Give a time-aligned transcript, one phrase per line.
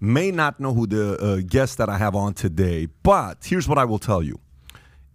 [0.00, 3.78] may not know who the uh, guest that I have on today, but here's what
[3.78, 4.40] I will tell you.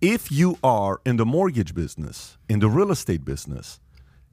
[0.01, 3.79] If you are in the mortgage business, in the real estate business,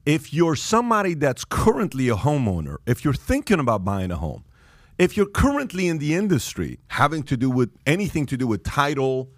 [0.05, 4.45] if you're somebody that's currently a homeowner, if you're thinking about buying a home,
[4.97, 9.29] if you're currently in the industry having to do with anything to do with title,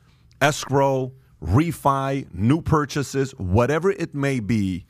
[0.41, 4.85] escrow, refi, new purchases, whatever it may be,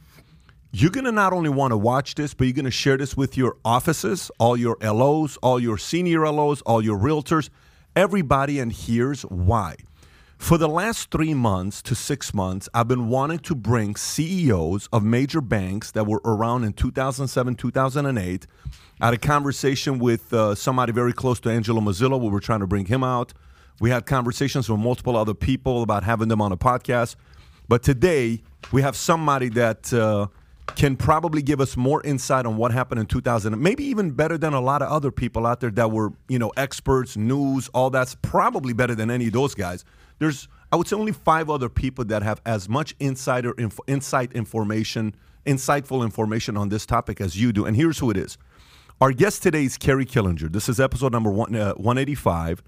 [0.71, 3.17] you're going to not only want to watch this, but you're going to share this
[3.17, 7.49] with your offices, all your LOs, all your senior LOs, all your realtors,
[7.95, 9.75] everybody, and here's why.
[10.37, 15.03] For the last three months to six months, I've been wanting to bring CEOs of
[15.03, 18.47] major banks that were around in 2007, 2008.
[19.01, 22.21] I had a conversation with uh, somebody very close to Angelo Mozilo.
[22.21, 23.33] We were trying to bring him out.
[23.81, 27.15] We had conversations with multiple other people about having them on a podcast.
[27.67, 30.27] But today, we have somebody that uh,
[30.75, 34.53] can probably give us more insight on what happened in 2000, maybe even better than
[34.53, 38.15] a lot of other people out there that were, you know, experts, news, all that's
[38.15, 39.85] probably better than any of those guys.
[40.19, 44.33] There's, I would say, only five other people that have as much insider inf- insight
[44.33, 47.65] information, insightful information on this topic as you do.
[47.65, 48.37] And here's who it is.
[49.01, 50.51] Our guest today is Kerry Killinger.
[50.51, 52.61] This is episode number one, uh, 185.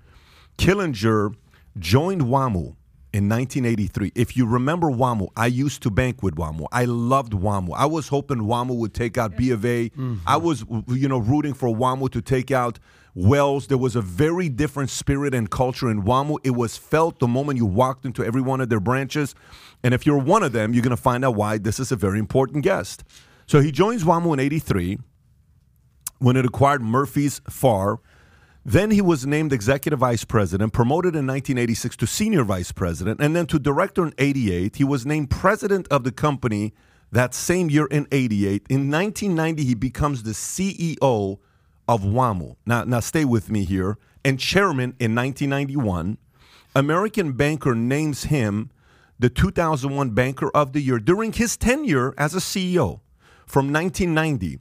[0.57, 1.35] Killinger
[1.77, 2.75] joined WAMU
[3.13, 4.13] in 1983.
[4.15, 6.67] If you remember WAMU, I used to bank with WAMU.
[6.71, 7.73] I loved WAMU.
[7.75, 9.89] I was hoping WAMU would take out B of A.
[9.89, 10.15] Mm-hmm.
[10.25, 12.79] I was, you know, rooting for WAMU to take out
[13.13, 13.67] Wells.
[13.67, 16.37] There was a very different spirit and culture in WAMU.
[16.43, 19.35] It was felt the moment you walked into every one of their branches.
[19.83, 21.97] And if you're one of them, you're going to find out why this is a
[21.97, 23.03] very important guest.
[23.45, 24.99] So he joins WAMU in 83
[26.19, 27.99] when it acquired Murphey Favre.
[28.63, 33.35] Then he was named executive vice president, promoted in 1986 to senior vice president, and
[33.35, 34.75] then to director in 88.
[34.75, 36.73] He was named president of the company
[37.11, 38.67] that same year in 88.
[38.69, 41.39] In 1990, he becomes the CEO
[41.87, 42.55] of WAMU.
[42.65, 43.97] Now, now stay with me here.
[44.23, 46.19] And chairman in 1991.
[46.75, 48.69] American Banker names him
[49.19, 53.01] the 2001 Banker of the Year during his tenure as a CEO
[53.45, 54.59] from 1990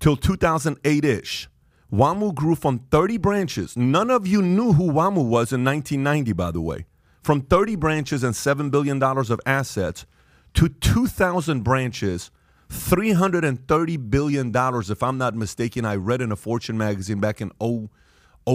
[0.00, 1.48] till 2008 ish.
[1.92, 3.76] WAMU grew from 30 branches.
[3.76, 6.86] None of you knew who WAMU was in 1990, by the way.
[7.22, 10.06] From 30 branches and $7 billion of assets
[10.54, 12.30] to 2,000 branches,
[12.70, 15.84] $330 billion, if I'm not mistaken.
[15.84, 17.90] I read in a Fortune magazine back in 0,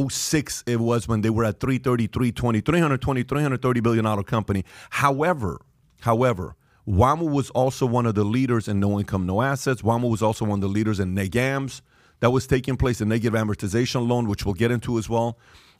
[0.09, 4.65] 06, it was when they were at 333, 20, 320, 330 billion dollar company.
[4.89, 5.61] However,
[6.01, 6.55] however,
[6.87, 9.83] WAMU was also one of the leaders in no income, no assets.
[9.83, 11.81] WAMU was also one of the leaders in NEGAMS
[12.19, 15.37] that was taking place, a negative amortization loan, which we'll get into as well.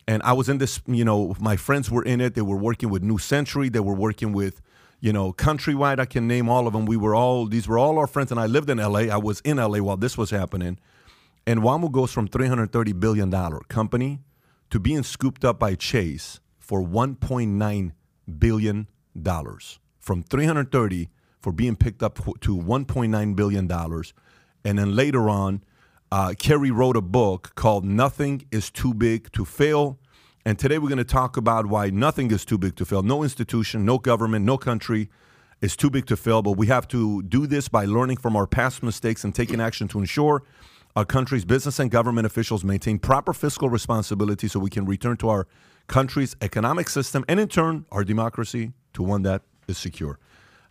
[0.08, 2.34] And I was in this, you know, my friends were in it.
[2.34, 3.70] They were working with New Century.
[3.70, 4.62] They were working with,
[5.02, 6.00] you know, Countrywide.
[6.00, 6.86] I can name all of them.
[6.86, 8.32] We were all, these were all our friends.
[8.32, 9.00] And I lived in LA.
[9.00, 10.80] I was in LA while this was happening.
[11.46, 13.32] And WAMU goes from $330 billion
[13.68, 14.20] company
[14.70, 17.92] to being scooped up by Chase for $1.9
[18.38, 18.88] billion.
[20.00, 21.10] From 330
[21.40, 23.72] for being picked up to $1.9 billion.
[24.64, 25.64] And then later on,
[26.12, 30.00] uh, Kerry wrote a book called Nothing is Too Big to Fail.
[30.46, 33.04] And today we're going to talk about why nothing is too big to fail.
[33.04, 35.10] No institution, no government, no country
[35.60, 36.42] is too big to fail.
[36.42, 39.90] But we have to do this by learning from our past mistakes and taking action
[39.90, 40.44] to ensure
[40.96, 45.28] our country's business and government officials maintain proper fiscal responsibility so we can return to
[45.28, 45.48] our
[45.88, 50.18] country's economic system and, in turn, our democracy to one that is secure.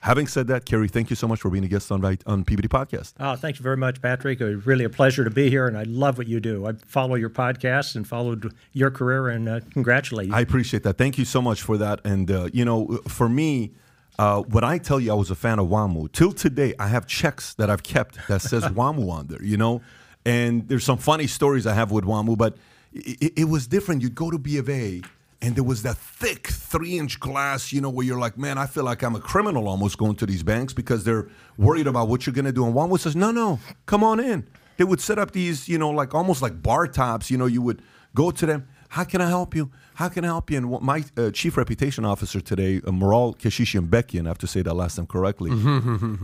[0.00, 2.68] Having said that, Kerry, thank you so much for being a guest on, on PBD
[2.68, 3.14] Podcast.
[3.18, 4.40] Oh, thank you very much, Patrick.
[4.40, 6.66] It's really a pleasure to be here, and I love what you do.
[6.66, 10.34] I follow your podcast and followed your career, and uh, congratulate you.
[10.34, 10.96] I appreciate that.
[10.96, 12.00] Thank you so much for that.
[12.04, 13.72] And, uh, you know, for me,
[14.18, 17.06] uh, when I tell you I was a fan of WAMU, till today, I have
[17.06, 19.82] checks that I've kept that says WAMU on there, you know?
[20.24, 22.56] And there's some funny stories I have with WAMU, but
[22.92, 24.02] it, it was different.
[24.02, 25.02] You'd go to B of A,
[25.42, 28.66] and there was that thick three inch glass, you know, where you're like, man, I
[28.66, 31.28] feel like I'm a criminal almost going to these banks because they're
[31.58, 32.64] worried about what you're going to do.
[32.64, 34.48] And WAMU says, no, no, come on in.
[34.76, 37.30] They would set up these, you know, like almost like bar tops.
[37.30, 37.82] You know, you would
[38.14, 38.68] go to them.
[38.88, 39.70] How can I help you?
[39.94, 40.58] How can I help you?
[40.58, 44.46] And what my uh, chief reputation officer today, uh, Moral Keshishian Bekian, I have to
[44.46, 45.50] say that last name correctly,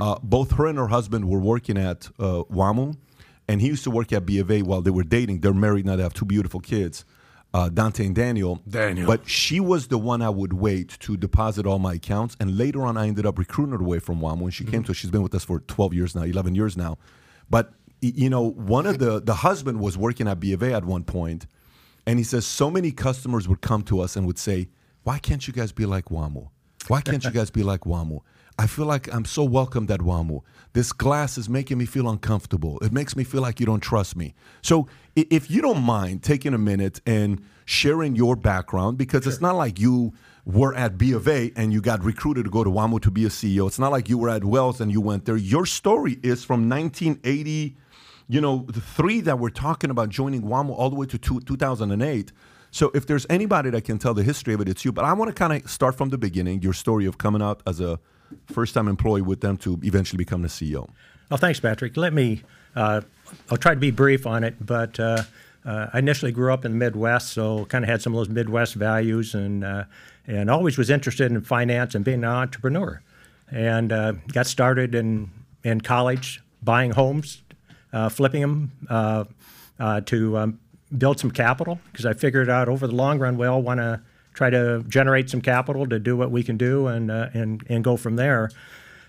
[0.00, 2.97] uh, both her and her husband were working at uh, WAMU,
[3.49, 5.41] and he used to work at B of A while they were dating.
[5.41, 7.05] They're married now, they have two beautiful kids.
[7.55, 8.61] Uh, Dante and Daniel.
[8.69, 9.07] Daniel.
[9.07, 12.37] But she was the one I would wait to deposit all my accounts.
[12.41, 14.43] And later on, I ended up recruiting her away from WAMU.
[14.43, 14.97] And she came to us.
[14.97, 16.99] She's been with us for 12 years now, 11 years now.
[17.51, 20.85] But, you know, one of the, the husband was working at B of A at
[20.85, 21.47] one point,
[22.07, 24.69] And he says, so many customers would come to us and would say,
[25.03, 26.49] why can't you guys be like WAMU?
[26.89, 28.21] Why can't you guys be like WAMU?
[28.59, 30.43] I feel like I'm so welcomed at WAMU.
[30.73, 32.79] This glass is making me feel uncomfortable.
[32.81, 34.35] It makes me feel like you don't trust me.
[34.63, 39.57] So if you don't mind taking a minute and sharing your background, because it's not
[39.57, 40.13] like you
[40.45, 43.25] were at B of A and you got recruited to go to WAMU to be
[43.25, 43.67] a CEO.
[43.67, 45.37] It's not like you were at Wells and you went there.
[45.37, 47.77] Your story is from 1980,
[48.29, 51.41] you know, the three that we're talking about joining WAMU all the way to two,
[51.41, 52.33] 2008.
[52.71, 54.93] So if there's anybody that can tell the history of it, it's you.
[54.93, 57.63] But I want to kind of start from the beginning, your story of coming out
[57.67, 58.01] as a
[58.46, 60.88] first-time employee with them to eventually become the CEO.
[61.31, 61.96] Well, thanks, Patrick.
[61.96, 62.43] Let me,
[62.76, 63.00] uh,
[63.50, 65.23] I'll try to be brief on it, but uh,
[65.64, 68.29] uh, I initially grew up in the Midwest, so kind of had some of those
[68.29, 69.84] Midwest values and, uh,
[70.26, 73.00] and always was interested in finance and being an entrepreneur.
[73.50, 75.31] And uh, got started in,
[75.64, 77.43] in college buying homes,
[77.93, 78.73] uh, flipping them
[80.06, 80.58] to um,
[80.96, 84.00] build some capital because I figured out over the long run we all want to
[84.34, 87.84] try to generate some capital to do what we can do and, uh, and, and
[87.84, 88.50] go from there.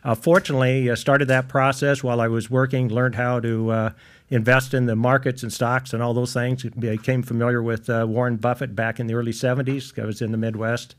[0.03, 3.89] Uh, fortunately, I started that process while I was working, learned how to uh,
[4.29, 6.63] invest in the markets and stocks and all those things.
[6.63, 9.97] Became familiar with uh, Warren Buffett back in the early 70s.
[9.97, 10.95] I was in the Midwest.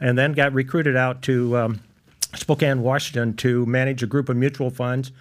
[0.00, 1.80] And then got recruited out to um,
[2.34, 5.12] Spokane, Washington to manage a group of mutual funds.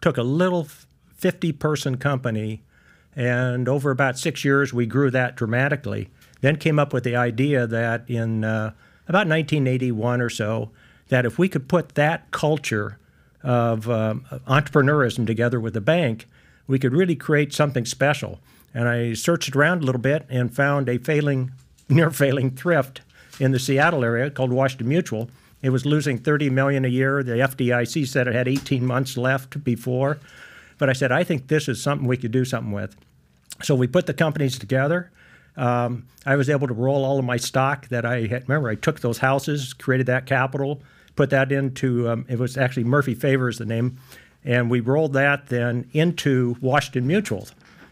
[0.00, 0.66] Took a little
[1.16, 2.62] 50 person company,
[3.14, 6.08] and over about six years, we grew that dramatically.
[6.40, 8.72] Then came up with the idea that in uh,
[9.08, 10.70] about 1981 or so,
[11.08, 12.98] that if we could put that culture
[13.42, 16.26] of um, entrepreneurism together with the bank,
[16.66, 18.38] we could really create something special.
[18.72, 21.52] And I searched around a little bit and found a failing,
[21.88, 23.00] near failing thrift
[23.38, 25.28] in the Seattle area called Washington Mutual.
[25.62, 27.22] It was losing 30 million a year.
[27.22, 30.18] The FDIC said it had 18 months left before.
[30.78, 32.96] But I said, I think this is something we could do something with.
[33.62, 35.10] So we put the companies together.
[35.56, 38.48] Um, I was able to roll all of my stock that I had.
[38.48, 40.82] Remember, I took those houses, created that capital,
[41.16, 43.98] put that into, um, it was actually Murphey Favre, the name,
[44.44, 47.48] and we rolled that then into Washington Mutual.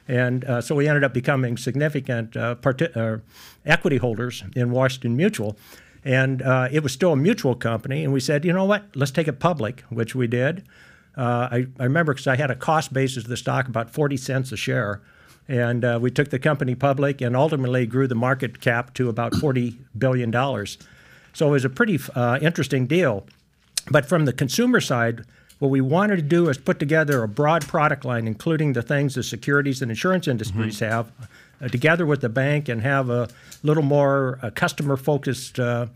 [0.07, 3.19] And uh, so we ended up becoming significant uh, parti- uh,
[3.67, 5.57] equity holders in Washington Mutual.
[6.05, 8.05] And uh, it was still a mutual company.
[8.05, 10.65] And we said, you know what, let's take it public, which we did.
[11.17, 14.17] Uh, I, I remember because I had a cost basis of the stock about 40
[14.17, 15.03] cents a share.
[15.49, 19.33] And uh, we took the company public and ultimately grew the market cap to about
[19.33, 20.31] $40 billion.
[21.33, 23.27] So it was a pretty uh, interesting deal.
[23.91, 25.25] But from the consumer side,
[25.59, 29.15] what we wanted to do is put together a broad product line, including the things
[29.15, 31.11] the securities and insurance industries have,
[31.61, 33.29] uh, together with the bank and have a
[33.63, 35.87] little more uh, customer focused uh,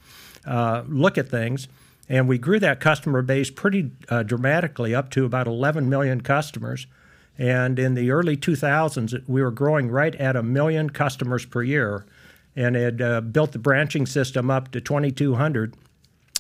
[0.47, 1.69] uh, look at things.
[2.09, 6.87] And we grew that customer base pretty uh, dramatically up to about 11 million customers.
[7.39, 12.05] And in the early 2000s, we were growing right at a million customers per year
[12.55, 15.75] and had uh, built the branching system up to 2,200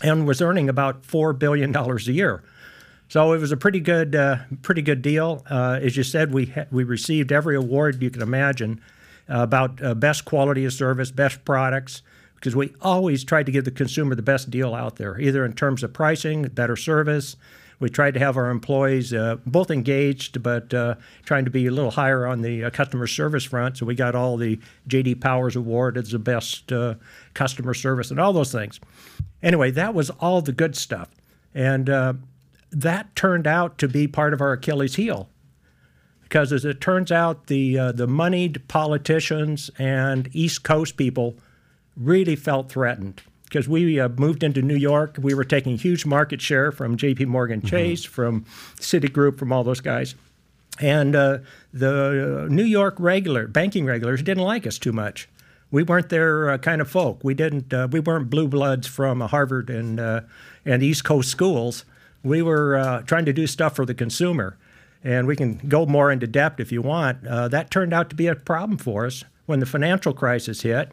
[0.02, 2.42] and was earning about $4 billion a year.
[3.08, 5.44] So it was a pretty good, uh, pretty good deal.
[5.48, 8.80] Uh, as you said, we ha- we received every award you can imagine
[9.28, 12.02] about uh, best quality of service, best products,
[12.36, 15.52] because we always tried to give the consumer the best deal out there, either in
[15.52, 17.36] terms of pricing, better service.
[17.82, 21.72] We tried to have our employees uh, both engaged, but uh, trying to be a
[21.72, 23.76] little higher on the uh, customer service front.
[23.76, 25.16] So we got all the J.D.
[25.16, 26.94] Powers Award as the best uh,
[27.34, 28.78] customer service and all those things.
[29.42, 31.08] Anyway, that was all the good stuff,
[31.56, 32.14] and uh,
[32.70, 35.28] that turned out to be part of our Achilles heel.
[36.22, 41.36] Because as it turns out, the uh, the moneyed politicians and East Coast people
[41.96, 43.22] really felt threatened
[43.52, 45.18] because we uh, moved into New York.
[45.20, 47.26] We were taking huge market share from J.P.
[47.26, 48.46] Morgan Chase, from
[48.78, 50.14] Citigroup, from all those guys,
[50.80, 51.38] and uh,
[51.70, 55.28] the New York regular banking regulars didn't like us too much.
[55.70, 57.20] We weren't their uh, kind of folk.
[57.22, 57.74] We didn't.
[57.74, 60.22] Uh, we weren't blue bloods from Harvard and uh,
[60.64, 61.84] and East Coast schools.
[62.22, 64.56] We were uh, trying to do stuff for the consumer,
[65.04, 67.26] and we can go more into depth if you want.
[67.26, 70.92] Uh, that turned out to be a problem for us when the financial crisis hit.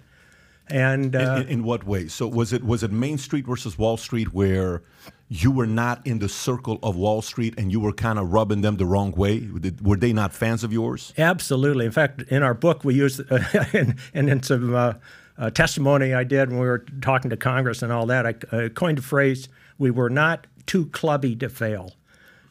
[0.71, 2.07] And uh, In, in what way?
[2.07, 4.81] So was it was it Main Street versus Wall Street where
[5.27, 8.61] you were not in the circle of Wall Street and you were kind of rubbing
[8.61, 9.39] them the wrong way?
[9.39, 11.13] Did- Were they not fans of yours?
[11.17, 11.85] Absolutely.
[11.85, 14.93] In fact, in our book, we use, uh, and, and in some uh,
[15.37, 18.99] uh, testimony I did when we were talking to Congress and all that, I coined
[18.99, 21.93] a phrase: "We were not too clubby to fail."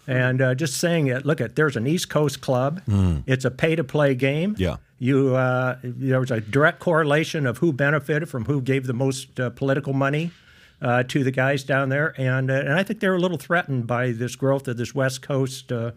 [0.06, 2.80] And uh, just saying it, look at there's an East Coast club.
[3.26, 4.54] It's a pay-to-play game.
[4.58, 4.76] Yeah.
[4.98, 9.38] You uh, there was a direct correlation of who benefited from who gave the most
[9.38, 10.32] uh, political money
[10.82, 13.38] uh, to the guys down there, and uh, and I think they were a little
[13.38, 15.92] threatened by this growth of this West Coast uh,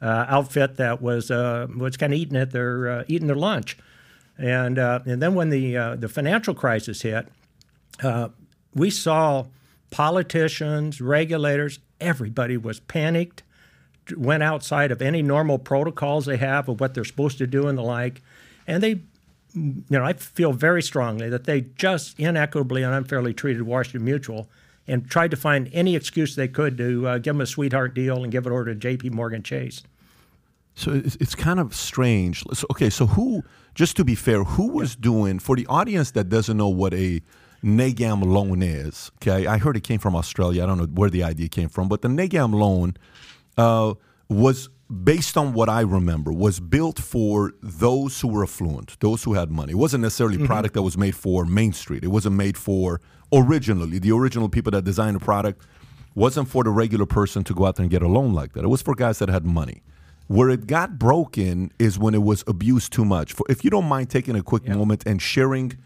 [0.00, 3.76] uh, outfit that was was kind of eating at their eating their lunch,
[4.38, 7.26] and and then when the the financial crisis hit,
[8.72, 9.46] we saw
[9.90, 13.42] politicians, regulators, everybody was panicked
[14.16, 17.78] went outside of any normal protocols they have of what they're supposed to do and
[17.78, 18.20] the like.
[18.66, 19.00] And they,
[19.54, 24.48] you know, I feel very strongly that they just inequitably and unfairly treated Washington Mutual
[24.86, 28.22] and tried to find any excuse they could to uh, give them a sweetheart deal
[28.22, 29.10] and give it over to J.P.
[29.10, 29.82] Morgan Chase.
[30.74, 32.44] So it's, it's kind of strange.
[32.52, 33.42] So, okay, so who,
[33.74, 37.22] just to be fair, who was doing, for the audience that doesn't know what a
[37.62, 40.62] negam loan is, okay, I heard it came from Australia.
[40.62, 42.96] I don't know where the idea came from, but the negam loan
[43.56, 43.94] uh,
[44.28, 44.68] was
[45.02, 49.50] based on what I remember, was built for those who were affluent, those who had
[49.50, 49.72] money.
[49.72, 50.46] It wasn't necessarily a mm-hmm.
[50.46, 52.04] product that was made for Main Street.
[52.04, 53.00] It wasn't made for
[53.32, 55.66] originally the original people that designed the product
[56.14, 58.64] wasn't for the regular person to go out there and get a loan like that.
[58.64, 59.82] It was for guys that had money.
[60.26, 63.32] Where it got broken is when it was abused too much.
[63.32, 65.76] For, if you don't mind taking a quick moment and sharing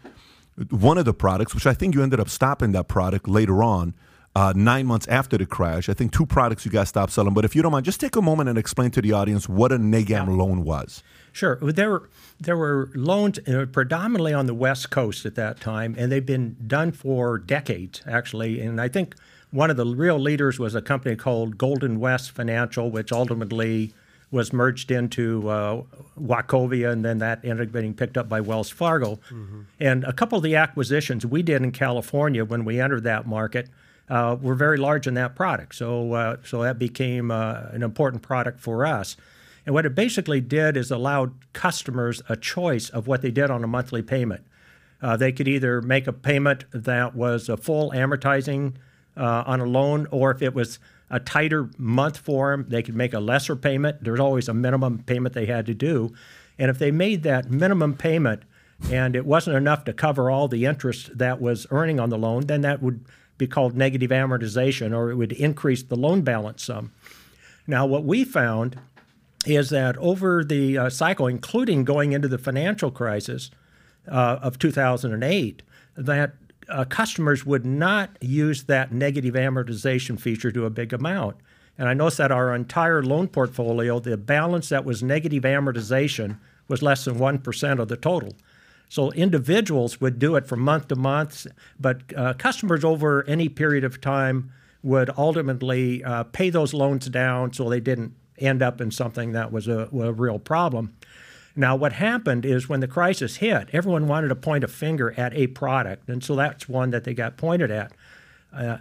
[0.69, 3.95] one of the products, which I think you ended up stopping that product later on,
[4.35, 5.89] uh, nine months after the crash.
[5.89, 7.33] I think two products you guys stopped selling.
[7.33, 9.71] But if you don't mind, just take a moment and explain to the audience what
[9.71, 11.03] a negam loan was.
[11.31, 11.57] Sure.
[11.61, 12.09] There were,
[12.39, 16.55] there were loans uh, predominantly on the West Coast at that time, and they've been
[16.65, 18.61] done for decades, actually.
[18.61, 19.15] And I think
[19.51, 23.93] one of the real leaders was a company called Golden West Financial, which ultimately
[24.31, 25.81] was merged into uh,
[26.19, 29.15] Wachovia, and then that ended up getting picked up by Wells Fargo.
[29.31, 29.61] Mm-hmm.
[29.79, 33.69] And a couple of the acquisitions we did in California when we entered that market–
[34.09, 35.75] uh, were very large in that product.
[35.75, 39.15] So, uh, so that became uh, an important product for us.
[39.65, 43.63] And what it basically did is allowed customers a choice of what they did on
[43.63, 44.43] a monthly payment.
[45.01, 48.73] Uh, they could either make a payment that was a full amortizing
[49.15, 52.95] uh, on a loan, or if it was a tighter month for them, they could
[52.95, 54.03] make a lesser payment.
[54.03, 56.13] There's always a minimum payment they had to do.
[56.57, 58.43] And if they made that minimum payment
[58.91, 62.47] and it wasn't enough to cover all the interest that was earning on the loan,
[62.47, 63.05] then that would
[63.39, 66.91] be called negative amortization, or it would increase the loan balance some.
[67.65, 68.79] Now, what we found
[69.45, 73.49] is that over the uh, cycle, including going into the financial crisis
[74.07, 75.63] uh, of 2008,
[75.95, 76.33] that
[76.67, 81.37] uh, customers would not use that negative amortization feature to a big amount.
[81.77, 86.81] And I noticed that our entire loan portfolio, the balance that was negative amortization was
[86.81, 88.33] less than 1% of the total.
[88.89, 91.45] So individuals would do it from month to month,
[91.79, 97.53] but uh, customers over any period of time would ultimately uh, pay those loans down
[97.53, 100.95] so they didn't end up in something that was a, a, real problem.
[101.55, 105.33] Now, what happened is when the crisis hit, everyone wanted to point a finger at
[105.33, 107.91] a product, and so that's one that they got pointed at.
[108.53, 108.77] Uh,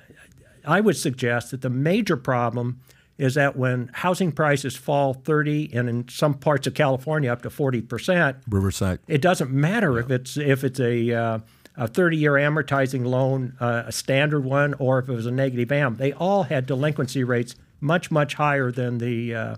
[0.65, 2.81] I would suggest that the major problem
[3.19, 7.51] is that when housing prices fall 30 and in some parts of California up to
[7.51, 10.01] 40 percent, Riverside, it doesn't matter yeah.
[10.01, 11.39] if it's if it's a uh,
[11.77, 15.95] a 30-year amortizing loan, uh, a standard one, or if it was a negative am.
[15.95, 19.57] They all had delinquency rates much much higher than the uh,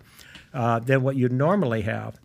[0.52, 2.18] uh than what you'd normally have.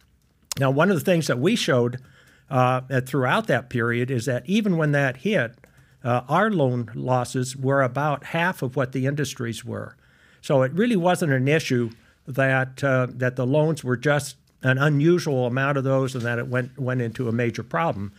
[0.60, 2.02] Now, one of the things that we showed
[2.50, 5.56] uh, throughout that period is that even when that hit,
[6.04, 9.98] uh, our loan losses were about half of what the industries were.
[10.46, 11.90] So it really wasn't an issue
[12.28, 16.48] that uh, that the loans were just an unusual amount of those, and that it
[16.48, 18.14] went went into a major problem.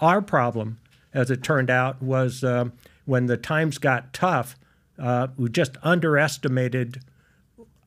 [0.00, 0.78] Our problem,
[1.12, 2.66] as it turned out, was uh,
[3.04, 4.54] when the times got tough.
[4.96, 7.00] Uh, we just underestimated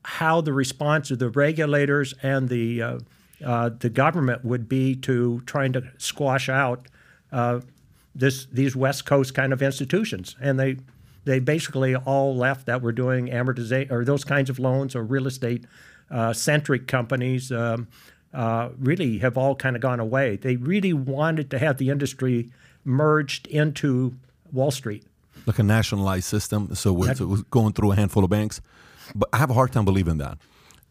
[0.02, 2.98] how the response of the regulators and the uh,
[3.42, 6.86] uh, the government would be to trying to squash out
[7.32, 7.60] uh,
[8.14, 10.76] this these West Coast kind of institutions, and they
[11.26, 15.26] they basically all left that were doing amortization or those kinds of loans or real
[15.26, 15.64] estate
[16.10, 17.88] uh, centric companies um,
[18.32, 20.36] uh, really have all kind of gone away.
[20.36, 22.50] They really wanted to have the industry
[22.84, 24.14] merged into
[24.52, 25.04] Wall Street.
[25.46, 26.74] Like a nationalized system.
[26.74, 28.60] So we're, so going through a handful of banks.
[29.14, 30.38] But I have a hard time believing that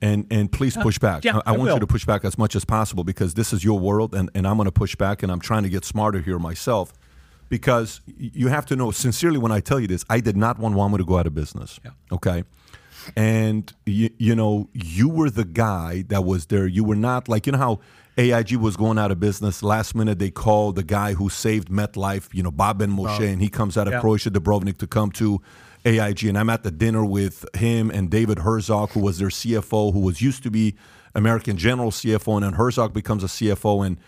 [0.01, 1.23] and and please uh, push back.
[1.23, 1.73] Yeah, I, I want will.
[1.75, 4.45] you to push back as much as possible because this is your world, and, and
[4.45, 6.93] I'm going to push back, and I'm trying to get smarter here myself
[7.49, 10.75] because you have to know sincerely when I tell you this, I did not want
[10.75, 11.79] WAMU to go out of business.
[11.83, 11.91] Yeah.
[12.11, 12.43] Okay.
[13.15, 16.65] And you, you know, you were the guy that was there.
[16.65, 17.79] You were not like you know how
[18.17, 19.61] AIG was going out of business.
[19.61, 23.49] Last minute, they called the guy who saved MetLife, you know, Bob Benmosche, and he
[23.49, 23.99] comes out of yeah.
[23.99, 25.41] Croatia Dubrovnik to come to
[25.85, 26.23] AIG.
[26.23, 29.99] And I'm at the dinner with him and David Herzog, who was their CFO, who
[29.99, 30.75] was used to be
[31.13, 33.85] American General CFO, and then Herzog becomes a CFO.
[33.85, 33.99] And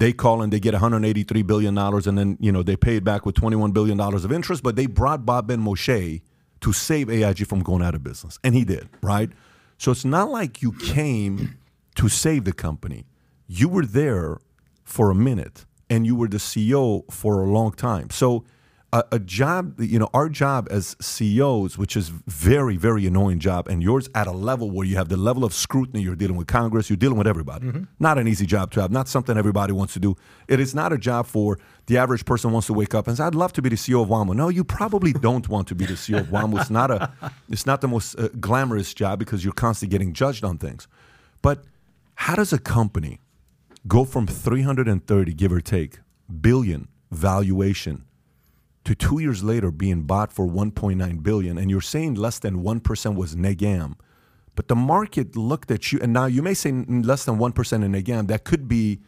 [0.00, 3.04] They call and they get 183 billion dollars, and then you know they pay it
[3.04, 4.62] back with 21 billion dollars of interest.
[4.62, 6.22] But they brought Bob Benmosche
[6.62, 9.28] to save AIG from going out of business, and he did, right?
[9.76, 11.58] So it's not like you came
[11.96, 13.04] to save the company.
[13.46, 14.38] You were there
[14.84, 18.08] for a minute, and you were the CEO for a long time.
[18.08, 18.44] So
[18.92, 23.68] a, a, job, you know, our job as CEOs, which is very, very annoying job,
[23.68, 26.48] and yours at a level where you have the level of scrutiny, you're dealing with
[26.48, 27.66] Congress, you're dealing with everybody.
[27.66, 27.84] Mm-hmm.
[28.00, 30.16] Not an easy job to have, not something everybody wants to do.
[30.48, 33.24] It is not a job for the average person wants to wake up and say,
[33.24, 35.86] "I'd love to be the CEO of WAMU." No, you probably don't want to be
[35.86, 36.60] the CEO of WAMU.
[36.60, 37.12] It's not a,
[37.48, 40.88] it's not the most uh, glamorous job because you're constantly getting judged on things.
[41.42, 41.64] But
[42.16, 43.20] how does a company
[43.86, 46.00] go from 330, give or take,
[46.40, 48.04] billion valuation?
[48.90, 53.14] To two years later being bought for 1.9 billion and you're saying less than 1%
[53.14, 53.94] was negam.
[54.56, 57.92] But the market looked at you and now you may say less than 1% in
[57.92, 58.26] negam.
[58.26, 58.98] That could be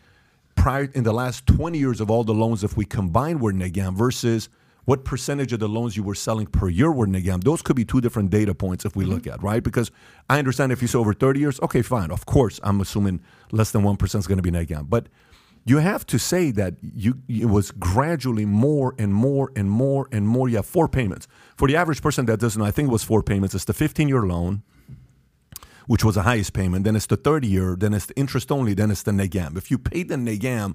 [0.55, 3.97] prior in the last 20 years of all the loans if we combine were negam
[3.97, 4.49] versus
[4.85, 7.43] what percentage of the loans you were selling per year were negam.
[7.43, 9.15] Those could be two different data points if we mm-hmm.
[9.15, 9.65] look at right?
[9.65, 9.91] Because
[10.31, 12.13] i understand if you say over 30 years okay fine.
[12.13, 13.21] Of course i'm assuming
[13.51, 14.89] less than 1% is going to be negam.
[14.89, 15.09] But
[15.65, 20.27] you have to say that you it was gradually more and more and more and
[20.27, 20.49] more.
[20.49, 21.29] You have four payments.
[21.57, 23.55] For the average person that doesn't I think it was four payments.
[23.55, 24.63] It's the 15 year loan,
[25.87, 26.85] which was the highest payment.
[26.85, 27.77] Then it's the 30 year.
[27.79, 28.75] Then it's the interest only.
[28.75, 29.57] Then it's the negam.
[29.57, 30.75] If you paid the negam,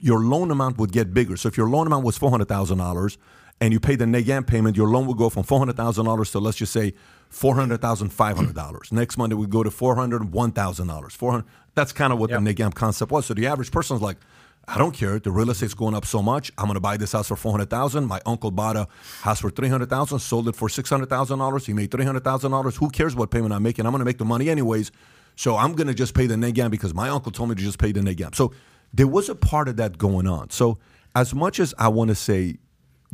[0.00, 1.36] your loan amount would get bigger.
[1.36, 3.16] So if your loan amount was $400,000
[3.60, 6.72] and you pay the negam payment, your loan would go from $400,000 to let's just
[6.72, 6.94] say
[7.30, 8.92] $400,500.
[8.92, 11.12] Next month it would go to $401,000.
[11.12, 12.42] 400 That's kind of what yep.
[12.42, 13.26] the negam concept was.
[13.26, 14.18] So the average person's like,
[14.68, 15.18] I don't care.
[15.18, 16.52] The real estate's going up so much.
[16.56, 18.86] I'm going to buy this house for 400000 My uncle bought a
[19.22, 21.66] house for 300000 sold it for $600,000.
[21.66, 22.76] He made $300,000.
[22.76, 23.86] Who cares what payment I'm making?
[23.86, 24.92] I'm going to make the money anyways.
[25.34, 27.78] So I'm going to just pay the negam because my uncle told me to just
[27.78, 28.34] pay the negam.
[28.34, 28.52] So
[28.92, 30.50] there was a part of that going on.
[30.50, 30.78] So
[31.16, 32.58] as much as I want to say,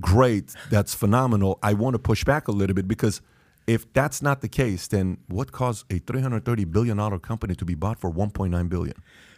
[0.00, 3.22] great, that's phenomenal, I want to push back a little bit because–
[3.68, 7.74] if that's not the case, then what caused a 330 billion dollar company to be
[7.74, 8.94] bought for 1.9 billion?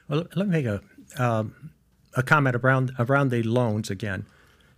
[0.09, 0.81] Well, let me make a
[1.19, 1.73] um,
[2.15, 4.25] a comment around around the loans again.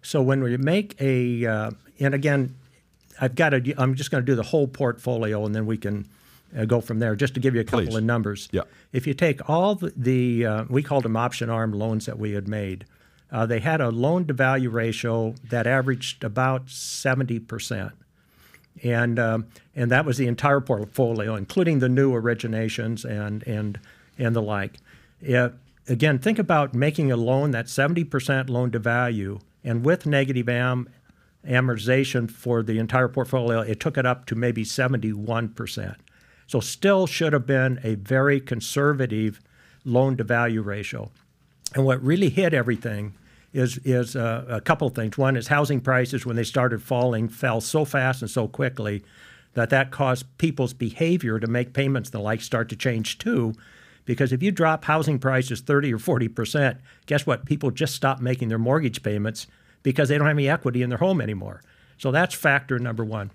[0.01, 2.57] So when we make a uh, and again,
[3.21, 3.75] I've got to.
[3.77, 6.09] I'm just going to do the whole portfolio, and then we can
[6.57, 7.15] uh, go from there.
[7.15, 7.97] Just to give you a couple Please.
[7.97, 8.49] of numbers.
[8.53, 8.63] Yeah.
[8.93, 12.33] If you take all the, the uh, we called them option arm loans that we
[12.33, 12.87] had made,
[13.31, 17.93] uh, they had a loan to value ratio that averaged about 70 percent
[18.83, 23.79] and um, and that was the entire portfolio, including the new originations and and
[24.19, 24.79] and the like.
[25.21, 25.53] It,
[25.89, 30.89] again, think about making a loan that's 70% loan to value, and with negative am
[31.47, 35.97] amortization for the entire portfolio, it took it up to maybe 71%.
[36.47, 39.41] So still should have been a very conservative
[39.85, 41.11] loan to value ratio.
[41.75, 43.15] And what really hit everything
[43.53, 45.19] is is uh, a couple of things.
[45.19, 49.05] One is housing prices when they started falling fell so fast and so quickly
[49.55, 53.53] that that caused people's behavior to make payments and the like start to change too.
[54.05, 57.45] Because if you drop housing prices 30 or 40 percent, guess what?
[57.45, 59.47] People just stop making their mortgage payments
[59.83, 61.63] because they don't have any equity in their home anymore.
[61.99, 63.31] So that's factor number one.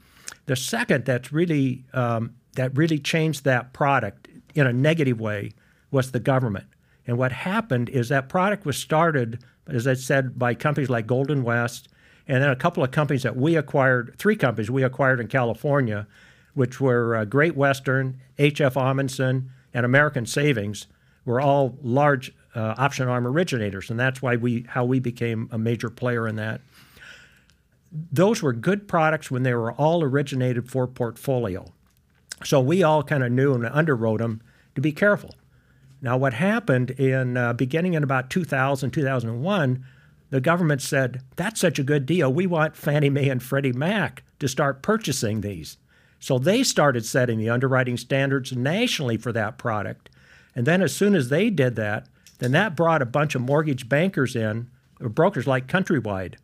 [0.48, 5.52] The second that's really um, that really changed that product in a negative way
[5.92, 6.66] was the government.
[7.06, 11.44] And what happened is that product was started as I said, by companies like Golden
[11.44, 11.90] West,
[12.28, 16.08] and then a couple of companies that we acquired, three companies we acquired in California,
[16.54, 18.74] which were uh, Great Western, H.F.
[18.74, 20.88] Ahmanson, and American Savings,
[21.26, 25.58] were all large uh, option arm originators, and that's why we how we became a
[25.58, 26.62] major player in that.
[28.12, 31.72] Those were good products when they were all originated for portfolio.
[32.44, 34.42] So we all kind of knew and underwrote them
[34.76, 35.36] to be careful.
[36.02, 39.86] Now, what happened in uh, beginning in about 2000, 2001,
[40.30, 42.32] the government said, that's such a good deal.
[42.32, 45.78] We want Fannie Mae and Freddie Mac to start purchasing these.
[46.20, 50.10] So they started setting the underwriting standards nationally for that product.
[50.56, 52.08] And then as soon as they did that,
[52.40, 56.36] then that brought a bunch of mortgage bankers in, or brokers like Countrywide,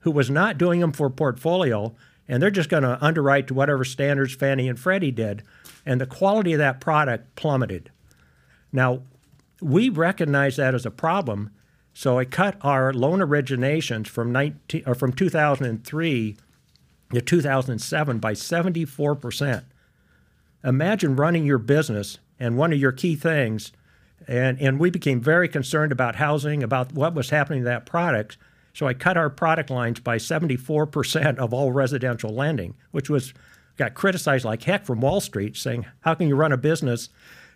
[0.00, 1.94] who was not doing them for portfolio,
[2.28, 5.42] and they're just going to underwrite to whatever standards Fannie and Freddie did.
[5.84, 7.90] And the quality of that product plummeted.
[8.72, 9.02] Now,
[9.60, 11.50] we recognize that as a problem,
[11.92, 16.36] so I cut our loan originations from 19 or from 2003
[17.12, 19.64] to 2007 by 74 percent.
[20.64, 23.72] Imagine running your business and one of your key things,
[24.26, 28.38] and, and we became very concerned about housing, about what was happening to that product.
[28.72, 33.34] So I cut our product lines by 74 percent of all residential lending, which was
[33.76, 37.10] got criticized like heck from Wall Street, saying, "How can you run a business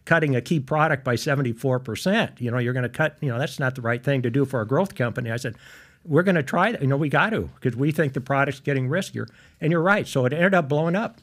[0.06, 2.40] cutting a key product by 74%.
[2.40, 4.46] You know, you're going to cut, you know, that's not the right thing to do
[4.46, 5.30] for a growth company.
[5.30, 5.56] I said,
[6.04, 6.80] we're going to try that.
[6.80, 9.28] You know, we got to because we think the product's getting riskier.
[9.60, 10.06] And you're right.
[10.06, 11.20] So it ended up blowing up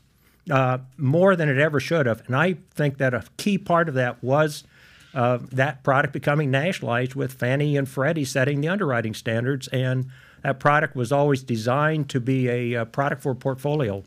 [0.52, 2.24] uh, more than it ever should have.
[2.28, 4.65] And I think that a key part of that was
[5.13, 9.69] uh, that product becoming nationalized with Fannie and Freddie setting the underwriting standards.
[9.69, 10.10] And
[10.41, 14.04] that product was always designed to be a, a product for portfolio.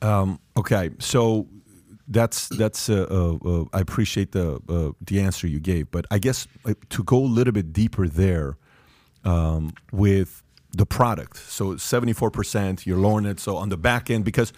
[0.00, 1.46] Um, okay, so
[2.08, 6.18] that's that's uh, uh, uh, I appreciate the uh, the answer you gave, but I
[6.18, 6.46] guess
[6.90, 8.56] to go a little bit deeper there
[9.24, 11.36] um, with the product.
[11.36, 13.40] So seventy four percent, you're lowering it.
[13.40, 14.52] So on the back end, because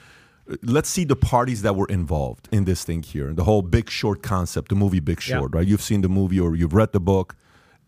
[0.51, 3.91] uh, let's see the parties that were involved in this thing here, the whole Big
[3.91, 5.59] Short concept, the movie Big Short, yeah.
[5.59, 5.67] right?
[5.67, 7.37] You've seen the movie or you've read the book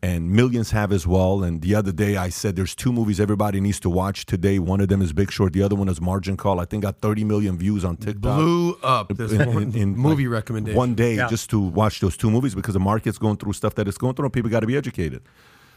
[0.07, 1.43] and millions have as well.
[1.43, 4.61] And the other day I said there's two movies everybody needs to watch today.
[4.61, 5.53] One of them is Big Short.
[5.53, 6.61] The other one is Margin Call.
[6.61, 8.39] I think got 30 million views on TikTok.
[8.39, 10.77] Blew up this in, in, in movie like recommendation.
[10.77, 11.29] One day yeah.
[11.29, 14.15] just to watch those two movies because the market's going through stuff that it's going
[14.15, 15.23] through and people got to be educated.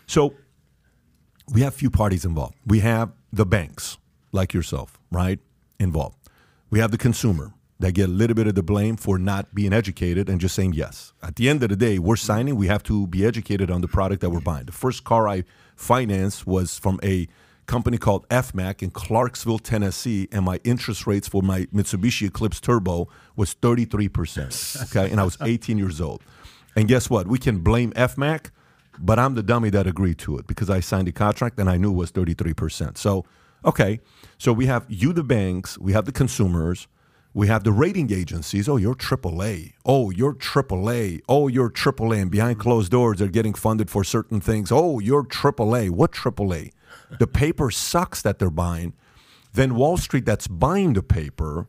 [0.05, 0.35] So
[1.51, 2.55] we have few parties involved.
[2.67, 3.97] We have the banks,
[4.31, 5.39] like yourself, right,
[5.79, 6.17] involved.
[6.69, 9.71] We have the consumer that get a little bit of the blame for not being
[9.71, 11.13] educated and just saying yes.
[11.23, 13.87] At the end of the day, we're signing, we have to be educated on the
[13.87, 14.65] product that we're buying.
[14.65, 17.27] The first car I financed was from a
[17.67, 23.07] company called FMAC in Clarksville, Tennessee, and my interest rates for my Mitsubishi Eclipse Turbo
[23.35, 24.89] was 33%.
[24.89, 26.21] Okay, and I was 18 years old.
[26.75, 27.27] And guess what?
[27.27, 28.49] We can blame FMAC,
[28.97, 31.77] but I'm the dummy that agreed to it because I signed the contract and I
[31.77, 32.97] knew it was 33%.
[32.97, 33.23] So,
[33.63, 33.99] okay,
[34.37, 36.87] so we have you, the banks, we have the consumers,
[37.33, 38.67] we have the rating agencies.
[38.67, 39.73] Oh, you're AAA.
[39.85, 41.21] Oh, you're AAA.
[41.29, 42.21] Oh, you're AAA.
[42.23, 44.71] And behind closed doors, they're getting funded for certain things.
[44.71, 45.91] Oh, you're AAA.
[45.91, 46.71] What AAA?
[47.19, 48.93] The paper sucks that they're buying.
[49.53, 51.67] Then Wall Street that's buying the paper.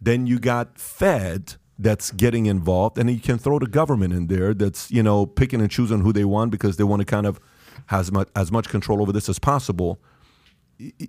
[0.00, 4.54] Then you got Fed that's getting involved, and you can throw the government in there
[4.54, 7.40] that's you know picking and choosing who they want because they want to kind of
[7.86, 9.98] have as much, as much control over this as possible.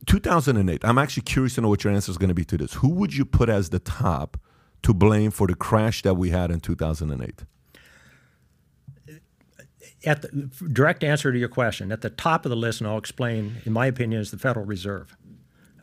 [0.06, 2.74] 2008, I'm actually curious to know what your answer is going to be to this.
[2.76, 4.40] Who would you put as the top
[4.84, 7.44] to blame for the crash that we had in 2008?
[10.06, 10.28] At the
[10.72, 13.74] direct answer to your question, at the top of the list, and I'll explain, in
[13.74, 15.18] my opinion, is the Federal Reserve.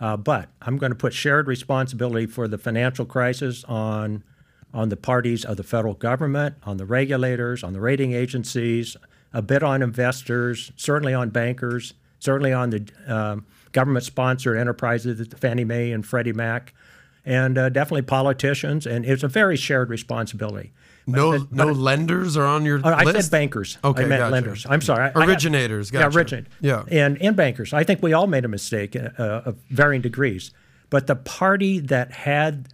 [0.00, 4.24] Uh, but I'm going to put shared responsibility for the financial crisis on
[4.72, 8.96] on the parties of the federal government, on the regulators, on the rating agencies,
[9.32, 15.64] a bit on investors, certainly on bankers, certainly on the um, government sponsored enterprises, Fannie
[15.64, 16.72] Mae and Freddie Mac,
[17.26, 18.86] and uh, definitely politicians.
[18.86, 20.72] And it's a very shared responsibility.
[21.06, 23.76] No, but, no lenders are on your uh, I said bankers.
[23.84, 24.32] Okay, I meant gotcha.
[24.32, 24.66] lenders.
[24.70, 25.12] I'm sorry.
[25.14, 25.90] Originators.
[25.90, 26.02] I, gotcha.
[26.02, 26.46] Yeah, originate.
[26.62, 26.84] Yeah.
[26.90, 27.74] And, and bankers.
[27.74, 30.50] I think we all made a mistake uh, of varying degrees.
[30.88, 32.68] But the party that had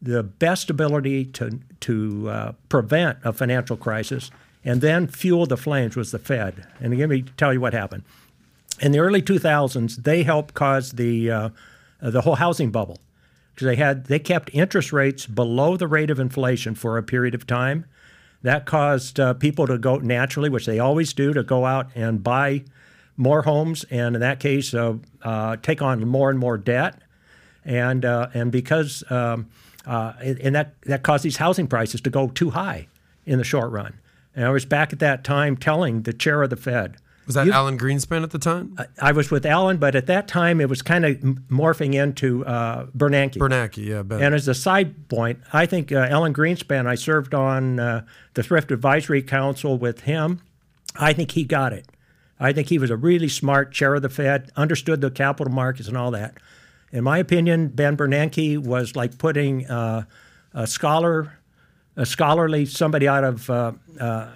[0.00, 4.30] the best ability to, to uh, prevent a financial crisis
[4.64, 6.66] and then fuel the flames was the Fed.
[6.80, 8.04] And let me tell you what happened
[8.80, 11.48] in the early 2000s, they helped cause the uh,
[12.00, 12.98] the whole housing bubble
[13.54, 17.34] because they had they kept interest rates below the rate of inflation for a period
[17.34, 17.84] of time.
[18.42, 22.22] That caused uh, people to go naturally, which they always do, to go out and
[22.22, 22.64] buy
[23.16, 27.02] more homes, and in that case, uh, uh take on more and more debt,
[27.64, 29.48] and uh, and because um,
[29.86, 32.86] uh, and that that caused these housing prices to go too high
[33.26, 33.98] in the short run.
[34.36, 36.96] And I was back at that time telling the chair of the Fed
[37.28, 38.74] was that you, Alan Greenspan at the time?
[38.78, 41.14] I, I, was with Alan, but at that time it was kind of
[41.50, 43.34] morphing into uh, Bernanke.
[43.34, 44.02] Bernanke, yeah.
[44.02, 44.22] Ben.
[44.22, 48.42] And as a side point, I think uh, Alan Greenspan, I served on uh, the
[48.42, 50.40] Thrift Advisory Council with him.
[50.96, 51.86] I think he got it.
[52.40, 55.86] I think he was a really smart chair of the Fed, understood the capital markets
[55.86, 56.38] and all that.
[56.92, 60.04] In my opinion, Ben Bernanke was like putting uh,
[60.54, 61.38] a scholar,
[61.94, 64.28] a scholarly somebody out of uh, uh,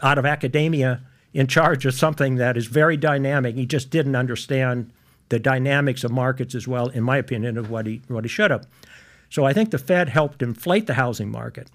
[0.00, 1.00] out of academia
[1.32, 3.54] in charge of something that is very dynamic.
[3.54, 4.90] He just didn't understand
[5.28, 8.50] the dynamics of markets as well, in my opinion, of what he what he should
[8.50, 8.66] have.
[9.30, 11.68] So I think the Fed helped inflate the housing market,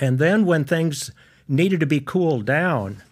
[0.00, 1.10] and then when things
[1.48, 3.02] needed to be cooled down,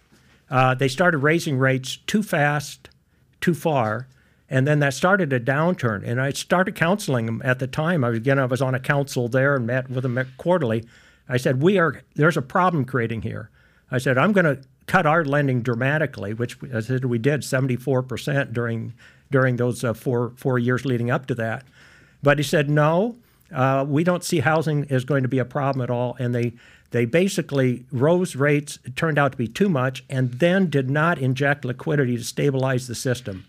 [0.49, 2.89] uh, they started raising rates too fast,
[3.41, 4.07] too far,
[4.49, 6.03] and then that started a downturn.
[6.05, 8.03] And I started counseling them at the time.
[8.03, 10.85] I was again I was on a council there and met with them quarterly.
[11.29, 13.49] I said, "We are there's a problem creating here."
[13.91, 18.93] I said, "I'm going to cut our lending dramatically, which said we did 74% during
[19.31, 21.63] during those uh, four four years leading up to that.
[22.23, 23.15] But he said no,
[23.53, 26.53] uh, we don't see housing is going to be a problem at all, and they
[26.89, 28.79] they basically rose rates.
[28.83, 32.87] It turned out to be too much, and then did not inject liquidity to stabilize
[32.87, 33.45] the system.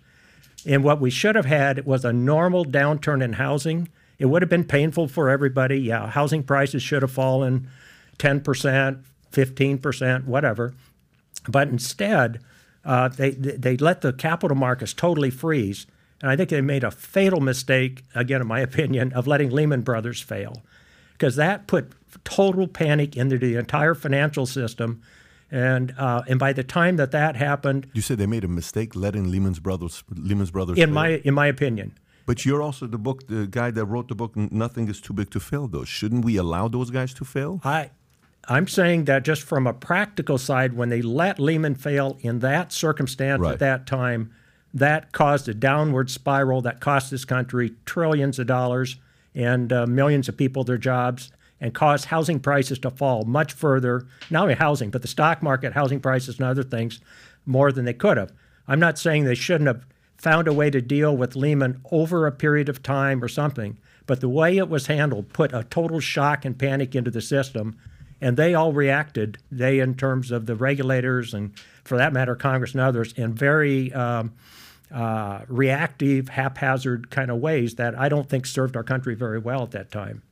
[0.67, 3.89] And what we should have had was a normal downturn in housing.
[4.19, 5.81] It would have been painful for everybody.
[5.81, 7.71] Yeah, housing prices should have fallen
[8.19, 10.75] 10%, 15%, whatever.
[11.51, 12.41] But instead,
[12.85, 15.87] uh, they, they let the capital markets totally freeze.
[16.23, 19.83] And I think they made a fatal mistake, again, in my opinion, of letting Lehman
[19.83, 20.63] Brothers fail,
[21.13, 21.93] because that put
[22.25, 25.03] total panic into the entire financial system.
[25.53, 28.95] And uh, and by the time that that happened, you said they made a mistake
[28.95, 30.79] letting Lehman Brothers Lehman Brothers.
[30.79, 30.95] In fail.
[30.95, 31.99] my in my opinion.
[32.25, 34.37] But you're also the book, the guy that wrote the book.
[34.37, 35.67] Nothing is too big to fail.
[35.67, 37.61] Though, shouldn't we allow those guys to fail?
[37.65, 37.91] I
[38.51, 42.73] I'm saying that just from a practical side, when they let Lehman fail in that
[42.73, 43.53] circumstance Right.
[43.53, 44.33] at that time,
[44.75, 48.97] that caused a downward spiral that cost this country trillions of dollars
[49.37, 54.07] and uh, millions of people their jobs and caused housing prices to fall much further.
[54.31, 57.01] Not only housing, but the stock market, housing prices, and other things
[57.47, 58.33] more than they could have.
[58.67, 59.87] I'm not saying they shouldn't have
[60.17, 64.21] found a way to deal with Lehman over a period of time or something, but
[64.21, 67.77] the way it was handled put a total shock and panic into the system
[68.21, 69.39] and they all reacted.
[69.51, 71.53] They, in terms of the regulators and,
[71.85, 74.33] for that matter, Congress and others, in very um,
[74.93, 79.63] uh, reactive, haphazard kind of ways that I don't think served our country very well
[79.63, 80.23] at that time.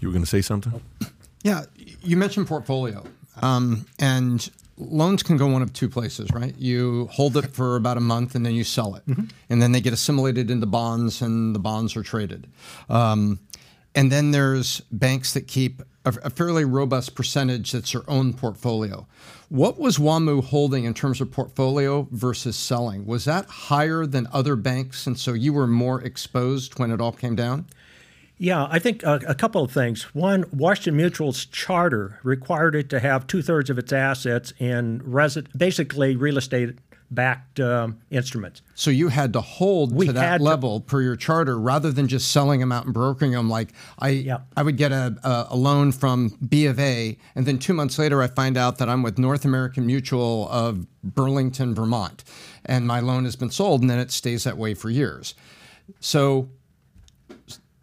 [0.00, 0.80] You were going to say something?
[1.42, 1.64] Yeah,
[2.02, 3.02] you mentioned portfolio,
[3.40, 6.54] um, and loans can go one of two places, right?
[6.58, 9.02] You hold it for about a month and then you sell it,
[9.48, 12.46] and then they get assimilated into bonds, and the bonds are traded.
[12.90, 13.38] Um,
[13.94, 19.06] and then there's banks that keep a, a fairly robust percentage that's their own portfolio.
[19.48, 23.04] What was WAMU holding in terms of portfolio versus selling?
[23.04, 27.12] Was that higher than other banks, and so you were more exposed when it all
[27.12, 27.66] came down?
[28.38, 30.14] Yeah, I think a, a couple of things.
[30.14, 35.46] One, Washington Mutual's charter required it to have two thirds of its assets in resi-
[35.54, 36.78] basically real estate
[37.10, 38.62] backed um, instruments.
[38.74, 41.90] So you had to hold We to that had to- level per your charter rather
[41.90, 43.50] than just selling them out and brokering them.
[43.50, 44.38] Like I, Yeah.
[44.56, 47.98] I would get a, a, a loan from B of A, and then two months
[47.98, 52.22] later I find out that I'm with North American Mutual of Burlington, Vermont,
[52.64, 55.34] and my loan has been sold, and then it stays that way for years.
[55.98, 56.48] So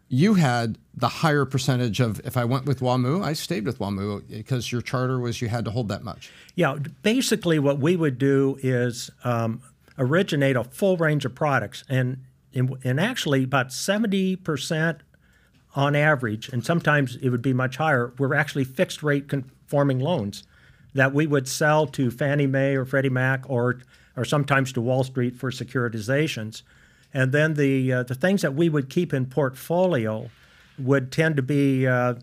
[0.08, 4.28] you had the higher percentage of if I went with WAMU, I stayed with WAMU
[4.28, 6.30] because your charter was you had to hold that much.
[6.56, 9.62] Yeah, basically, what we would do is um,
[9.96, 14.98] originate a full range of products, and and, and actually about seventy percent
[15.76, 18.12] on average, and sometimes it would be much higher.
[18.18, 20.42] Were actually fixed rate conforming loans
[20.94, 23.80] that we would sell to Fannie Mae or Freddie Mac or
[24.16, 26.62] or sometimes to Wall Street for securitizations,
[27.14, 30.28] and then the uh, the things that we would keep in portfolio
[30.78, 32.14] would tend to be uh,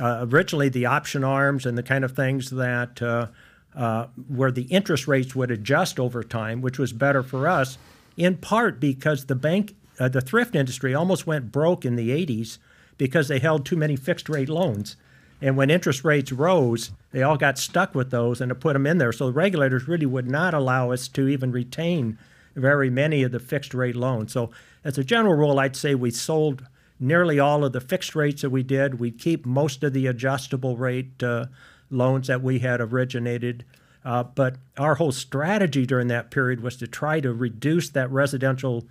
[0.00, 5.06] uh, originally the option arms and the kind of things that uh, where the interest
[5.06, 7.78] rates would adjust over time, which was better for us,
[8.16, 12.58] in part because the bank, the thrift industry almost went broke in the 80s
[12.98, 14.96] because they held too many fixed rate loans.
[15.42, 18.86] And when interest rates rose, they all got stuck with those and to put them
[18.86, 19.12] in there.
[19.12, 22.18] So the regulators really would not allow us to even retain
[22.54, 24.32] very many of the fixed rate loans.
[24.32, 24.50] So
[24.84, 26.66] as a general rule, I'd say we sold
[27.00, 29.00] nearly all of the fixed rates that we did.
[29.00, 31.46] We'd keep most of the adjustable rate uh,
[31.90, 33.64] loans that we had originated.
[34.04, 38.86] Uh, but our whole strategy during that period was to try to reduce that residential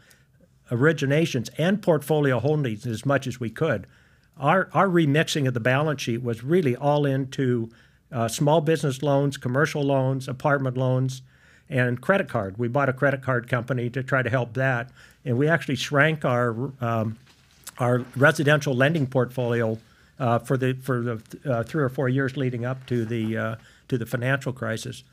[0.69, 3.87] originations and portfolio holdings as much as we could.
[4.37, 7.69] Our, our remixing of the balance sheet was really all into
[8.11, 11.21] uh, small business loans, commercial loans, apartment loans,
[11.69, 12.57] and credit card.
[12.57, 14.89] We bought a credit card company to try to help that,
[15.25, 17.17] and we actually shrank our um,
[17.79, 19.77] our residential lending portfolio
[20.19, 23.55] uh, for the for the uh, three or four years leading up to the uh,
[23.87, 25.03] to the financial crisis.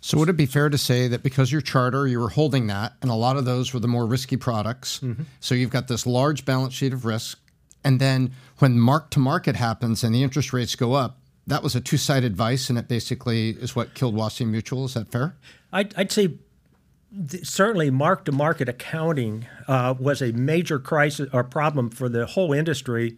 [0.00, 2.92] So would it be fair to say that because your charter, you were holding that,
[3.02, 5.00] and a lot of those were the more risky products.
[5.40, 7.40] So you've got this large balance sheet of risk,
[7.82, 11.74] and then when mark to market happens and the interest rates go up, that was
[11.74, 14.84] a two sided vice, and it basically is what killed Washington Mutual.
[14.84, 15.34] Is that fair?
[15.72, 16.34] I'd, I'd say
[17.42, 22.52] certainly mark to market accounting uh, was a major crisis or problem for the whole
[22.52, 23.16] industry,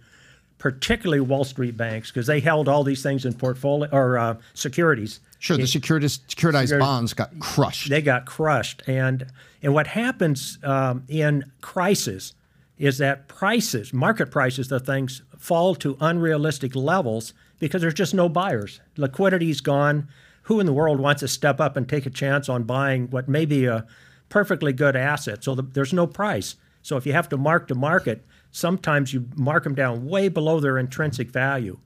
[0.59, 5.21] particularly Wall Street banks, because they held all these things in portfolio or uh, securities.
[5.39, 7.89] Sure, the securitized, securitized bonds got crushed.
[7.89, 9.27] They got crushed, and
[9.63, 12.35] and what happens um, in crisis
[12.79, 18.29] is that prices, market prices of things, fall to unrealistic levels because there's just no
[18.29, 18.81] buyers.
[18.97, 20.09] Liquidity's gone.
[20.49, 23.29] Who in the world wants to step up and take a chance on buying what
[23.29, 23.87] may be a
[24.29, 25.45] perfectly good asset?
[25.45, 26.57] So the, there's no price.
[26.83, 30.59] So if you have to mark to market, sometimes you mark them down way below
[30.59, 31.79] their intrinsic value.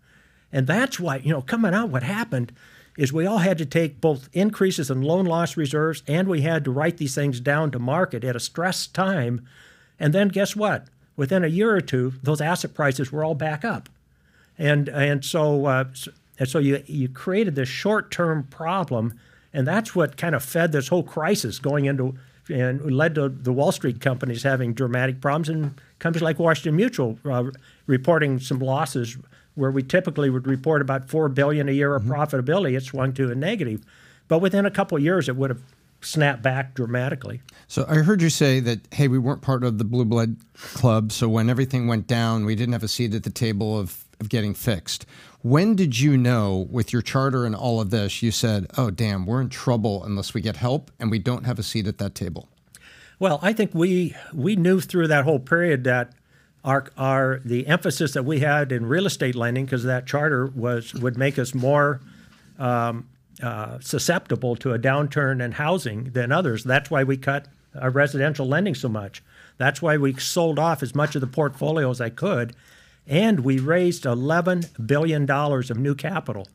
[0.53, 2.53] And that's why, you know, coming out, what happened
[2.97, 6.65] is we all had to take both increases in loan loss reserves and we had
[6.65, 9.45] to write these things down to market at a stressed time.
[9.99, 10.87] And then guess what?
[11.17, 13.89] Within a year or two, those asset prices were all back up.
[14.59, 15.85] and and so uh,
[16.43, 19.15] and so you you created this short term problem,
[19.53, 22.17] and that's what kind of fed this whole crisis going into
[22.51, 27.17] and led to the Wall Street companies having dramatic problems, and companies like Washington Mutual
[27.25, 27.45] uh,
[27.87, 29.17] reporting some losses
[29.55, 32.13] where we typically would report about four billion a year of mm-hmm.
[32.13, 32.77] profitability.
[32.77, 33.85] It swung to a negative,
[34.27, 35.63] but within a couple of years, it would have
[36.01, 37.41] snapped back dramatically.
[37.69, 40.39] So I heard you say that hey, we weren't part of the blue blood
[40.75, 44.05] club, so when everything went down, we didn't have a seat at the table of
[44.23, 45.05] of getting fixed.
[45.43, 49.27] When did you know, with your charter and all of this, you said, "Oh, damn,
[49.27, 52.15] we're in trouble unless we get help, and we don't have a seat at that
[52.15, 52.49] table"?
[53.19, 56.13] Well, I think we we knew through that whole period that
[56.65, 60.95] our our the emphasis that we had in real estate lending, because that charter was
[60.95, 62.01] would make us more
[62.59, 63.09] um,
[63.43, 66.63] uh, susceptible to a downturn in housing than others.
[66.63, 67.49] That's why we cut
[67.81, 69.23] our residential lending so much.
[69.59, 72.55] That's why we sold off as much of the portfolio as I could,
[73.07, 76.49] and we raised eleven billion dollars of new capital.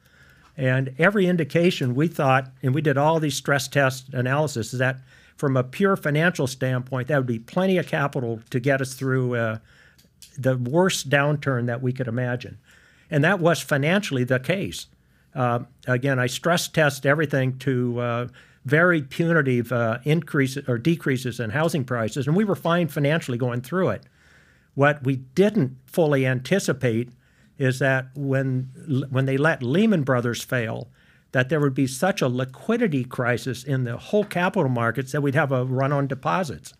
[0.55, 4.97] And every indication we thought, and we did all these stress test analysis, is that
[5.35, 9.35] from a pure financial standpoint, that would be plenty of capital to get us through
[9.35, 9.59] uh,
[10.35, 12.57] the worst downturn that we could imagine.
[13.11, 14.87] And that was financially the case.
[15.35, 18.27] Uh, again, I stress test everything to uh,
[18.65, 23.61] very punitive uh, increases or decreases in housing prices, and we were fine financially going
[23.61, 24.03] through it.
[24.77, 27.09] What we didn't fully anticipate
[27.57, 28.69] is that when
[29.09, 30.87] when they let Lehman Brothers fail,
[31.31, 35.33] that there would be such a liquidity crisis in the whole capital markets that we'd
[35.33, 36.75] have a run on deposits.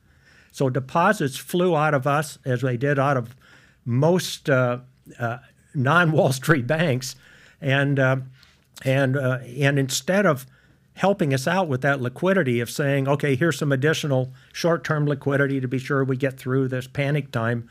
[0.51, 3.35] So deposits flew out of us as they did out of
[3.83, 4.77] most uh,
[5.17, 5.39] uh,
[5.73, 7.15] non Wall Street banks,
[7.59, 8.17] and uh,
[8.85, 10.45] and uh, and instead of
[10.93, 15.67] helping us out with that liquidity of saying, okay, here's some additional short-term liquidity to
[15.67, 17.67] be sure we get through this panic time.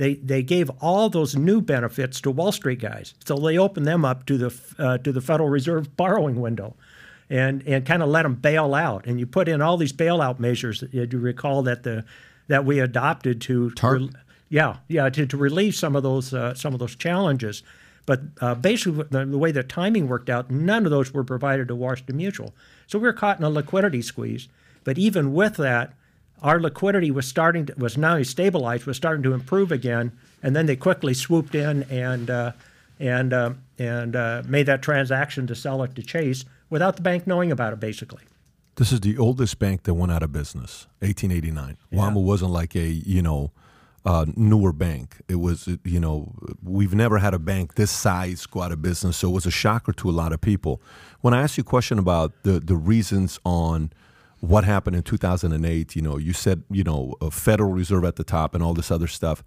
[0.00, 4.02] They, they gave all those new benefits to Wall Street guys, so they opened them
[4.02, 6.74] up to the uh, to the Federal Reserve borrowing window,
[7.28, 9.04] and and kind of let them bail out.
[9.04, 10.82] And you put in all these bailout measures.
[10.90, 12.06] You recall that the
[12.48, 14.08] that we adopted to, to
[14.48, 17.62] yeah, yeah, to, to relieve some of those uh, some of those challenges.
[18.06, 21.68] But uh, basically, the, the, way the timing worked out, none of those were provided
[21.68, 22.54] to Washington Mutual.
[22.86, 24.48] So we were caught in a liquidity squeeze.
[24.82, 25.92] But even with that,
[26.42, 30.12] our liquidity was starting to, was only stabilized, was starting to improve again.
[30.42, 32.52] And then they quickly swooped in and uh,
[32.98, 37.26] and uh, and uh, made that transaction to sell it to Chase without the bank
[37.26, 38.22] knowing about it, basically.
[38.76, 41.76] This is the oldest bank that went out of business, 1889.
[41.90, 41.98] Yeah.
[41.98, 43.52] WaMu wasn't like a you know
[44.04, 45.20] uh, newer bank.
[45.28, 49.18] It was, you know, we've never had a bank this size go out of business,
[49.18, 50.80] so it was a shocker to a lot of people.
[51.20, 53.92] When I asked you a question about the the reasons on
[54.40, 58.24] what happened in 2008, you know, you said, you know, a Federal Reserve at the
[58.24, 59.44] top and all this other stuff.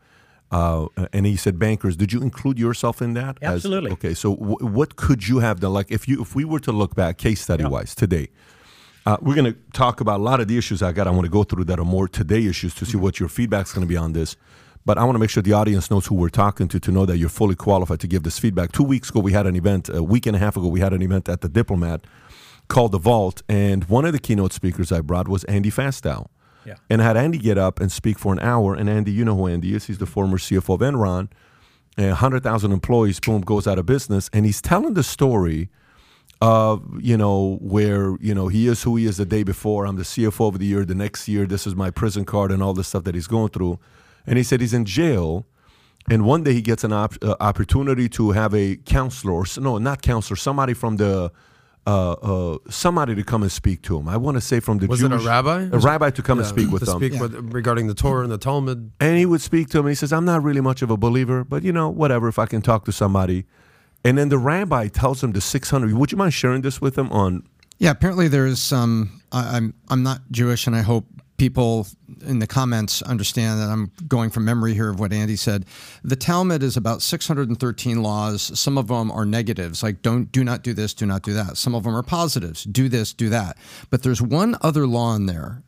[0.51, 1.95] Uh, and he said bankers.
[1.95, 3.39] Did you include yourself in that?
[3.41, 3.89] Absolutely.
[3.89, 5.73] As, okay, so w- what could you have done?
[5.73, 7.69] Like if you if we were to look back, case study yeah.
[7.69, 8.29] wise, today,
[9.08, 11.08] uh, we're going to talk about a lot of the issues I got.
[11.08, 13.73] I want to go through that are more today issues to see what your feedback's
[13.73, 14.36] going to be on this.
[14.86, 17.06] But I want to make sure the audience knows who we're talking to to know
[17.06, 18.73] that you're fully qualified to give this feedback.
[18.73, 19.89] Two weeks ago, we had an event.
[19.89, 22.06] A week and a half ago, we had an event at the Diplomat
[22.74, 26.28] called the Vault, and one of the keynote speakers I brought was Andy Fastow.
[26.66, 26.76] Yeah.
[26.90, 28.74] And I had Andy get up and speak for an hour.
[28.74, 29.86] And Andy, you know who Andy is.
[29.86, 31.30] He's the former CFO of Enron.
[31.98, 34.30] 100,000 employees, boom, goes out of business.
[34.34, 35.70] And he's telling the story–
[36.44, 39.86] of, you know, where, you know, he is who he is the day before.
[39.86, 40.84] I'm the CFO of the year.
[40.84, 43.50] The next year, this is my prison card and all the stuff that he's going
[43.50, 43.80] through.
[44.28, 45.46] And he said he's in jail.
[46.10, 49.78] And one day he gets an op- uh, opportunity to have a counselor, or no,
[49.78, 51.32] not counselor, somebody from the,
[51.86, 54.08] uh, uh, somebody to come and speak to him.
[54.08, 55.69] I want to say from the was Jewish, it a rabbi?
[55.72, 57.00] A rabbi to come yeah, and speak with to them.
[57.00, 57.22] Speak yeah.
[57.22, 58.91] with, regarding the Torah and the Talmud.
[59.00, 59.86] And he would speak to him.
[59.86, 62.28] And he says, "I'm not really much of a believer, but you know, whatever.
[62.28, 63.46] If I can talk to somebody."
[64.06, 65.93] And then the rabbi tells him the 600.
[65.93, 67.43] Would you mind sharing this with him on?
[67.78, 69.22] Yeah, apparently there's some.
[69.32, 71.06] I'm I'm not Jewish, and I hope
[71.43, 71.86] people
[72.25, 75.65] in the comments understand that I'm going from memory here of what Andy said.
[76.01, 78.58] The Talmud is about 613 laws.
[78.58, 81.58] Some of them are negatives, like don't do not do this, do not do that.
[81.58, 83.58] Some of them are positives, do this, do that.
[83.89, 85.63] But there's one other law in there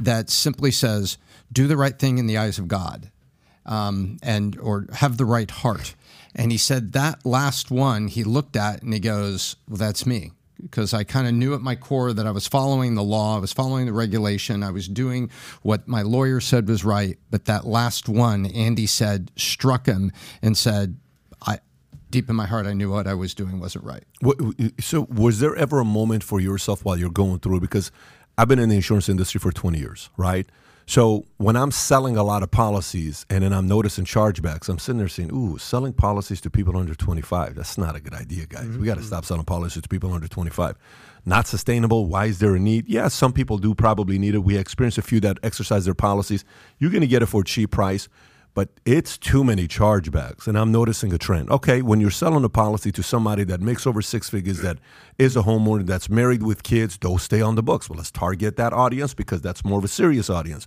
[0.00, 1.18] that simply says
[1.52, 3.12] do the right thing in the eyes of God,
[3.64, 5.94] um, and or have the right heart.
[6.34, 10.32] And he said that last one he looked at and he goes, Well, that's me.
[10.62, 13.40] Because I kind of knew at my core that I was following the law, I
[13.40, 15.30] was following the regulation, I was doing
[15.62, 17.18] what my lawyer said was right.
[17.30, 20.96] But that last one, Andy said, struck him and said,
[21.44, 21.58] I,
[22.10, 24.04] deep in my heart, I knew what I was doing wasn't right.
[24.80, 27.60] So, was there ever a moment for yourself while you're going through?
[27.60, 27.90] Because
[28.38, 30.46] I've been in the insurance industry for 20 years, right?
[30.86, 34.98] So when I'm selling a lot of policies and then I'm noticing chargebacks, I'm sitting
[34.98, 37.54] there saying, "Ooh, selling policies to people under 25.
[37.54, 38.66] That's not a good idea, guys.
[38.76, 39.06] We got to mm-hmm.
[39.06, 40.76] stop selling policies to people under 25.
[41.24, 42.06] Not sustainable.
[42.06, 42.88] Why is there a need?
[42.88, 44.40] Yeah, some people do probably need it.
[44.40, 46.44] We experience a few that exercise their policies.
[46.78, 48.08] You're going to get it for a cheap price,
[48.54, 50.46] but it's too many chargebacks.
[50.46, 51.50] And I'm noticing a trend.
[51.50, 54.78] Okay, when you're selling a policy to somebody that makes over six figures, that
[55.18, 57.88] is a homeowner, that's married with kids, those stay on the books.
[57.88, 60.66] Well, let's target that audience because that's more of a serious audience.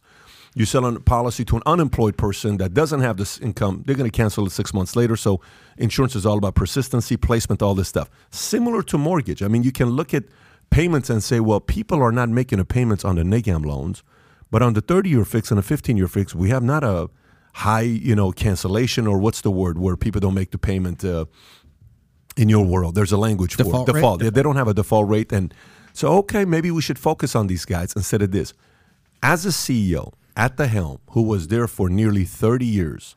[0.55, 4.09] You sell a policy to an unemployed person that doesn't have this income, they're going
[4.09, 5.17] to cancel it six months later.
[5.17, 5.41] So
[5.77, 8.09] insurance is all about persistency, placement, all this stuff.
[8.31, 9.43] Similar to mortgage.
[9.43, 10.23] I mean, you can look at
[10.69, 14.01] payments and say, well, people are not making the payments on the negam loans,
[14.49, 17.09] but on the 30 year fix and a 15 year fix, we have not a
[17.55, 21.23] high, you know, cancellation or what's the word where people don't make the payment uh,
[22.35, 22.95] in your world.
[22.95, 23.93] There's a language Default for it.
[23.93, 24.01] rate?
[24.01, 24.19] default.
[24.19, 25.31] They, they don't have a default rate.
[25.31, 25.53] And
[25.93, 28.53] so, okay, maybe we should focus on these guys instead of this.
[29.23, 33.15] As a CEO at the helm who was there for nearly 30 years,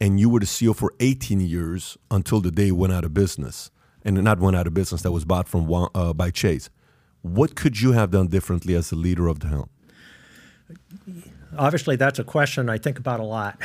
[0.00, 3.12] and you were the CEO for 18 years until the day it went out of
[3.12, 3.72] business,
[4.04, 6.70] and not went out of business, that was bought from uh, by Chase.
[7.22, 9.68] What could you have done differently as the leader of the helm?
[11.56, 13.58] Obviously that's a question I think about a lot.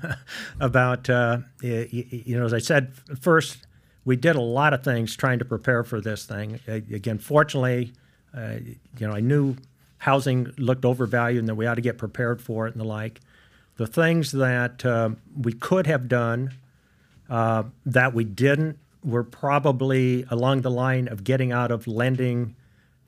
[0.60, 3.66] about uh, y- y- you know, as I said first,
[4.04, 6.60] we did a lot of things trying to prepare for this thing.
[6.66, 7.92] Again, fortunately,
[8.36, 8.56] uh,
[8.98, 9.56] you know, I knew
[9.98, 13.20] housing looked overvalued and that we ought to get prepared for it and the like.
[13.76, 15.10] The things that uh,
[15.40, 16.52] we could have done
[17.30, 22.54] uh, that we didn't were probably along the line of getting out of lending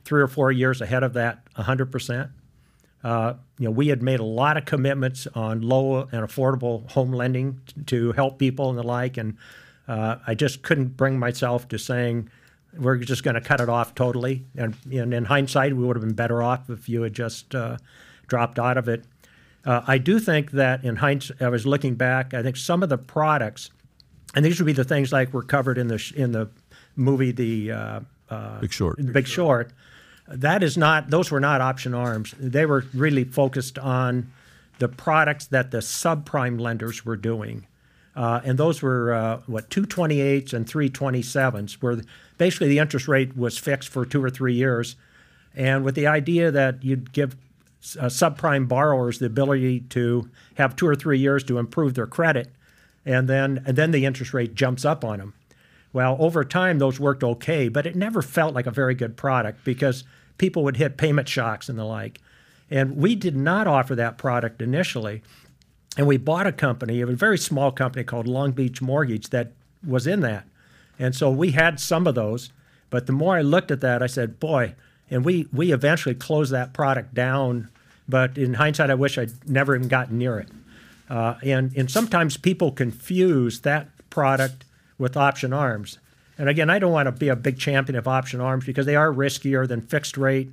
[0.05, 2.31] three or four years ahead of that 100 percent.
[3.07, 7.13] Uh, you know, we had made a lot of commitments on low and affordable home
[7.13, 9.37] lending t- to help people and the like, and
[9.87, 12.29] uh, I just couldn't bring myself to saying
[12.77, 14.45] we're just going to cut it off totally.
[14.57, 17.77] And, and in hindsight, we would have been better off if you had just uh,
[18.27, 19.05] dropped out of it.
[19.65, 22.35] Uh, I do think that in hindsight, I was looking back.
[22.35, 23.71] I think some of the products,
[24.35, 26.49] and these would be the things like were covered in the sh- in the
[26.97, 28.01] movie, the uh,
[28.61, 28.97] Big Short.
[28.97, 29.71] the Big Short.
[30.29, 32.35] That is not; those were not option arms.
[32.39, 34.33] They were really focused on
[34.79, 37.67] the products that the subprime lenders were doing,
[38.15, 42.01] uh, and those were uh, what 228s and 327s, where
[42.39, 44.97] basically the interest rate was fixed for two or three years,
[45.55, 47.37] and with the idea that you'd give
[47.99, 52.49] uh, subprime borrowers the ability to have two or three years to improve their credit,
[53.05, 55.35] and then and then the interest rate jumps up on them.
[55.97, 59.65] Well, over time, those worked okay, but it never felt like a very good product
[59.65, 60.05] because
[60.37, 62.21] people would hit payment shocks and the like.
[62.71, 65.23] And we did not offer that product initially.
[65.97, 70.07] And we bought a company, a very small company called Long Beach Mortgage, that was
[70.07, 70.45] in that.
[70.99, 72.53] And so we had some of those.
[72.91, 74.75] But the more I looked at that, I said, boy,
[75.11, 77.71] and we, we eventually closed that product down.
[78.07, 80.51] But in hindsight, I wish I'd never even gotten near it.
[81.09, 84.66] Uh, and, and sometimes people confuse that product
[84.99, 85.99] with option arms.
[86.39, 88.97] And again, I don't want to be a big champion of option arms because they
[88.97, 90.51] are riskier than fixed rate.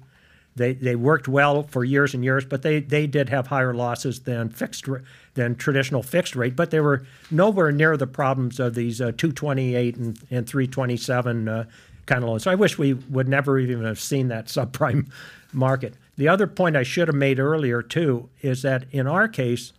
[0.55, 4.21] They, they worked well for years and years, but they, they did have higher losses
[4.21, 4.85] than fixed
[5.33, 6.55] than traditional fixed rate.
[6.55, 11.65] But they were nowhere near the problems of these uh, 228 and, and 327 uh,
[12.05, 12.43] kind of loans.
[12.43, 15.09] So I wish we would never even have seen that subprime
[15.51, 15.95] market.
[16.17, 19.73] The other point I should have made earlier too is that in our case,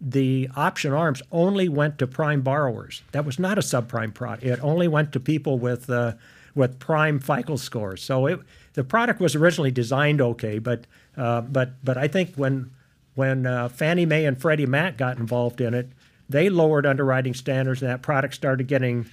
[0.00, 3.02] the option arms only went to prime borrowers.
[3.12, 4.44] That was not a subprime product.
[4.44, 6.14] It only went to people with uh,
[6.54, 8.02] with prime FICO scores.
[8.02, 8.40] So it,
[8.74, 10.86] the product was originally designed okay, but
[11.16, 12.70] uh, but but I think when
[13.14, 15.90] when uh, Fannie Mae and Freddie Mac got involved in it,
[16.28, 19.06] they lowered underwriting standards, and that product started getting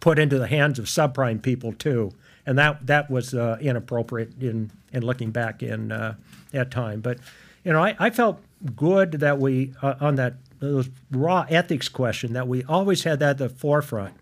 [0.00, 2.12] put into the hands of subprime people too,
[2.46, 6.14] and that that was uh, inappropriate in in looking back in uh,
[6.52, 7.00] that time.
[7.00, 7.18] But
[7.64, 8.40] you know, I, I felt
[8.76, 13.30] good that we uh, on that those raw ethics question that we always had that
[13.30, 14.14] at the forefront.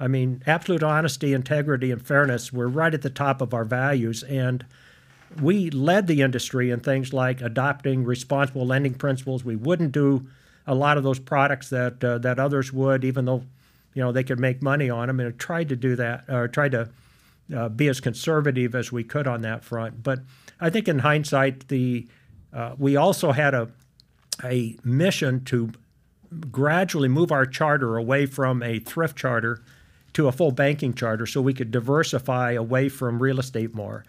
[0.00, 4.22] I mean, absolute honesty, integrity, and fairness were right at the top of our values,
[4.24, 4.64] and
[5.40, 9.44] we led the industry in things like adopting responsible lending principles.
[9.44, 10.26] We wouldn't do
[10.66, 13.44] a lot of those products that uh, that others would, even though
[13.94, 16.72] you know they could make money on them, and tried to do that or tried
[16.72, 16.88] to
[17.54, 20.02] uh, be as conservative as we could on that front.
[20.02, 20.20] But
[20.60, 22.06] I think in hindsight, the
[22.52, 23.68] uh, we also had a
[24.44, 25.72] a mission to
[26.50, 29.62] gradually move our charter away from a thrift charter
[30.14, 34.04] to a full banking charter so we could diversify away from real estate more.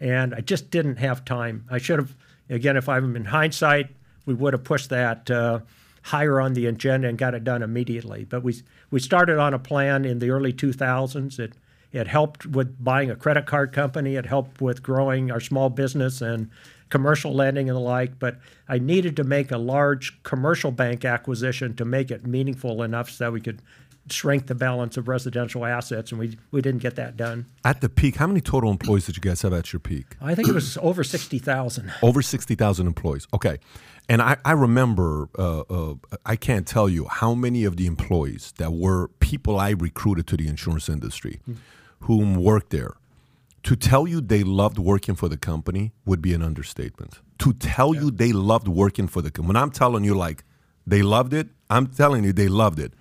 [0.00, 1.64] And I just didn't have time.
[1.70, 2.14] I should have,
[2.48, 3.90] again, if I'm in hindsight,
[4.26, 5.60] we would have pushed that uh,
[6.02, 8.24] higher on the agenda and got it done immediately.
[8.24, 11.38] But we, we started on a plan in the early 2000s.
[11.38, 11.52] It,
[11.92, 16.20] it helped with buying a credit card company, it helped with growing our small business
[16.20, 16.48] and
[16.90, 18.36] commercial lending and the like, but
[18.68, 23.24] I needed to make a large commercial bank acquisition to make it meaningful enough so
[23.24, 23.62] that we could
[24.08, 27.46] shrink the balance of residential assets, and we, we didn't get that done.
[27.64, 30.16] At the peak, how many total employees did you guys have at your peak?
[30.20, 31.92] I think it was over 60,000.
[32.02, 33.26] Over 60,000 employees.
[33.32, 33.58] Okay.
[34.08, 35.94] And I, I remember, uh, uh,
[36.26, 40.36] I can't tell you how many of the employees that were people I recruited to
[40.36, 41.40] the insurance industry
[42.00, 42.94] whom worked there.
[43.64, 47.20] To tell you they loved working for the company would be an understatement.
[47.38, 50.44] To tell you they loved working for the company, when I'm telling you like
[50.86, 52.94] they loved it, I'm telling you they loved it.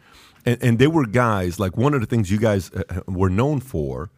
[0.46, 3.60] And, and they were guys, like one of the things you guys uh, were known
[3.60, 4.10] for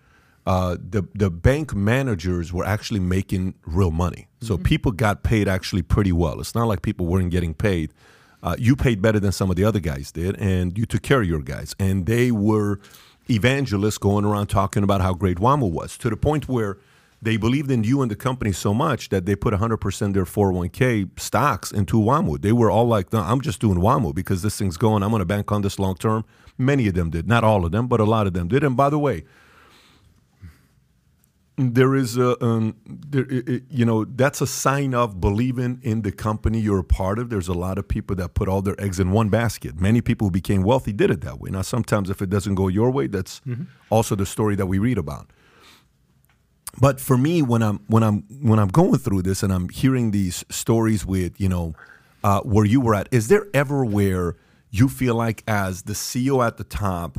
[0.45, 4.27] uh, the the bank managers were actually making real money.
[4.41, 6.39] So people got paid actually pretty well.
[6.39, 7.93] It's not like people weren't getting paid.
[8.43, 11.21] Uh, you paid better than some of the other guys did, and you took care
[11.21, 11.75] of your guys.
[11.79, 12.79] And they were
[13.31, 16.77] evangelists going around talking about how great WAMU was to the point where
[17.21, 21.19] they believed in you and the company so much that they put 100% their 401k
[21.19, 22.41] stocks into WAMU.
[22.41, 25.03] They were all like, no, I'm just doing WAMU because this thing's going.
[25.03, 26.25] I'm going to bank on this long term.
[26.57, 27.27] Many of them did.
[27.27, 28.63] Not all of them, but a lot of them did.
[28.63, 29.23] And by the way,
[31.75, 36.11] there is a um, there, it, you know that's a sign of believing in the
[36.11, 37.29] company you're a part of.
[37.29, 39.79] There's a lot of people that put all their eggs in one basket.
[39.79, 41.49] Many people who became wealthy did it that way.
[41.51, 43.41] Now sometimes if it doesn't go your way that's
[43.89, 45.29] also the story that we read about.
[46.79, 50.11] But for me when i'm when i'm when i'm going through this and i'm hearing
[50.11, 51.73] these stories with you know
[52.23, 54.35] uh, where you were at is there ever where
[54.69, 57.17] you feel like as the ceo at the top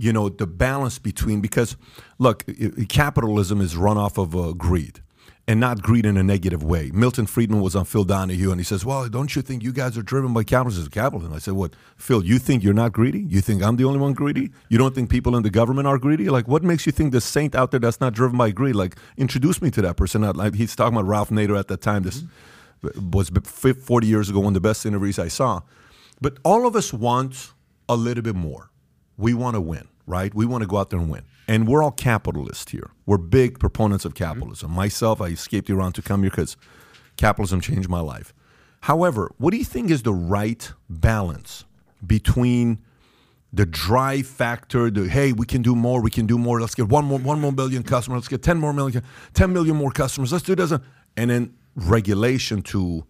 [0.00, 1.76] you know the balance between because
[2.18, 2.44] look
[2.88, 5.02] capitalism is run off of uh, greed
[5.46, 6.90] and not greed in a negative way.
[6.92, 9.98] Milton friedman was on phil donahue and he says well don't you think you guys
[9.98, 10.90] are driven by capitalism?
[10.90, 11.32] Capitalism.
[11.32, 13.20] I said what phil you think you're not greedy?
[13.20, 14.50] You think i'm the only one greedy?
[14.68, 16.28] You don't think people in the government are greedy?
[16.28, 18.74] Like what makes you think the saint out there that's not driven by greed?
[18.74, 20.22] Like introduce me to that person.
[20.22, 22.02] Like he's talking about ralph nader at that time.
[22.04, 22.24] This
[23.12, 25.60] was 40 years ago one of the best interviews i saw.
[26.20, 27.52] But all of us want
[27.88, 28.69] a little bit more
[29.20, 30.34] we want to win, right?
[30.34, 31.22] We want to go out there and win.
[31.46, 32.90] And we're all capitalists here.
[33.06, 34.68] We're big proponents of capitalism.
[34.68, 34.76] Mm-hmm.
[34.76, 36.56] Myself, I escaped Iran to come here because
[37.16, 38.32] capitalism changed my life.
[38.82, 41.64] However, what do you think is the right balance
[42.06, 42.78] between
[43.52, 46.88] the drive factor, the hey, we can do more, we can do more, let's get
[46.88, 49.02] one more one more million customers, let's get 10 more million,
[49.34, 50.72] 10 million more customers, let's do this.
[51.16, 53.04] And then regulation to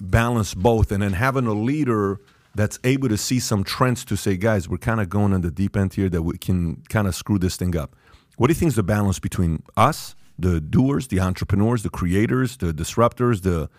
[0.00, 2.20] balance both and then having a leader
[2.58, 5.50] that's able to see some trends to say, guys, we're kind of going on the
[5.50, 7.94] deep end here that we can kind of screw this thing up.
[8.36, 12.56] What do you think is the balance between us, the doers, the entrepreneurs, the creators,
[12.56, 13.70] the disruptors, the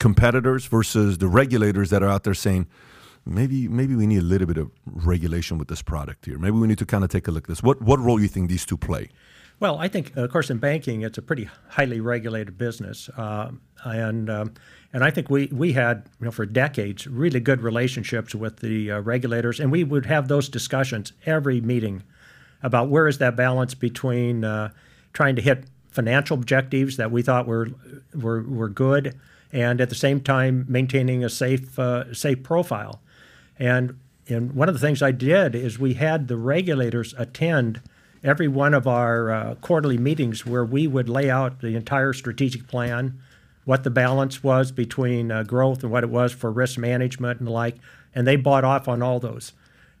[0.00, 2.66] competitors versus the regulators that are out there saying,
[3.24, 6.36] maybe maybe we need a little bit of regulation with this product here.
[6.36, 7.62] Maybe we need to kind of take a look at this.
[7.62, 9.10] What what role do you think these two play?
[9.60, 14.28] Well, I think, of course, in banking, it's a pretty highly regulated business, um, and
[14.28, 14.54] um,
[14.92, 18.90] and I think we we had you know for decades really good relationships with the
[18.90, 22.02] uh, regulators, and we would have those discussions every meeting
[22.62, 24.70] about where is that balance between uh,
[25.12, 27.68] trying to hit financial objectives that we thought were
[28.12, 29.18] were were good,
[29.52, 33.00] and at the same time maintaining a safe uh, safe profile,
[33.58, 33.96] and
[34.28, 37.80] and one of the things I did is we had the regulators attend
[38.24, 42.66] every one of our uh, quarterly meetings where we would lay out the entire strategic
[42.66, 43.20] plan,
[43.66, 47.46] what the balance was between uh, growth and what it was for risk management and
[47.46, 47.76] the like,
[48.14, 49.52] and they bought off on all those.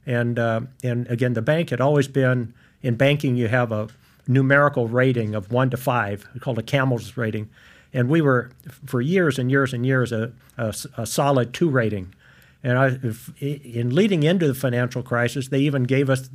[0.06, 3.36] And uh, and again, the bank had always been in banking.
[3.36, 3.88] You have a
[4.26, 7.48] numerical rating of one to five, called a CAMELS rating,
[7.92, 8.50] and we were
[8.86, 12.14] for years and years and years a, a, a solid two rating.
[12.62, 16.30] And I, if, in leading into the financial crisis, they even gave us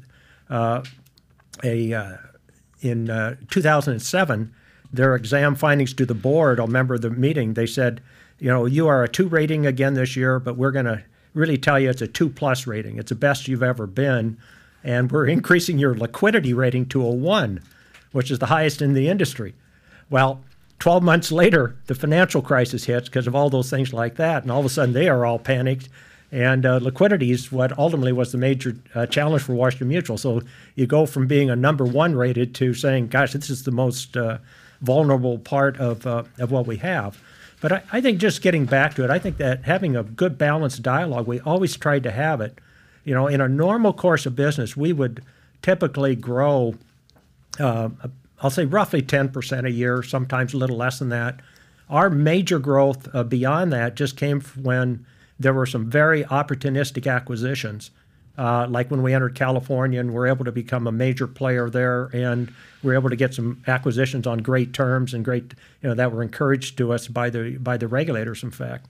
[0.49, 0.83] uh,
[1.63, 2.17] a uh,
[2.81, 4.53] in uh, 2007
[4.91, 6.59] their exam findings to the board.
[6.59, 7.53] I'll remember the meeting.
[7.53, 8.01] They said,
[8.39, 11.03] you know, you are a two rating again this year, but we're going to
[11.33, 12.97] really tell you it's a two plus rating.
[12.97, 14.37] It's the best you've ever been,
[14.83, 17.61] and we're increasing your liquidity rating to a one,
[18.11, 19.55] which is the highest in the industry.
[20.09, 20.43] Well.
[20.79, 24.43] 12 months later, the financial crisis hits because of all those things like that.
[24.43, 25.89] And all of a sudden, they are all panicked.
[26.31, 30.17] And uh, liquidity is what ultimately was the major uh, challenge for Washington Mutual.
[30.17, 30.41] So
[30.75, 34.15] you go from being a number one rated to saying, gosh, this is the most
[34.15, 34.37] uh,
[34.81, 37.21] vulnerable part of, uh, of what we have.
[37.61, 40.37] But I, I think just getting back to it, I think that having a good
[40.37, 42.59] balanced dialogue, we always tried to have it.
[43.03, 45.23] You know, in a normal course of business, we would
[45.63, 46.75] typically grow,
[47.59, 47.89] uh,
[48.41, 51.39] I'll say roughly 10% a year, sometimes a little less than that.
[51.89, 55.05] Our major growth uh, beyond that just came when
[55.39, 57.91] there were some very opportunistic acquisitions
[58.39, 62.05] uh, like when we entered California and were able to become a major player there,
[62.13, 62.47] and
[62.81, 66.13] we were able to get some acquisitions on great terms and great, you know, that
[66.13, 68.41] were encouraged to us by the by the regulators.
[68.41, 68.85] In fact,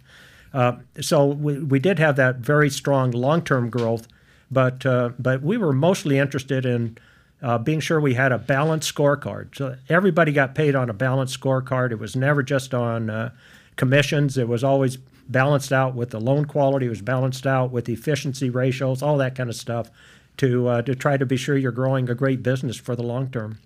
[0.54, 4.08] uh, so we, we did have that very strong long-term growth,
[4.52, 6.96] but uh, but we were mostly interested in
[7.42, 9.56] uh, being sure we had a balanced scorecard.
[9.56, 11.92] So everybody got paid on a balanced scorecard.
[11.92, 13.32] It was never just on uh,
[13.78, 14.38] commissions.
[14.38, 15.00] It was always
[15.30, 16.88] balanced out with the loan quality.
[16.88, 19.90] It was balanced out with efficiency ratios, all that kind of stuff,
[20.38, 23.30] to uh, to try to be sure you're growing a great business for the long
[23.30, 23.60] term.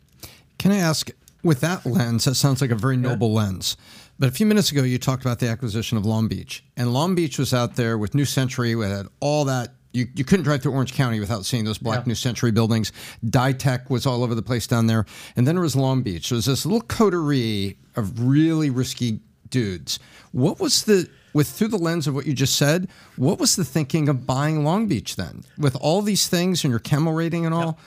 [0.58, 1.10] Can I ask,
[1.44, 3.38] with that lens, that sounds like a very noble yeah.
[3.38, 3.78] lens.
[4.20, 7.16] But a few minutes ago, you talked about the acquisition of Long Beach, and Long
[7.16, 9.74] Beach was out there with New Century, we had all that.
[9.92, 12.08] You, you couldn't drive through Orange County without seeing those black yeah.
[12.08, 12.92] New Century buildings.
[13.24, 15.06] Ditech was all over the place down there,
[15.36, 16.30] and then there was Long Beach.
[16.30, 20.00] There was this little coterie of really risky dudes.
[20.32, 23.66] What was the with through the lens of what you just said, what was the
[23.66, 25.44] thinking of buying Long Beach then?
[25.58, 27.80] With all these things and your CAMEL rating and all,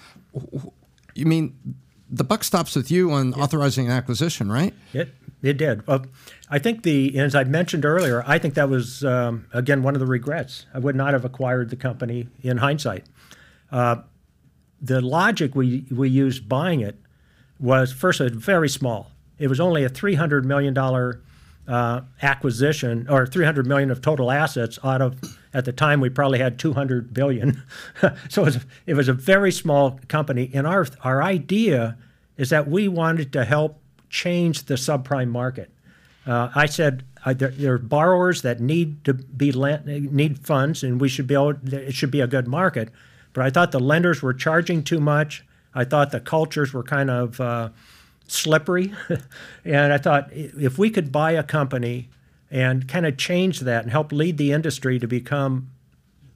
[1.15, 1.57] you mean
[2.11, 4.75] the buck stops with you on authorizing an acquisition, right?
[4.93, 5.87] It it did.
[5.87, 6.07] Well,
[6.51, 10.01] I think the as I mentioned earlier, I think that was um, again one of
[10.01, 10.67] the regrets.
[10.75, 13.05] I would not have acquired the company in hindsight.
[13.71, 13.97] Uh,
[14.81, 16.97] the logic we we used buying it
[17.59, 19.11] was first very small.
[19.39, 21.23] It was only a three hundred million dollar
[21.69, 25.21] uh, acquisition or 300 million of total assets out of
[25.53, 27.63] at the time we probably had 200 billion.
[28.29, 30.51] So it was, it was a very small company.
[30.53, 31.97] And our our idea
[32.37, 35.71] is that we wanted to help change the subprime market.
[36.27, 40.83] Uh, I said uh, there, there, are borrowers that need to be lent, need funds
[40.83, 42.91] and we should be able it should be a good market.
[43.33, 45.45] But I thought the lenders were charging too much.
[45.75, 47.71] I thought the cultures were kind of uh,
[48.27, 48.93] slippery.
[49.65, 52.09] and I thought if we could buy a company
[52.51, 55.71] and kind of change that and help lead the industry to become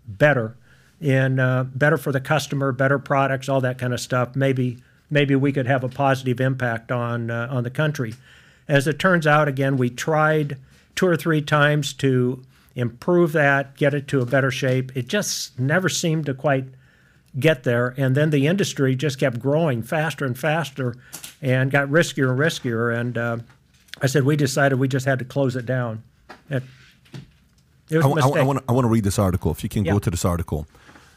[0.06, 0.56] better
[1.00, 4.78] and uh, better for the customer, better products, all that kind of stuff, maybe
[5.08, 8.14] maybe we could have a positive impact on uh, on the country.
[8.68, 10.58] As it turns out, again, we tried
[10.94, 12.42] two or three times to
[12.74, 14.96] improve that, get it to a better shape.
[14.96, 16.66] It just never seemed to quite
[17.38, 17.94] get there.
[17.96, 20.94] And then the industry just kept growing faster and faster
[21.40, 22.96] and got riskier and riskier.
[22.98, 23.38] And uh,
[24.02, 26.02] I said, we decided we just had to close it down.
[26.48, 26.62] It,
[27.88, 28.36] it was I, a mistake.
[28.36, 29.50] I, I, want, I want to read this article.
[29.50, 29.92] If you can yeah.
[29.92, 30.66] go to this article.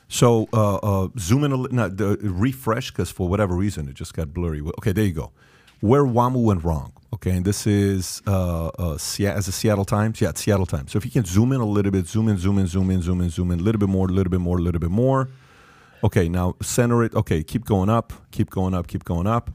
[0.07, 4.33] So uh, uh, zoom in a little, refresh because for whatever reason it just got
[4.33, 4.61] blurry.
[4.61, 5.31] Okay, there you go.
[5.79, 6.93] Where WAMU went wrong.
[7.13, 10.21] Okay, and this is uh, uh, as a Seattle Times.
[10.21, 10.91] Yeah, Seattle Times.
[10.91, 13.01] So if you can zoom in a little bit, zoom in, zoom in, zoom in,
[13.01, 14.91] zoom in, zoom in, a little bit more, a little bit more, a little bit
[14.91, 15.29] more.
[16.03, 17.15] Okay, now center it.
[17.15, 19.51] Okay, keep going up, keep going up, keep going up.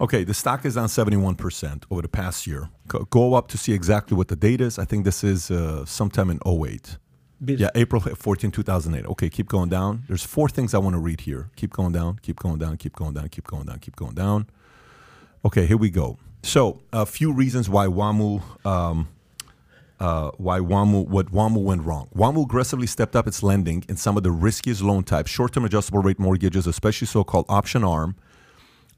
[0.00, 2.68] Okay, the stock is down 71% over the past year.
[2.86, 4.78] Go up to see exactly what the date is.
[4.78, 6.98] I think this is uh, sometime in 08.
[7.44, 9.06] Yeah, April 14, 2008.
[9.10, 10.04] Okay, keep going down.
[10.08, 11.50] There's four things I want to read here.
[11.56, 14.46] Keep going down, keep going down, keep going down, keep going down, keep going down.
[15.44, 16.18] Okay, here we go.
[16.42, 19.08] So, a few reasons why WAMU um,
[19.98, 22.08] uh, why WAMU, what WAMU went wrong.
[22.14, 26.00] WAMU aggressively stepped up its lending in some of the riskiest loan types, short-term adjustable
[26.00, 28.16] rate mortgages, especially so-called option arm,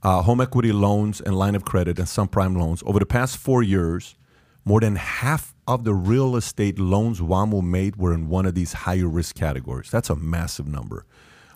[0.02, 2.82] uh, home equity loans and line of credit, and subprime loans.
[2.84, 4.16] Over the past four years,
[4.64, 8.72] more than half of the real estate loans WAMU made were in one of these
[8.72, 9.90] higher risk categories.
[9.90, 11.04] That's a massive number.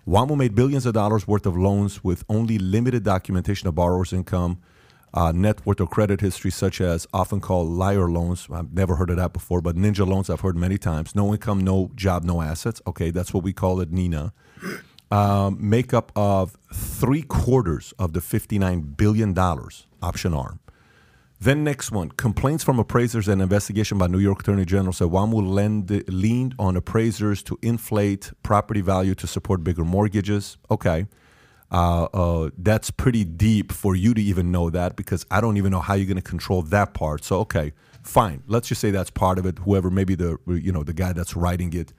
[0.06, 4.60] WAMU made billions of dollars worth of loans with only limited documentation of borrowers' income,
[5.14, 8.48] uh, net worth or credit history, such as often called liar loans.
[8.52, 11.14] I've never heard of that before, but ninja loans I've heard many times.
[11.14, 12.80] No income, no job, no assets.
[12.86, 14.32] Okay, that's what we call it, Nina.
[15.10, 20.60] Um, make up of three quarters of the $59 billion option arm.
[21.38, 25.46] Then next one, complaints from appraisers and investigation by New York Attorney General said WAMU
[25.46, 30.56] lend, leaned on appraisers to inflate property value to support bigger mortgages.
[30.70, 31.06] Okay.
[31.72, 35.72] Uh, uh, that's pretty deep for you to even know that because I don't even
[35.72, 37.24] know how you're going to control that part.
[37.24, 38.42] So okay, fine.
[38.46, 39.58] Let's just say that's part of it.
[39.60, 41.94] Whoever, maybe the you know the guy that's writing it,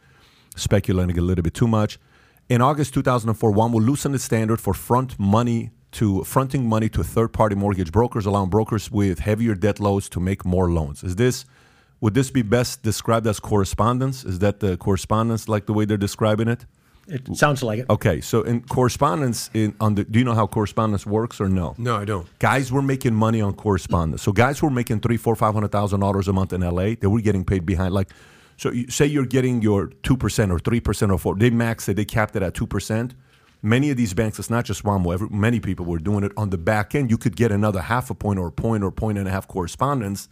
[0.56, 2.00] speculating a little bit too much.
[2.50, 7.04] In August 2004, one will loosen the standard for front money to fronting money to
[7.04, 11.04] third-party mortgage brokers, allowing brokers with heavier debt loads to make more loans.
[11.04, 11.46] Is this
[12.00, 14.24] would this be best described as correspondence?
[14.24, 16.66] Is that the correspondence like the way they're describing it?
[17.08, 17.86] It sounds like it.
[17.90, 21.76] Okay, so in correspondence, in on the, do you know how correspondence works or no?
[21.78, 22.28] No, I don't.
[22.40, 24.22] Guys were making money on correspondence.
[24.22, 26.96] So guys were making three, four, five hundred thousand dollars a month in LA.
[27.00, 27.94] They were getting paid behind.
[27.94, 28.10] Like,
[28.56, 31.36] so you, say you're getting your two percent or three percent or four.
[31.36, 31.96] They maxed it.
[31.96, 33.16] They capped it at two percent.
[33.62, 35.14] Many of these banks, it's not just WAMU.
[35.14, 37.10] Every, many people were doing it on the back end.
[37.10, 39.32] You could get another half a point or a point or a point and a
[39.32, 40.28] half correspondence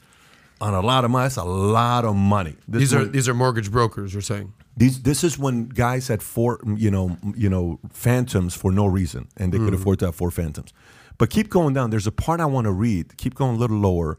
[0.60, 1.24] on a lot of money.
[1.26, 2.56] That's a lot of money.
[2.68, 4.14] This These are one- these are mortgage brokers.
[4.14, 8.72] You're saying these, this is when guys had four, you know, you know, phantoms for
[8.72, 10.74] no reason, and they could afford to have four phantoms.
[11.20, 11.92] But keep going down.
[11.92, 13.16] There's a part I want to read.
[13.18, 14.18] Keep going a little lower.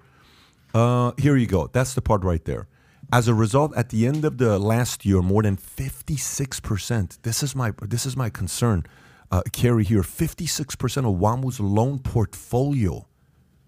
[0.73, 1.67] Uh, here you go.
[1.67, 2.69] That's the part right there.
[3.13, 7.19] As a result, at the end of the last year, more than 56 percent.
[7.23, 8.87] This is my this is my concern.
[9.33, 13.09] Uh, Kerry here 56 percent of WAMU's loan portfolio.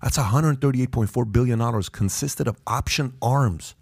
[0.00, 3.74] That's 138.4 billion dollars consisted of option arms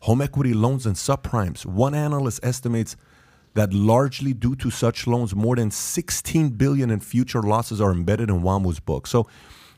[0.00, 1.66] home equity loans and subprimes.
[1.66, 2.96] One analyst estimates
[3.54, 8.30] that largely due to such loans, more than 16 billion in future losses are embedded
[8.30, 9.06] in WAMU's book.
[9.06, 9.26] So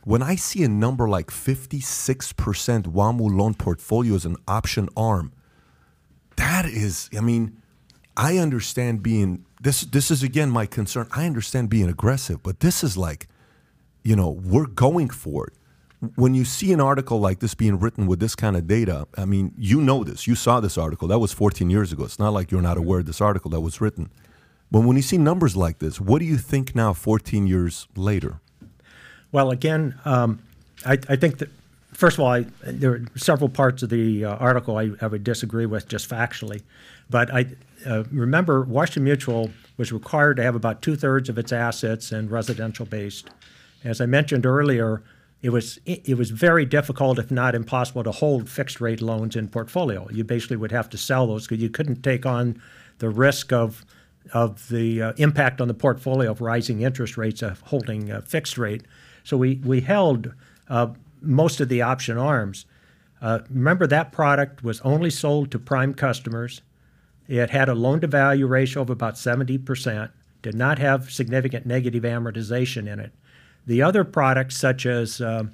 [0.04, 5.32] when I see a number like 56% WAMU loan portfolio as an option arm,
[6.36, 7.60] that is, I mean,
[8.16, 11.06] I understand being this this is again my concern.
[11.12, 13.28] I understand being aggressive, but this is like,
[14.02, 15.54] you know, we're going for it
[16.16, 19.26] when you see an article like this being written with this kind of data, I
[19.26, 20.26] mean, you know this.
[20.26, 21.08] You saw this article.
[21.08, 22.04] That was 14 years ago.
[22.04, 24.10] It's not like you're not aware of this article that was written.
[24.70, 28.40] But when you see numbers like this, what do you think now, 14 years later?
[29.32, 30.40] Well, again, um,
[30.86, 31.50] I, I think that
[31.92, 35.24] first of all, I, there are several parts of the uh, article I, I would
[35.24, 36.62] disagree with just factually,
[37.10, 37.46] but I
[37.86, 42.28] uh, remember Washington Mutual was required to have about two thirds of its assets in
[42.28, 43.28] residential based.
[43.84, 45.02] As I mentioned earlier,
[45.42, 49.48] it was it was very difficult, if not impossible, to hold fixed rate loans in
[49.48, 50.06] portfolio.
[50.10, 52.60] You basically would have to sell those because you couldn't take on
[52.98, 53.84] the risk of
[54.34, 58.58] of the uh, impact on the portfolio of rising interest rates of holding a fixed
[58.58, 58.82] rate.
[59.24, 60.34] So we we held
[60.68, 60.88] uh,
[61.22, 62.66] most of the option arms.
[63.22, 66.60] Uh, remember that product was only sold to prime customers.
[67.28, 70.10] It had a loan to value ratio of about 70%,
[70.42, 73.12] did not have significant negative amortization in it.
[73.66, 75.44] The other products, such as uh,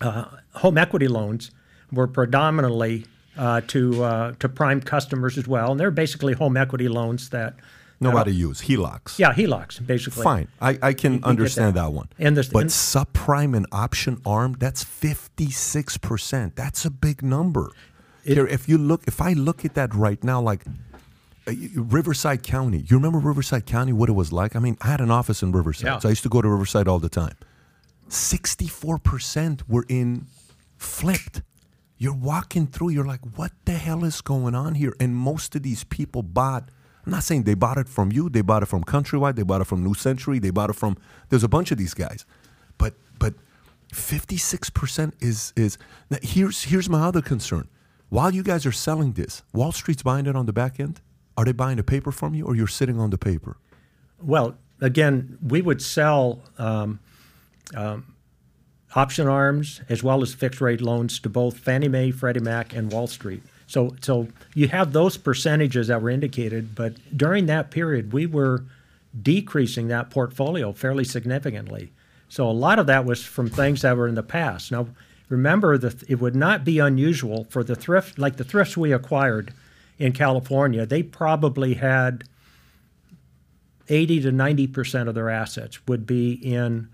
[0.00, 0.24] uh,
[0.54, 1.50] home equity loans,
[1.92, 6.88] were predominantly uh, to uh, to prime customers as well, and they're basically home equity
[6.88, 7.54] loans that
[8.00, 9.18] Nobody use HELOCs.
[9.18, 10.22] yeah HELOCs basically.
[10.24, 10.48] Fine.
[10.60, 11.82] I, I can get understand that.
[11.84, 11.92] that.
[11.92, 12.08] one.
[12.18, 16.54] And there's- but and- subprime and option arm, that's 56%.
[16.54, 17.70] That's a big number.
[18.24, 20.70] Here, if you look, if I look at that right now, like uh,
[21.46, 24.56] Riverside County, you remember Riverside County, what it was like?
[24.56, 25.98] I mean, I had an office in Riverside, Yeah.
[25.98, 27.34] so I used to go to Riverside all the time.
[28.08, 30.26] 64% were in
[30.76, 31.42] flipped.
[31.98, 34.94] You're walking through, you're like, what the hell is going on here?
[34.98, 36.68] And most of these people bought,
[37.06, 39.60] I'm not saying they bought it from you, they bought it from Countrywide, they bought
[39.60, 40.96] it from New Century, they bought it from,
[41.28, 42.24] there's a bunch of these guys.
[42.78, 43.34] But, but
[43.92, 45.78] 56% is, is,
[46.10, 47.68] now here's, here's my other concern.
[48.08, 51.00] While you guys are selling this, Wall Street's buying it on the back end?
[51.36, 53.56] Are they buying the paper from you or you're sitting on the paper?
[54.22, 57.00] Well, again, we would sell um,
[57.74, 58.14] um,
[58.94, 62.92] option arms as well as fixed rate loans to both Fannie Mae, Freddie Mac, and
[62.92, 63.42] Wall Street.
[63.66, 68.64] So, so you have those percentages that were indicated, but during that period, we were
[69.20, 71.92] decreasing that portfolio fairly significantly.
[72.28, 74.72] So a lot of that was from things that were in the past.
[74.72, 74.88] Now,
[75.28, 79.52] remember that it would not be unusual for the thrift, like the thrifts we acquired
[79.98, 82.24] in California, they probably had
[83.88, 86.88] 80 to 90 percent of their assets would be in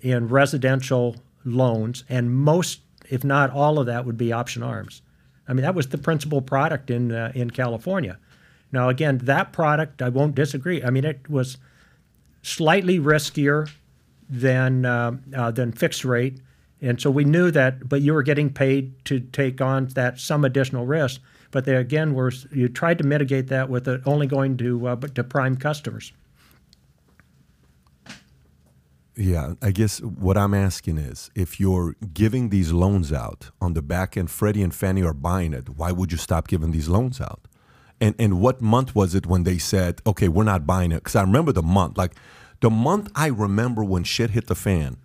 [0.00, 5.02] in residential loans, and most, if not all of that, would be option arms.
[5.46, 8.18] I mean, that was the principal product in uh, in California.
[8.72, 10.82] Now, again, that product, I won't disagree.
[10.82, 11.58] I mean, it was
[12.42, 13.70] slightly riskier
[14.28, 16.40] than uh, uh, than fixed rate,
[16.80, 17.88] and so we knew that.
[17.88, 21.20] But you were getting paid to take on that some additional risk.
[21.50, 24.96] But they again were you tried to mitigate that with it only going to uh,
[24.96, 26.12] to prime customers.
[29.16, 33.82] Yeah, I guess what I'm asking is if you're giving these loans out on the
[33.82, 37.20] back end, Freddie and Fannie are buying it, why would you stop giving these loans
[37.20, 37.46] out?
[38.00, 40.96] And and what month was it when they said, okay, we're not buying it?
[41.04, 42.14] Because I remember the month, like
[42.60, 44.96] the month I remember when shit hit the fan.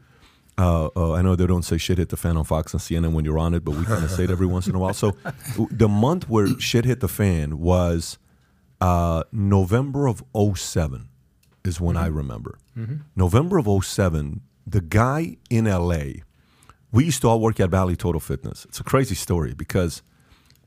[0.58, 3.12] Uh, uh, I know they don't say shit hit the fan on Fox and CNN
[3.14, 4.94] when you're on it, but we kind of say it every once in a while.
[4.94, 5.12] So
[5.70, 8.18] the month where shit hit the fan was
[8.80, 10.24] uh, November of
[10.56, 11.10] 07
[11.66, 12.58] is when I remember.
[13.16, 16.22] November of 07, the guy in LA,
[16.92, 18.66] we used to all work at Bally Total Fitness.
[18.66, 20.02] It's a crazy story because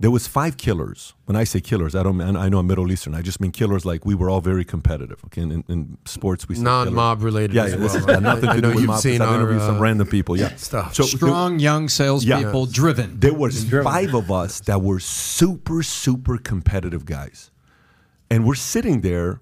[0.01, 1.15] there was five killers.
[1.25, 3.15] When I say killers, I don't mean, I know I'm Middle Eastern.
[3.15, 5.21] I just mean killers like we were all very competitive.
[5.27, 6.63] Okay, in, in, in sports we say.
[6.63, 8.23] Non-mob related Yeah, as yeah this well, has got right?
[8.23, 9.01] nothing I to know do with you've mob.
[9.01, 10.37] seen I've our, interviewed some uh, random people.
[10.39, 10.95] Yeah, stuff.
[10.95, 13.19] So Strong young salespeople, driven.
[13.19, 17.51] there was five of us that were super, super competitive guys.
[18.31, 19.41] And we're sitting there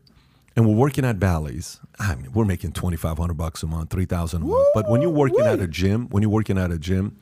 [0.55, 1.81] and we're working at Bally's.
[1.99, 4.69] I mean, we're making 2500 bucks a month, 3000 a month.
[4.75, 7.19] But when you're working at a gym, when you're working at a gym,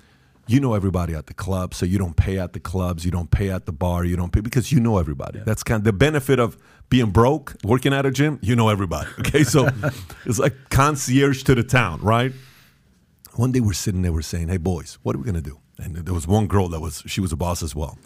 [0.47, 3.31] you know everybody at the club, so you don't pay at the clubs, you don't
[3.31, 5.41] pay at the bar, you don't pay because you know everybody.
[5.45, 6.57] That's kind of the benefit of
[6.91, 8.39] being broke, working at a gym.
[8.43, 9.09] You know everybody.
[9.21, 9.69] Okay, so
[10.27, 12.33] it's like concierge to the town, right?
[13.37, 15.97] One day we're sitting there, we're saying, "Hey boys, what are we gonna do?" And
[15.97, 17.99] there was one girl that was she was a boss as well,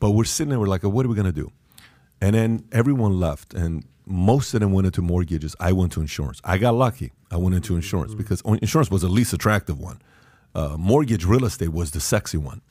[0.00, 1.52] but we're sitting there, we're like, "What are we gonna do?"
[2.20, 5.54] And then everyone left, and most of them went into mortgages.
[5.60, 6.40] I went to insurance.
[6.44, 7.12] I got lucky.
[7.30, 8.22] I went into insurance mm-hmm.
[8.22, 10.00] because insurance was the least attractive one.
[10.56, 12.62] Uh, mortgage real estate was the sexy one.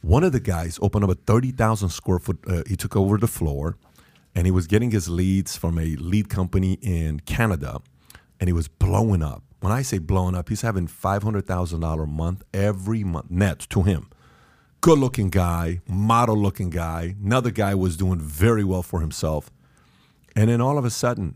[0.00, 3.26] One of the guys opened up a 30,000 square foot, uh, he took over the
[3.26, 3.76] floor
[4.34, 7.82] and he was getting his leads from a lead company in Canada
[8.40, 9.42] and he was blowing up.
[9.60, 14.08] When I say blowing up, he's having $500,000 a month every month net to him.
[14.80, 17.14] Good looking guy, model looking guy.
[17.22, 19.50] Another guy was doing very well for himself.
[20.34, 21.34] And then all of a sudden,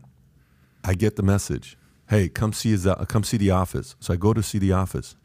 [0.83, 1.77] I get the message
[2.07, 3.95] hey, come see, his, uh, come see the office.
[3.99, 5.15] So I go to see the office.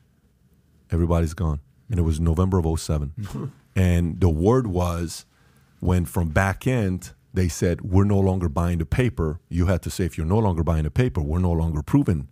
[0.90, 1.60] Everybody's gone.
[1.90, 5.24] And it was November of 7 and the word was
[5.80, 9.40] when from back end, they said, we're no longer buying the paper.
[9.48, 12.28] You had to say, if you're no longer buying the paper, we're no longer approving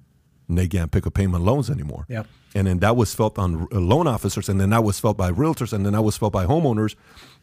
[0.49, 2.07] negam pick up payment loans anymore.
[2.09, 2.27] Yep.
[2.55, 5.31] And then that was felt on uh, loan officers, and then that was felt by
[5.31, 6.95] realtors, and then that was felt by homeowners.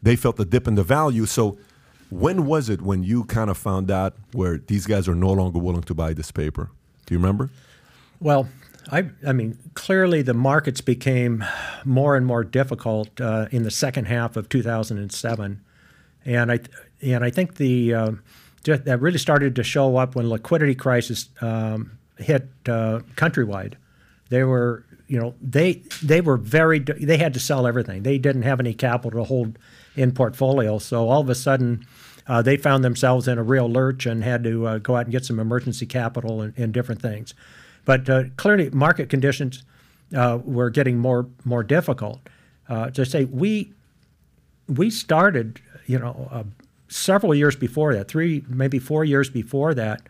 [0.01, 1.25] They felt the dip in the value.
[1.25, 1.57] So
[2.09, 5.59] when was it when you kind of found out where these guys are no longer
[5.59, 6.71] willing to buy this paper?
[7.05, 7.49] Do you remember?
[8.19, 8.47] Well,
[8.91, 11.43] I, I mean, clearly the markets became
[11.85, 15.61] more and more difficult uh, in the second half of 2007,
[16.25, 16.59] and I
[17.01, 18.11] and I think the uh,
[18.63, 23.73] that really started to show up when liquidity crisis um, hit uh, countrywide.
[24.29, 28.03] They were, you know, they they were very they had to sell everything.
[28.03, 29.57] They didn't have any capital to hold
[29.95, 31.85] in portfolio, so all of a sudden.
[32.25, 35.11] Uh, they found themselves in a real lurch and had to uh, go out and
[35.11, 37.33] get some emergency capital and, and different things.
[37.85, 39.63] But uh, clearly, market conditions
[40.15, 42.21] uh, were getting more more difficult.
[42.69, 43.73] Uh, to say we
[44.67, 46.43] we started, you know, uh,
[46.87, 50.01] several years before that, three maybe four years before that,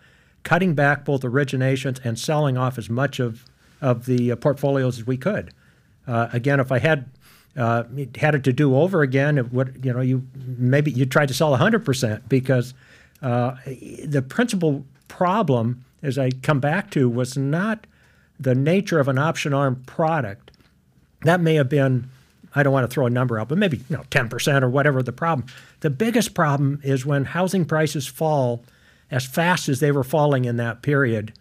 [0.43, 3.45] cutting back both originations and selling off as much of
[3.82, 5.53] of the uh, portfolios as we could.
[6.07, 7.09] Uh, again, if I had
[7.55, 11.34] had it to do over again, it would you know you maybe you tried to
[11.34, 12.74] sell 100% because
[13.21, 17.88] the principal problem as I come back to, was not
[18.39, 20.51] the nature of an option arm product.
[21.22, 22.10] That may have been,
[22.54, 25.01] I don't want to throw a number out, but maybe you know 10% or whatever
[25.01, 25.47] the problem.
[25.80, 28.64] The biggest problem is when housing prices fall
[29.10, 31.34] as fast as they were falling in that period.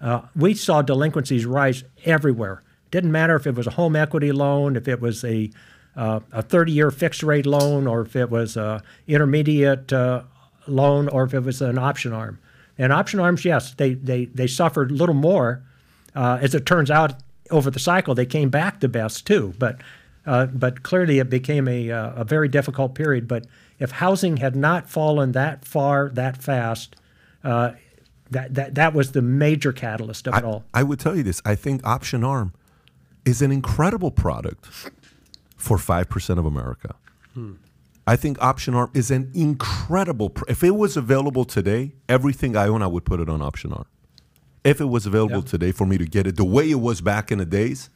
[0.00, 2.62] Uh, we saw delinquencies rise everywhere.
[2.90, 5.50] Didn't matter if it was a home equity loan, if it was a
[5.96, 10.22] uh, a 30-year fixed rate loan, or if it was a intermediate uh,
[10.68, 12.38] loan, or if it was an option arm.
[12.78, 15.62] And option arms, yes, they they they suffered a little more.
[16.14, 17.14] Uh, as it turns out,
[17.50, 19.54] over the cycle, they came back the best too.
[19.58, 19.80] But
[20.26, 23.26] uh, but clearly, it became a uh, a very difficult period.
[23.26, 23.46] But
[23.78, 26.96] if housing had not fallen that far that fast,
[27.42, 27.72] uh,
[28.30, 30.64] that that that was the major catalyst of I, it all.
[30.74, 31.42] I would tell you this.
[31.44, 32.52] I think option arm
[33.24, 34.66] is an incredible product
[35.56, 36.94] for five percent of America.
[37.34, 37.54] Hmm.
[38.08, 40.30] I think Option Arm is an incredible.
[40.30, 43.70] Pr- if it was available today, everything I own, I would put it on Option
[43.70, 43.84] Arm.
[44.64, 45.50] If it was available yeah.
[45.50, 47.90] today for me to get it the way it was back in the days,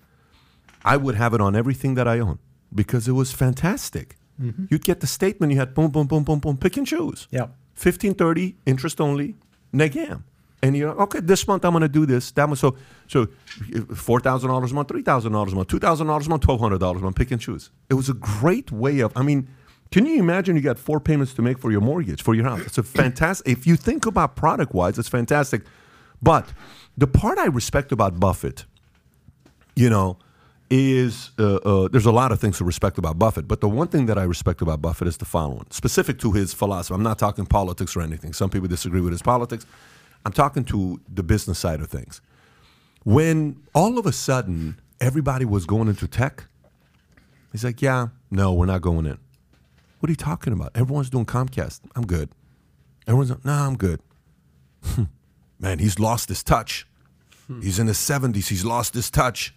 [0.85, 2.39] I would have it on everything that I own
[2.75, 4.17] because it was fantastic.
[4.39, 4.67] Mm-hmm.
[4.69, 7.27] You'd get the statement, you had boom, boom, boom, boom, boom, pick and choose.
[7.31, 7.49] Yeah.
[7.81, 9.37] 1530, interest only,
[9.73, 10.25] negam.
[10.63, 12.31] And you're okay, this month I'm going to do this.
[12.33, 12.77] That month, So,
[13.09, 17.41] so $4,000 a month, $3,000 a month, $2,000 a month, $1,200 a month, pick and
[17.41, 17.71] choose.
[17.89, 19.49] It was a great way of, I mean,
[19.93, 22.63] can you imagine you got four payments to make for your mortgage, for your house?
[22.63, 25.63] It's a fantastic, if you think about product wise, it's fantastic.
[26.23, 26.53] But
[26.97, 28.65] the part I respect about Buffett,
[29.77, 30.19] you know,
[30.71, 33.89] is uh, uh, there's a lot of things to respect about Buffett, but the one
[33.89, 36.95] thing that I respect about Buffett is the following, specific to his philosophy.
[36.95, 38.33] I'm not talking politics or anything.
[38.33, 39.67] Some people disagree with his politics.
[40.25, 42.23] I'm talking to the business side of things.
[43.05, 46.47] When all of a sudden everybody was going into tech,
[47.51, 49.19] he's like, "Yeah, no, we're not going in."
[50.03, 50.73] What are you talking about?
[50.75, 51.79] Everyone's doing Comcast.
[51.95, 52.31] I'm good.
[53.07, 54.01] Everyone's like, nah, I'm good.
[54.83, 55.05] Hmm.
[55.61, 55.85] Man, hmm.
[55.85, 56.89] he's lost his touch.
[57.61, 58.49] He's in his 70s.
[58.49, 59.55] He's lost his touch.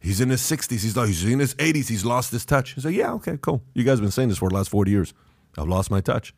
[0.00, 0.70] He's in his 60s.
[0.70, 1.88] He's, he's in his 80s.
[1.88, 2.72] He's lost his touch.
[2.72, 3.62] He's like, yeah, okay, cool.
[3.74, 5.12] You guys have been saying this for the last 40 years.
[5.58, 6.32] I've lost my touch.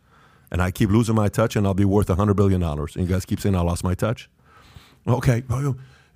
[0.51, 2.61] And I keep losing my touch, and I'll be worth $100 billion.
[2.61, 4.28] And you guys keep saying I lost my touch.
[5.07, 5.44] Okay.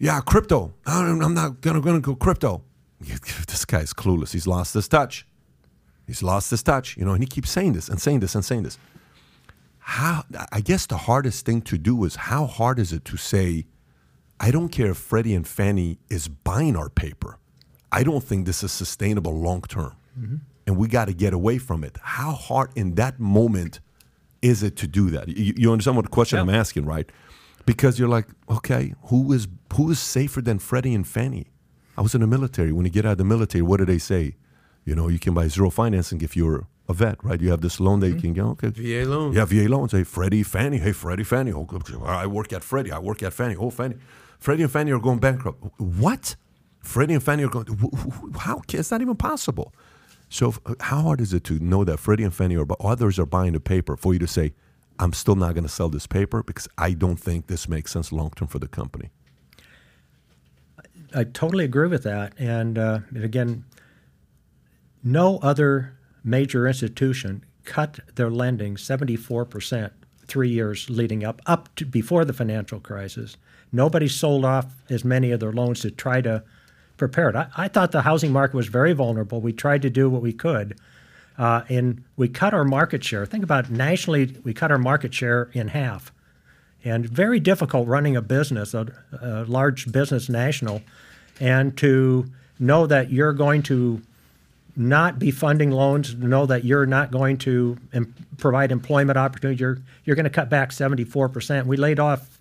[0.00, 0.74] Yeah, crypto.
[0.84, 2.64] I'm not going to go crypto.
[3.46, 4.32] This guy's clueless.
[4.32, 5.26] He's lost his touch.
[6.10, 8.44] He's lost his touch, you know, and he keeps saying this and saying this and
[8.44, 8.78] saying this.
[9.78, 13.66] How I guess the hardest thing to do is how hard is it to say,
[14.40, 17.38] I don't care if Freddie and Fannie is buying our paper.
[17.92, 19.94] I don't think this is sustainable long term.
[20.18, 20.36] Mm-hmm.
[20.66, 21.96] And we got to get away from it.
[22.02, 23.78] How hard in that moment
[24.42, 25.28] is it to do that?
[25.28, 27.08] You, you understand what the question I'm asking, right?
[27.66, 31.52] Because you're like, okay, who is who is safer than Freddie and Fannie?
[31.96, 32.72] I was in the military.
[32.72, 34.34] When you get out of the military, what do they say?
[34.84, 37.40] You know, you can buy zero financing if you're a vet, right?
[37.40, 38.42] You have this loan that you can get.
[38.44, 39.32] Okay, VA loan.
[39.32, 39.92] yeah, VA loans.
[39.92, 40.78] Hey, Freddie, Fannie.
[40.78, 41.52] Hey, Freddie, Fannie.
[41.52, 41.66] Oh.
[42.04, 42.90] I work at Freddie.
[42.90, 43.56] I work at Fannie.
[43.56, 43.96] Oh, Fannie.
[44.38, 45.62] Freddie and Fannie are going bankrupt.
[45.78, 46.34] What?
[46.80, 47.66] Freddie and Fannie are going.
[47.66, 47.94] wh-
[48.34, 48.62] wh- How?
[48.72, 49.72] It's not even possible.
[50.30, 53.52] So, how hard is it to know that Freddie and Fannie or others are buying
[53.52, 54.54] the paper for you to say,
[54.98, 58.10] "I'm still not going to sell this paper because I don't think this makes sense
[58.12, 59.10] long term for the company."
[61.14, 62.32] I totally agree with that.
[62.38, 63.64] And, uh, and again,
[65.02, 69.90] no other major institution cut their lending 74%
[70.26, 73.36] three years leading up, up to before the financial crisis.
[73.72, 76.42] Nobody sold off as many of their loans to try to
[76.96, 77.36] prepare it.
[77.36, 79.40] I, I thought the housing market was very vulnerable.
[79.40, 80.78] We tried to do what we could.
[81.38, 83.24] Uh, and we cut our market share.
[83.24, 86.12] Think about nationally, we cut our market share in half
[86.84, 88.86] and very difficult running a business, a,
[89.20, 90.82] a large business national,
[91.38, 92.26] and to
[92.58, 94.02] know that you're going to
[94.76, 99.78] not be funding loans, know that you're not going to em- provide employment opportunity, you're,
[100.04, 101.66] you're going to cut back 74%.
[101.66, 102.38] We laid off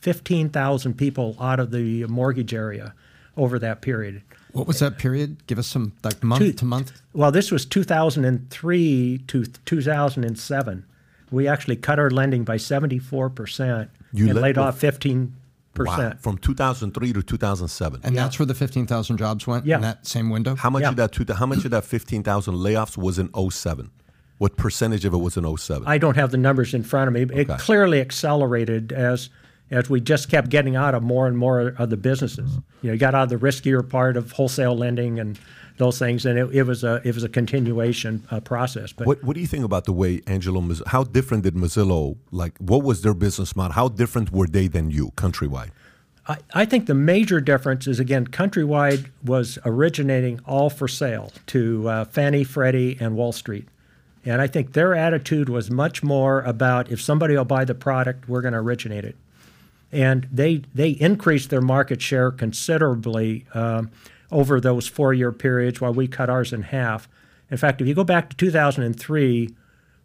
[0.00, 2.94] 15,000 people out of the mortgage area
[3.36, 4.22] over that period.
[4.52, 5.46] What was that period?
[5.46, 7.00] Give us some like month Two- to month.
[7.12, 10.84] Well, this was 2003 to 2007.
[11.30, 15.30] We actually cut our lending by 74% You and laid off 15%.
[15.76, 16.12] Wow.
[16.18, 18.00] From 2003 to 2007.
[18.02, 19.76] And that's where the 15,000 jobs went Yeah.
[19.76, 20.56] in that same window?
[20.56, 20.88] How much Yeah.
[20.88, 21.12] of that?
[21.12, 23.90] Two, how much of that 15,000 layoffs was in 07?
[24.38, 25.86] What percentage of it was in 07?
[25.86, 27.22] I don't have the numbers in front of me.
[27.22, 27.56] It Okay.
[27.58, 29.30] clearly accelerated as
[29.70, 32.48] as we just kept getting out of more and more of the businesses.
[32.52, 32.58] Mm-hmm.
[32.80, 35.38] You know, you got out of the riskier part of wholesale lending and
[35.78, 38.92] those things, and it, it was a it was a continuation uh, process.
[38.92, 40.62] But What What do you think about the way Angelo?
[40.86, 42.58] How different did Mozilo like?
[42.58, 43.72] What was their business model?
[43.72, 45.70] How different were they than you, countrywide?
[46.28, 51.88] I, I think the major difference is again, Countrywide was originating all for sale to
[51.88, 53.66] uh, Fannie, Freddie, and Wall Street.
[54.24, 58.28] And I think their attitude was much more about if somebody will buy the product,
[58.28, 59.16] we're going to originate it.
[59.90, 63.90] And they they increased their market share considerably um,
[64.30, 67.08] over those four year periods while we cut ours in half.
[67.50, 69.54] In fact, if you go back to 2003,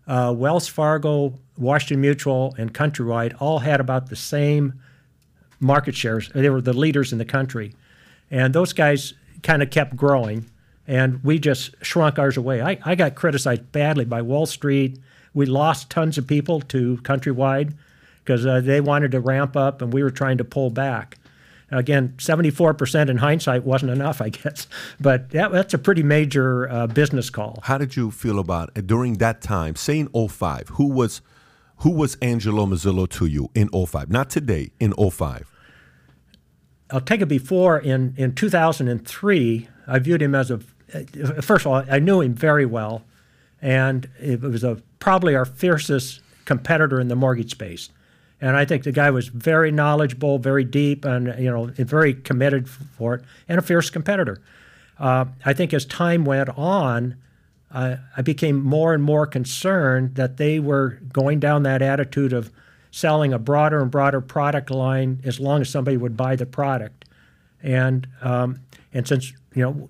[0.08, 4.74] uh, Wells Fargo, Washington Mutual, and Countrywide all had about the same
[5.60, 6.30] market shares.
[6.34, 7.74] They were the leaders in the country.
[8.30, 9.14] And those guys
[9.44, 10.50] kind of kept growing,
[10.88, 12.62] and we just shrunk ours away.
[12.62, 15.00] I, I got criticized badly by Wall Street.
[15.34, 17.74] We lost tons of people to Countrywide
[18.24, 21.18] because uh, they wanted to ramp up, and we were trying to pull back.
[21.74, 24.68] Again, 74% in hindsight wasn't enough, I guess.
[25.00, 27.60] But that, that's a pretty major uh, business call.
[27.64, 29.76] How did you feel about uh, during that time?
[29.76, 31.22] Say in 05, who was
[31.78, 34.10] who was Angelo Mozilo to you in 05?
[34.10, 35.52] Not today, in 05.
[36.92, 40.60] I'll take it before in, in 2003, I viewed him as a,
[41.42, 43.04] first of all, I knew him very well.
[43.62, 47.90] And it was a, probably our fiercest competitor in the mortgage space.
[48.44, 52.68] And I think the guy was very knowledgeable, very deep, and you know, very committed
[52.70, 54.42] for it, and a fierce competitor.
[55.00, 57.16] Uh, I think as time went on,
[57.72, 62.52] I became more and more concerned that they were going down that attitude of
[62.92, 67.06] selling a broader and broader product line as long as somebody would buy the product.
[67.62, 68.60] And um,
[68.94, 69.90] and since you know,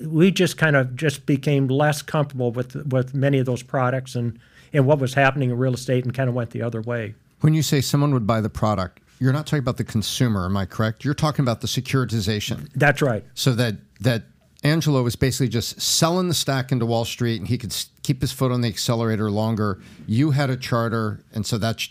[0.00, 4.38] we just kind of just became less comfortable with with many of those products and
[4.72, 7.14] and what was happening in real estate, and kind of went the other way.
[7.42, 10.56] When you say someone would buy the product, you're not talking about the consumer, am
[10.56, 11.04] I correct?
[11.04, 12.70] You're talking about the securitization.
[12.74, 13.24] That's right.
[13.34, 14.24] So that that
[14.62, 17.74] Angelo was basically just selling the stack into Wall Street, and he could
[18.04, 19.80] keep his foot on the accelerator longer.
[20.06, 21.88] You had a charter, and so that's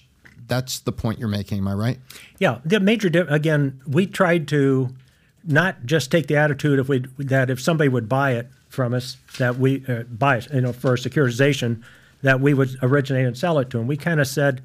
[0.48, 1.58] that's the point you're making.
[1.58, 2.00] Am I right?
[2.40, 4.96] Yeah, the major di- again, we tried to
[5.44, 9.18] not just take the attitude if we that if somebody would buy it from us
[9.38, 11.84] that we uh, buy it, you know, for a securitization,
[12.22, 13.88] that we would originate and sell it to them.
[13.88, 14.62] We kind of said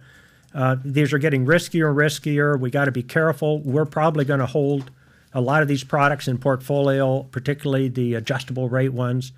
[0.55, 2.59] uh, these are getting riskier and riskier.
[2.59, 3.61] We got to be careful.
[3.61, 4.91] We're probably going to hold
[5.33, 9.33] a lot of these products in portfolio, particularly the adjustable rate ones,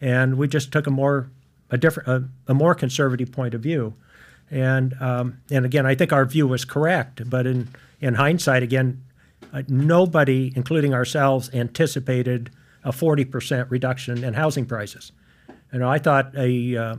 [0.00, 1.30] and we just took a more
[1.70, 3.94] a different a, a more conservative point of view.
[4.50, 7.68] And um, and again, I think our view was correct, but in
[8.00, 9.02] in hindsight, again,
[9.52, 12.50] uh, nobody, including ourselves, anticipated
[12.82, 15.12] a 40% reduction in housing prices.
[15.72, 16.96] You know, I thought a uh,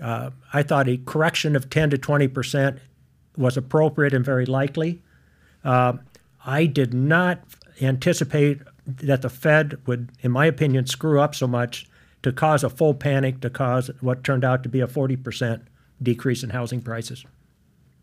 [0.00, 2.78] uh, I thought a correction of 10 to 20%
[3.38, 5.00] was appropriate and very likely.
[5.64, 5.94] Uh,
[6.44, 7.40] I did not
[7.80, 11.86] anticipate that the Fed would, in my opinion, screw up so much
[12.22, 15.62] to cause a full panic, to cause what turned out to be a 40%
[16.02, 17.24] decrease in housing prices.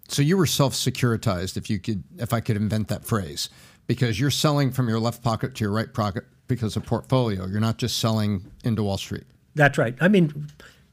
[0.07, 3.49] So you were self-securitized, if you could, if I could invent that phrase,
[3.88, 7.47] because you're selling from your left pocket to your right pocket because of portfolio.
[7.47, 9.23] You're not just selling into Wall Street.
[9.55, 9.95] That's right.
[9.99, 10.47] I mean,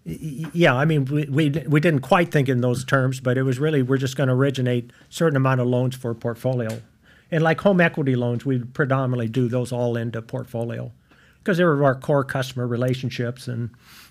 [0.04, 3.58] yeah, I mean, we, we, we didn't quite think in those terms, but it was
[3.58, 6.80] really we're just going to originate a certain amount of loans for portfolio.
[7.30, 10.92] And like home equity loans, we predominantly do those all into portfolio
[11.38, 13.70] because they were our core customer relationships, and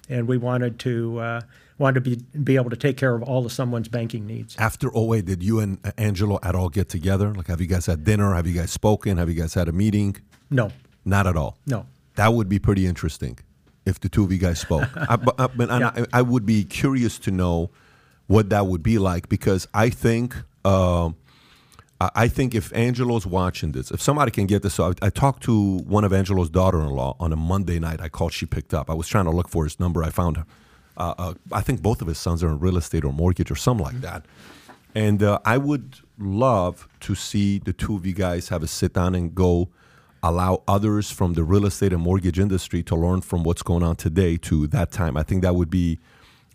[0.10, 1.42] and we wanted to uh,
[1.78, 4.56] wanted to be be able to take care of all of someone's banking needs.
[4.58, 7.32] After 08, did you and Angelo at all get together?
[7.34, 8.34] Like, have you guys had dinner?
[8.34, 9.18] Have you guys spoken?
[9.18, 10.16] Have you guys had a meeting?
[10.50, 10.72] No,
[11.06, 11.58] Not at all.
[11.68, 11.86] no.
[12.16, 13.38] That would be pretty interesting
[13.86, 14.90] if the two of you guys spoke.
[14.96, 15.92] I, but, I, but Yeah.
[15.96, 17.70] I, I would be curious to know
[18.28, 21.16] what that would be like because I think um
[22.16, 25.78] I think if Angelo's watching this, if somebody can get this, so I, talked to
[25.80, 28.02] one of Angelo's daughter-in-law on a Monday night.
[28.02, 28.90] I called, she picked up.
[28.90, 30.04] I was trying to look for his number.
[30.04, 30.44] I found,
[30.98, 33.56] uh, uh, I think both of his sons are in real estate or mortgage or
[33.56, 34.26] something like that.
[34.96, 38.94] And uh, I would love to see the two of you guys have a sit
[38.94, 39.70] down and go
[40.24, 43.96] allow others from the real estate and mortgage industry to learn from what's going on
[43.96, 45.18] today to that time.
[45.18, 46.00] I think that would be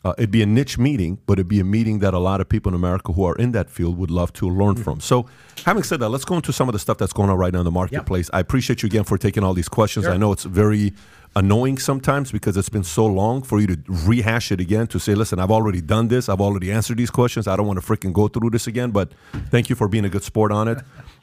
[0.05, 2.49] uh, it'd be a niche meeting, but it'd be a meeting that a lot of
[2.49, 5.01] people in America who are in that field would love to learn from.
[5.01, 5.27] So,
[5.65, 7.59] having said that, let's go into some of the stuff that's going on right now
[7.61, 8.31] in the marketplace.
[8.33, 10.07] I appreciate you again for taking all these questions.
[10.07, 10.93] I know it's very
[11.35, 15.15] annoying sometimes because it's been so long for you to rehash it again to say,
[15.15, 17.49] listen, I've already done this, I've already answered these questions.
[17.49, 19.13] I don't want to freaking go through this again, but
[19.51, 20.79] thank you for being a good sport on it.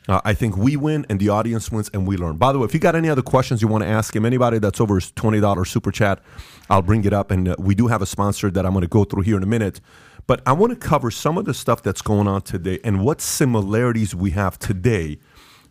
[0.08, 2.38] Uh, I think we win and the audience wins and we learn.
[2.38, 4.60] By the way, if you got any other questions you want to ask him, anybody
[4.60, 6.22] that's over his $20 super chat,
[6.70, 7.32] I'll bring it up.
[7.32, 9.44] And uh, we do have a sponsor that I'm going to go through here in
[9.44, 9.80] a minute.
[10.28, 13.22] But I want to cover some of the stuff that's going on today and what
[13.22, 15.20] similarities we have today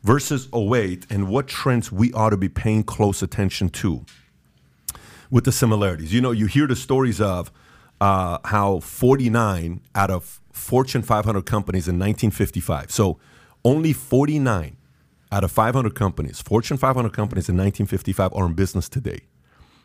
[0.03, 4.05] versus 08 and what trends we ought to be paying close attention to
[5.31, 6.13] with the similarities.
[6.13, 7.51] You know, you hear the stories of
[8.01, 12.91] uh, how 49 out of Fortune 500 companies in 1955.
[12.91, 13.19] So
[13.65, 14.77] only 49
[15.31, 19.21] out of 500 companies, Fortune 500 companies in 1955 are in business today.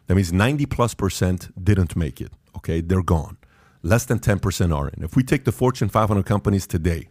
[0.07, 2.31] That means 90 plus percent didn't make it.
[2.57, 3.37] Okay, they're gone.
[3.83, 5.03] Less than 10% are in.
[5.03, 7.07] If we take the Fortune 500 companies today,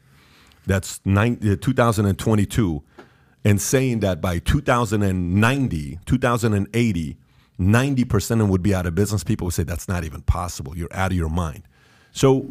[0.66, 2.82] that's uh, 2022,
[3.44, 7.16] and saying that by 2090, 2080,
[7.58, 10.76] 90% of them would be out of business, people would say that's not even possible.
[10.76, 11.62] You're out of your mind.
[12.16, 12.46] So,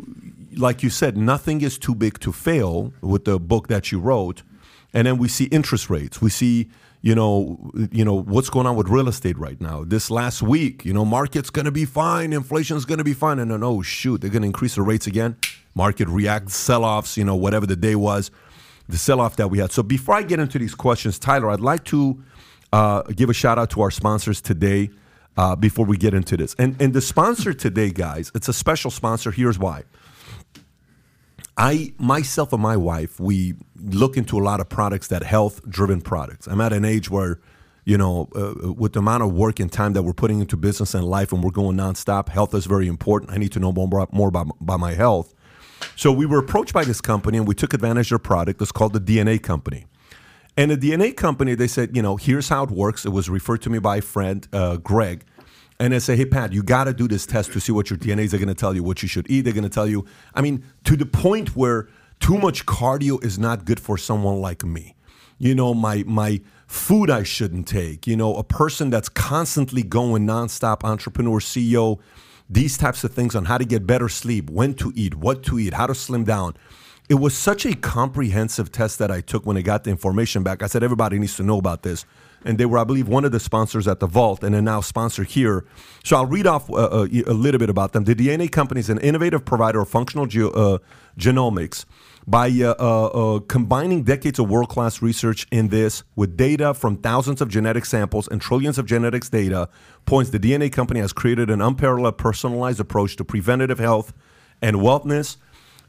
[0.55, 4.43] like you said, nothing is too big to fail with the book that you wrote.
[4.93, 6.21] And then we see interest rates.
[6.21, 6.69] We see,
[7.01, 9.83] you know, you know what's going on with real estate right now.
[9.83, 13.39] This last week, you know, market's going to be fine, inflation's going to be fine,
[13.39, 15.35] and then oh shoot, they're going to increase the rates again.
[15.73, 18.29] Market reacts, sell-offs, you know, whatever the day was,
[18.87, 19.71] the sell-off that we had.
[19.71, 22.23] So before I get into these questions, Tyler, I'd like to
[22.71, 24.91] uh, give a shout out to our sponsors today
[25.37, 26.55] uh, before we get into this.
[26.57, 29.31] And and the sponsor today, guys, it's a special sponsor.
[29.31, 29.83] Here's why.
[31.57, 36.01] I myself and my wife, we look into a lot of products that health driven
[36.01, 36.47] products.
[36.47, 37.39] I'm at an age where,
[37.85, 40.93] you know, uh, with the amount of work and time that we're putting into business
[40.93, 43.31] and life, and we're going nonstop, health is very important.
[43.31, 45.33] I need to know more, more about, about my health.
[45.95, 48.61] So we were approached by this company, and we took advantage of their product.
[48.61, 49.85] It's called the DNA Company.
[50.57, 53.05] And the DNA company, they said, you know, here's how it works.
[53.05, 55.25] It was referred to me by a friend, uh, Greg.
[55.79, 57.99] And they say, hey, Pat, you got to do this test to see what your
[57.99, 59.41] DNAs are going to tell you, what you should eat.
[59.41, 61.89] They're going to tell you, I mean, to the point where
[62.21, 64.95] too much cardio is not good for someone like me.
[65.37, 70.25] You know, my, my food I shouldn't take, you know, a person that's constantly going
[70.25, 71.99] nonstop, entrepreneur, CEO,
[72.49, 75.59] these types of things on how to get better sleep, when to eat, what to
[75.59, 76.55] eat, how to slim down.
[77.07, 80.63] It was such a comprehensive test that I took when I got the information back.
[80.63, 82.05] I said, everybody needs to know about this.
[82.43, 84.81] And they were, I believe, one of the sponsors at the Vault and are now
[84.81, 85.65] sponsor here.
[86.03, 88.03] So I'll read off uh, uh, a little bit about them.
[88.03, 90.77] The DNA Company is an innovative provider of functional ge- uh,
[91.17, 91.85] genomics
[92.27, 97.49] by uh, combining decades of world class research in this with data from thousands of
[97.49, 99.69] genetic samples and trillions of genetics data.
[100.05, 104.13] Points the DNA Company has created an unparalleled personalized approach to preventative health
[104.61, 105.37] and wellness.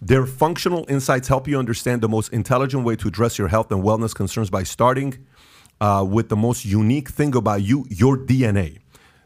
[0.01, 3.83] Their functional insights help you understand the most intelligent way to address your health and
[3.83, 5.27] wellness concerns by starting
[5.81, 8.79] uh, with the most unique thing about you, your DNA.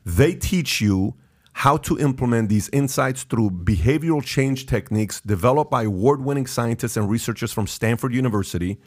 [0.05, 1.15] They teach you
[1.53, 7.11] how to implement these insights through behavioral change techniques developed by award winning scientists and
[7.11, 8.79] researchers from Stanford University.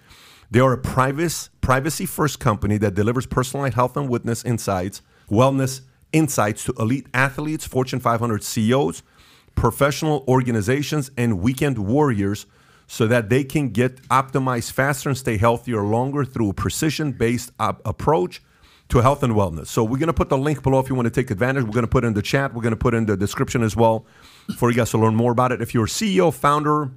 [0.49, 5.81] They are a privacy first company that delivers personalized health and wellness insights, wellness
[6.11, 9.03] insights to elite athletes, Fortune 500 CEOs,
[9.55, 12.45] professional organizations, and weekend warriors
[12.87, 17.51] so that they can get optimized faster and stay healthier longer through a precision based
[17.59, 18.41] op- approach
[18.89, 19.67] to health and wellness.
[19.67, 21.63] So we're going to put the link below if you want to take advantage.
[21.63, 22.53] We're going to put it in the chat.
[22.53, 24.05] We're going to put it in the description as well
[24.57, 25.61] for you guys to learn more about it.
[25.61, 26.91] If you're a CEO, founder,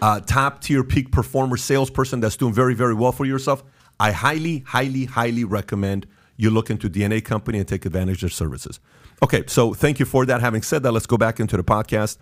[0.00, 3.64] uh, top tier peak performer, salesperson that's doing very, very well for yourself,
[3.98, 8.30] I highly, highly, highly recommend you look into DNA Company and take advantage of their
[8.30, 8.80] services.
[9.22, 10.40] Okay, so thank you for that.
[10.40, 12.16] Having said that, let's go back into the podcast.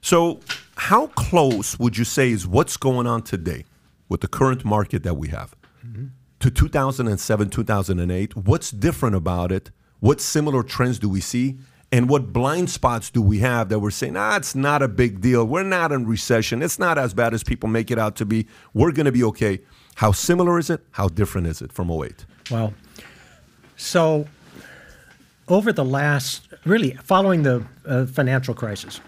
[0.00, 0.40] So,
[0.76, 3.64] how close would you say is what's going on today
[4.08, 5.54] with the current market that we have
[5.86, 6.06] mm-hmm.
[6.40, 8.36] to 2007, 2008?
[8.36, 9.70] What's different about it?
[10.00, 11.58] What similar trends do we see?
[11.92, 15.20] And what blind spots do we have that we're saying, ah, it's not a big
[15.20, 15.44] deal.
[15.44, 16.62] We're not in recession.
[16.62, 18.46] It's not as bad as people make it out to be.
[18.72, 19.60] We're going to be okay.
[19.96, 20.80] How similar is it?
[20.92, 22.24] How different is it from 08?
[22.50, 22.72] Well,
[23.76, 24.26] so
[25.50, 29.00] over the last, really following the uh, financial crisis,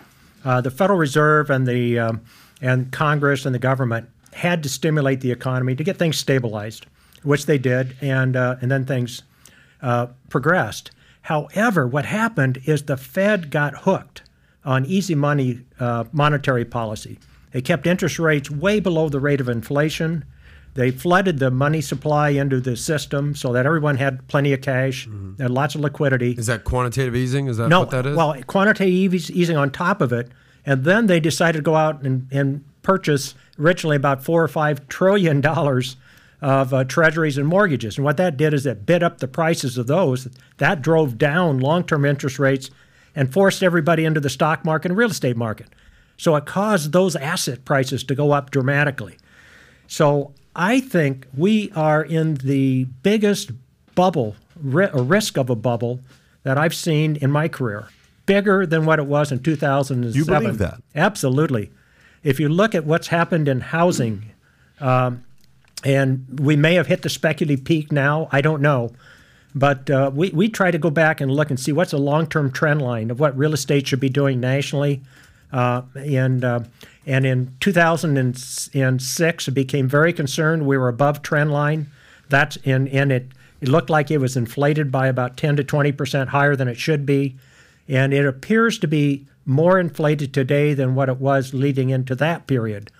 [0.44, 2.20] uh, the Federal Reserve and the um,
[2.60, 6.86] and Congress and the government had to stimulate the economy to get things stabilized,
[7.23, 9.23] which they did, and uh, and then things
[9.81, 10.90] uh, progressed.
[11.23, 14.23] However, what happened is the Fed got hooked
[14.64, 17.19] on easy money uh, monetary policy.
[17.52, 20.24] They kept interest rates way below the rate of inflation.
[20.74, 25.07] They flooded the money supply into the system so that everyone had plenty of cash,
[25.07, 25.40] mm-hmm.
[25.40, 26.32] had lots of liquidity.
[26.32, 27.47] Is that quantitative easing?
[27.47, 28.16] Is that no, what that is?
[28.16, 30.31] Well, quantitative easing on top of it.
[30.65, 34.89] And then they decided to go out and, and purchase originally about four or five
[34.89, 35.97] trillion dollars
[36.40, 37.97] of uh, treasuries and mortgages.
[37.97, 40.27] And what that did is it bid up the prices of those.
[40.59, 42.70] That drove down long term interest rates
[43.15, 45.69] and forced everybody into the stock market and real estate market.
[46.16, 49.19] So it caused those asset prices to go up dramatically.
[49.86, 53.51] So I think we are in the biggest
[53.95, 56.01] bubble, ri- risk of a bubble
[56.43, 57.89] that I've seen in my career,
[58.27, 60.15] bigger than what it was in 2007.
[60.15, 60.83] You believe that?
[60.95, 61.70] Absolutely.
[62.23, 64.24] If you look at what's happened in housing,
[64.81, 65.24] um,
[65.85, 68.93] and we may have hit the speculative peak now, I don't know.
[69.55, 72.27] But uh, we, we try to go back and look and see what's a long
[72.27, 75.03] term trend line of what real estate should be doing nationally.
[75.53, 76.61] Uh, and uh,
[77.07, 80.66] and in 2006, it became very concerned.
[80.66, 81.91] We were above trend line.
[82.29, 83.27] That's in and it
[83.61, 86.79] it looked like it was inflated by about 10 to 20 percent higher than it
[86.79, 87.37] should be,
[87.87, 92.47] and it appears to be more inflated today than what it was leading into that
[92.47, 92.91] period.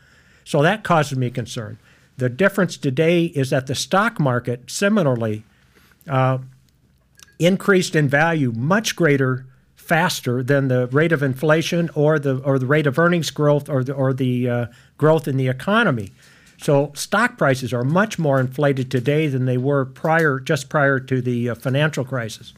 [0.45, 1.79] So that causes me concern.
[2.17, 5.45] The difference today is that the stock market similarly
[6.09, 6.39] uh,
[7.39, 9.47] increased in value much greater
[9.83, 13.83] faster than the rate of inflation or the or the rate of earnings growth or
[13.83, 16.13] the or the uh, growth in the economy.
[16.59, 21.21] So stock prices are much more inflated today than they were prior just prior to
[21.21, 22.55] the uh, financial crisis.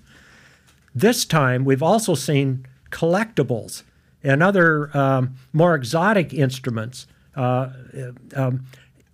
[0.94, 3.82] This time we've also seen collectibles
[4.22, 7.70] and other um, more exotic instruments uh,
[8.36, 8.66] um,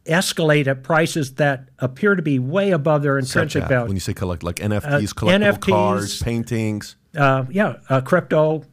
[0.04, 3.86] escalate at prices that appear to be way above their intrinsic value.
[3.86, 8.64] When you say collect, like NFTs, uh, collectible NFTs, cars, paintings uh, yeah, uh, crypto,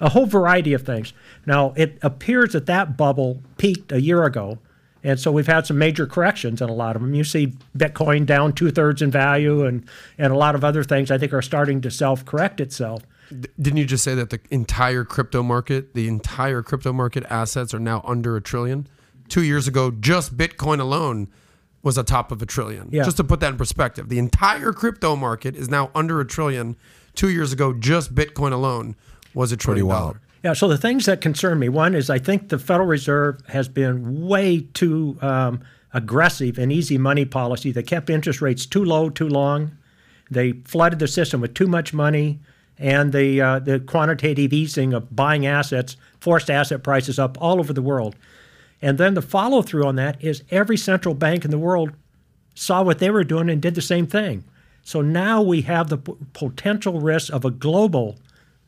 [0.00, 1.12] a whole variety of things.
[1.46, 4.58] Now, it appears that that bubble peaked a year ago,
[5.02, 7.14] and so we've had some major corrections in a lot of them.
[7.14, 9.86] You see Bitcoin down two thirds in value, and
[10.18, 13.02] and a lot of other things I think are starting to self correct itself.
[13.60, 17.78] Didn't you just say that the entire crypto market, the entire crypto market assets are
[17.78, 18.88] now under a trillion?
[19.28, 21.28] Two years ago, just Bitcoin alone
[21.82, 22.88] was a top of a trillion.
[22.90, 23.04] Yeah.
[23.04, 26.76] Just to put that in perspective, the entire crypto market is now under a trillion
[27.14, 28.96] two years ago, just Bitcoin alone
[29.34, 30.20] was a trillion dollar.
[30.42, 30.54] Yeah.
[30.54, 34.26] So the things that concern me, one is I think the Federal Reserve has been
[34.26, 35.60] way too um,
[35.92, 37.72] aggressive in easy money policy.
[37.72, 39.72] They kept interest rates too low too long.
[40.30, 42.38] They flooded the system with too much money,
[42.78, 47.72] and the uh, the quantitative easing of buying assets forced asset prices up all over
[47.72, 48.16] the world.
[48.82, 51.92] And then the follow through on that is every central bank in the world
[52.54, 54.44] saw what they were doing and did the same thing.
[54.82, 58.18] So now we have the p- potential risk of a global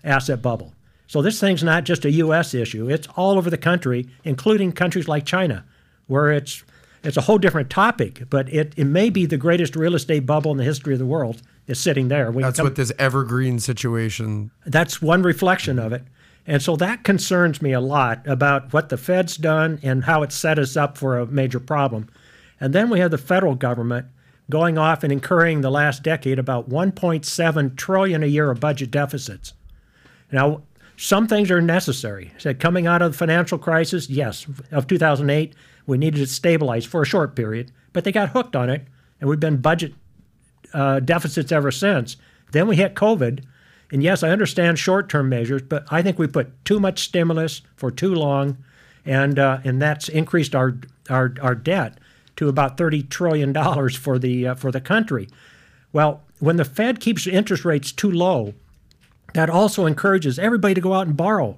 [0.05, 0.75] asset bubble.
[1.07, 2.55] So this thing's not just a U.S.
[2.55, 5.65] issue; it's all over the country, including countries like China,
[6.07, 6.65] where it's
[7.03, 8.23] it's a whole different topic.
[8.31, 11.07] But it, it may be the greatest real estate bubble in the history of the
[11.07, 12.31] world is sitting there.
[12.31, 14.51] We that's come, what this Evergrande situation.
[14.65, 16.05] That's one reflection of it.
[16.47, 20.33] And so that concerns me a lot about what the Fed's done and how it
[20.33, 22.09] set us up for a major problem.
[22.61, 24.07] And then we have the federal government
[24.51, 29.55] going off and incurring the last decade about 1.7 trillion a year of budget deficits.
[30.31, 30.63] Now,
[30.97, 32.33] some things are necessary.
[32.39, 35.55] Said coming out of the financial crisis, yes, of 2008,
[35.87, 38.87] we needed to stabilize for a short period, but they got hooked on it,
[39.21, 39.95] and we've been budget
[40.73, 42.17] uh, deficits ever since.
[42.53, 43.45] Then we hit COVID,
[43.91, 47.91] and yes, I understand short-term measures, but I think we put too much stimulus for
[47.91, 48.59] too long,
[49.05, 50.79] and uh, and that's increased our
[51.11, 51.99] our, our debt
[52.43, 53.55] to about $30 trillion
[53.91, 55.29] for the, uh, for the country.
[55.93, 58.55] Well, when the Fed keeps interest rates too low,
[59.35, 61.57] that also encourages everybody to go out and borrow.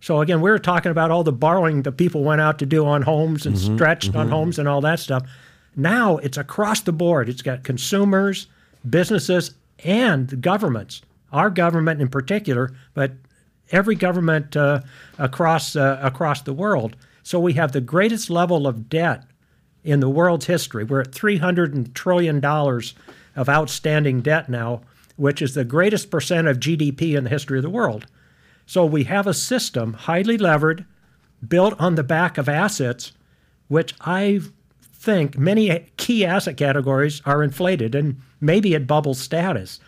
[0.00, 2.84] So again, we were talking about all the borrowing that people went out to do
[2.84, 4.18] on homes and mm-hmm, stretched mm-hmm.
[4.18, 5.24] on homes and all that stuff.
[5.76, 7.28] Now it's across the board.
[7.28, 8.48] It's got consumers,
[8.88, 9.54] businesses,
[9.84, 11.02] and governments.
[11.32, 13.12] Our government in particular, but
[13.70, 14.80] every government uh,
[15.18, 16.96] across uh, across the world.
[17.22, 19.24] So we have the greatest level of debt
[19.84, 20.84] in the world's history.
[20.84, 22.94] We're at 300 trillion dollars
[23.34, 24.82] of outstanding debt now,
[25.16, 28.06] which is the greatest percent of GDP in the history of the world.
[28.66, 30.84] So we have a system highly levered,
[31.46, 33.12] built on the back of assets,
[33.68, 34.40] which I
[34.92, 39.80] think many key asset categories are inflated and maybe at bubble status.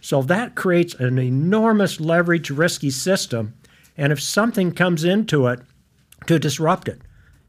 [0.00, 3.54] So that creates an enormous leverage risky system.
[3.96, 5.60] And if something comes into it
[6.26, 7.02] to disrupt it,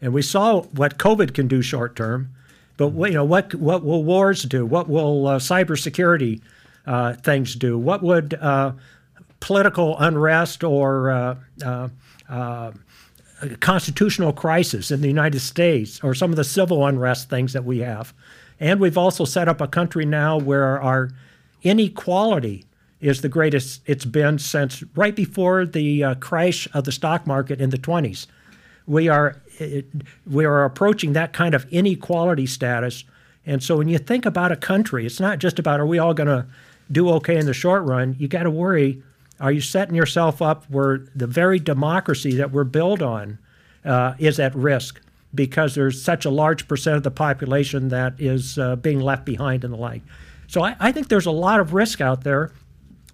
[0.03, 2.29] and we saw what COVID can do short term,
[2.75, 4.65] but you know what what will wars do?
[4.65, 6.41] What will uh, cybersecurity
[6.85, 7.77] uh, things do?
[7.77, 8.73] What would uh,
[9.39, 11.87] political unrest or uh, uh,
[12.27, 12.71] uh,
[13.61, 17.79] constitutional crisis in the United States or some of the civil unrest things that we
[17.79, 18.13] have?
[18.59, 21.11] And we've also set up a country now where our
[21.61, 22.65] inequality
[22.99, 27.69] is the greatest it's been since right before the crash of the stock market in
[27.69, 28.27] the 20s.
[28.85, 29.85] We are it,
[30.29, 33.03] we are approaching that kind of inequality status.
[33.45, 36.13] And so when you think about a country, it's not just about are we all
[36.13, 36.45] going to
[36.91, 38.15] do okay in the short run?
[38.17, 39.01] You got to worry
[39.39, 43.39] are you setting yourself up where the very democracy that we're built on
[43.83, 45.01] uh, is at risk
[45.35, 49.63] because there's such a large percent of the population that is uh, being left behind
[49.63, 50.01] and the like?
[50.47, 52.51] So I, I think there's a lot of risk out there.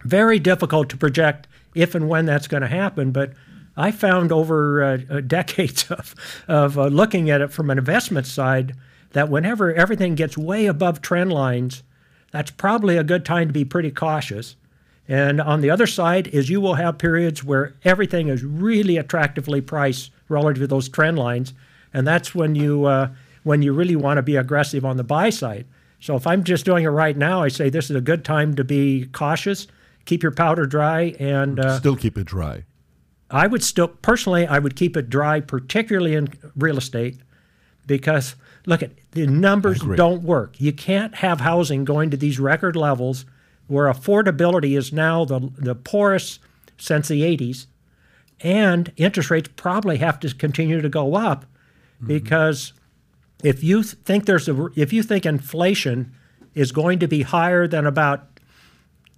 [0.03, 3.33] Very difficult to project if and when that's going to happen, but
[3.79, 6.13] I found over uh, uh decades of,
[6.47, 8.75] of uh, looking at it from an investment side
[9.11, 11.83] that whenever everything gets way above trend lines,
[12.31, 14.55] that's probably a good time to be pretty cautious.
[15.07, 19.61] And on the other side is you will have periods where everything is really attractively
[19.61, 21.53] priced relative to those trend lines,
[21.91, 23.09] and that's when you uh,
[23.41, 25.65] when you really want to be aggressive on the buy side.
[25.99, 28.55] So if I'm just doing it right now, I say this is a good time
[28.55, 29.67] to be cautious,
[30.05, 32.65] keep your powder dry, and uh, still keep it dry.
[33.31, 37.19] I would still personally I would keep it dry, particularly in real estate,
[37.85, 38.35] because
[38.65, 40.59] look at the numbers don't work.
[40.59, 43.25] You can't have housing going to these record levels
[43.67, 46.39] where affordability is now the the poorest
[46.77, 47.67] since the 80s,
[48.41, 52.07] and interest rates probably have to continue to go up mm-hmm.
[52.07, 52.73] because
[53.43, 56.13] if you think there's a if you think inflation
[56.55, 58.39] is going to be higher than about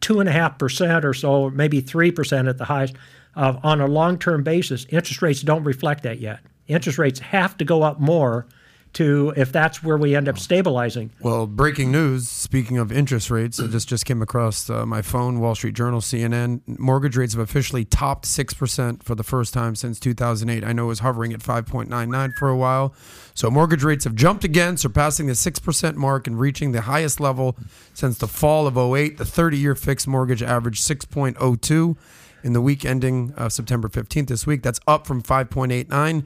[0.02, 2.96] two and a half percent or so, maybe three percent at the highest
[3.36, 6.40] uh, on a long term basis, interest rates don't reflect that yet.
[6.68, 8.48] Interest rates have to go up more
[8.94, 11.12] to if that's where we end up stabilizing.
[11.22, 12.28] Well, breaking news.
[12.28, 16.02] Speaking of interest rates, I just just came across uh, my phone, Wall Street Journal,
[16.02, 16.62] CNN.
[16.78, 20.64] Mortgage rates have officially topped six percent for the first time since 2008.
[20.64, 22.94] I know it was hovering at 5.99 for a while.
[23.34, 27.20] So mortgage rates have jumped again, surpassing the six percent mark and reaching the highest
[27.20, 27.58] level
[27.94, 29.18] since the fall of 08.
[29.18, 31.96] The 30-year fixed mortgage averaged 6.02
[32.44, 34.64] in the week ending uh, September 15th this week.
[34.64, 36.26] That's up from 5.89,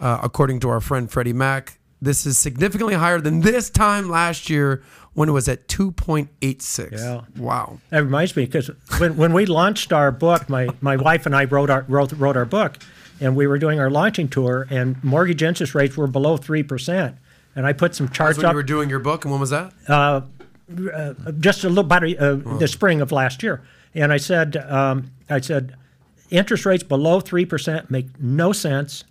[0.00, 1.78] uh, according to our friend Freddie Mac.
[2.02, 4.82] This is significantly higher than this time last year
[5.12, 6.92] when it was at 2.86.
[6.92, 7.22] Yeah.
[7.36, 7.78] Wow.
[7.90, 11.44] That reminds me because when, when we launched our book, my, my wife and I
[11.44, 12.78] wrote our, wrote, wrote our book,
[13.20, 17.16] and we were doing our launching tour, and mortgage interest rates were below 3%.
[17.54, 18.52] And I put some charts That's when up.
[18.52, 19.72] you were doing your book, and when was that?
[19.86, 20.22] Uh,
[20.94, 23.62] uh, just a little about uh, the spring of last year.
[23.94, 25.74] And I said, um, I said,
[26.30, 29.04] interest rates below 3% make no sense.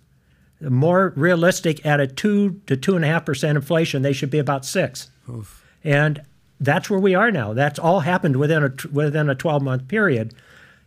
[0.60, 5.64] More realistic at a 2 to 2.5% inflation, they should be about 6 Oof.
[5.82, 6.22] And
[6.60, 7.54] that's where we are now.
[7.54, 10.34] That's all happened within a, within a 12 month period.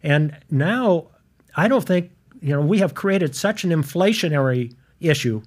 [0.03, 1.07] And now
[1.55, 2.11] I don't think,
[2.41, 5.41] you know, we have created such an inflationary issue.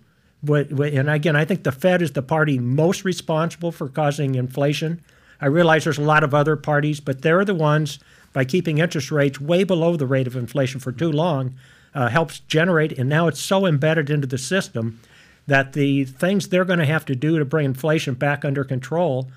[0.48, 5.02] And again, I think the Fed is the party most responsible for causing inflation.
[5.40, 7.98] I realize there's a lot of other parties, but they're the ones
[8.36, 11.54] by keeping interest rates way below the rate of inflation for too long
[11.94, 15.00] uh, helps generate, and now it's so embedded into the system
[15.46, 19.30] that the things they're going to have to do to bring inflation back under control,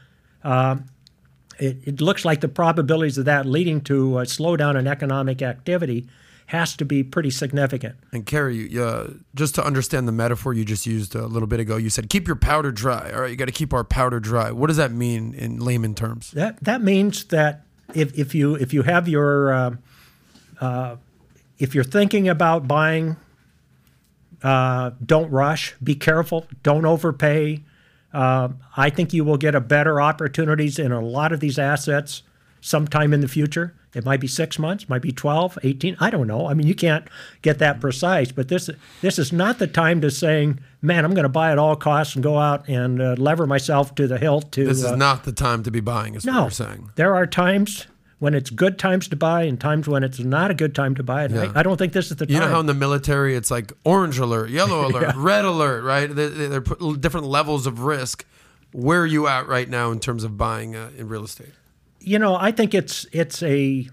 [0.43, 0.75] uh,
[1.59, 6.05] it, it, looks like the probabilities of that leading to a slowdown in economic activity
[6.47, 7.95] has to be pretty significant.
[8.11, 11.77] And Kerry, uh, just to understand the metaphor you just used a little bit ago,
[11.77, 13.13] you said keep your powder dry.
[13.13, 14.51] All right, you got to keep our powder dry.
[14.51, 16.31] What does that mean in layman terms?
[16.31, 17.63] That that means that
[17.93, 19.75] if, if you if you have your uh,
[20.61, 20.95] uh,
[21.57, 23.17] if you're thinking about buying,
[24.43, 25.75] uh, don't rush.
[25.83, 26.45] Be careful.
[26.63, 27.63] Don't overpay.
[28.13, 32.23] Uh, I think you will get a better opportunities in a lot of these assets
[32.61, 33.73] sometime in the future.
[33.93, 35.97] It might be six months, might be 12, 18.
[35.99, 36.47] I don't know.
[36.47, 37.07] I mean, you can't
[37.41, 38.69] get that precise, but this
[39.01, 42.13] this is not the time to saying, man, I'm going to buy at all costs
[42.15, 44.51] and go out and uh, lever myself to the hilt.
[44.53, 46.13] To this is uh, not the time to be buying.
[46.13, 46.91] Is no, what you're saying.
[46.95, 47.87] There are times
[48.19, 51.03] when it's good times to buy and times when it's not a good time to
[51.03, 51.31] buy it.
[51.31, 51.51] Yeah.
[51.55, 52.47] I, I, don't think this is the you time.
[52.47, 55.13] know how in the military it's like orange alert, yellow alert, yeah.
[55.15, 56.13] red alert, right?
[56.13, 56.59] They're, they're
[56.99, 58.25] different levels of risk.
[58.71, 61.53] Where are you at right now in terms of buying uh, in real estate?
[61.99, 63.87] You know, I think it's it's a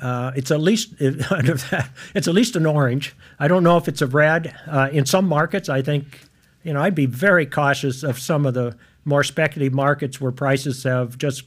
[0.00, 3.14] uh, it's at least it's at least an orange.
[3.38, 4.54] I don't know if it's a red.
[4.66, 6.20] Uh, in some markets, I think
[6.62, 10.82] you know I'd be very cautious of some of the more speculative markets where prices
[10.82, 11.44] have just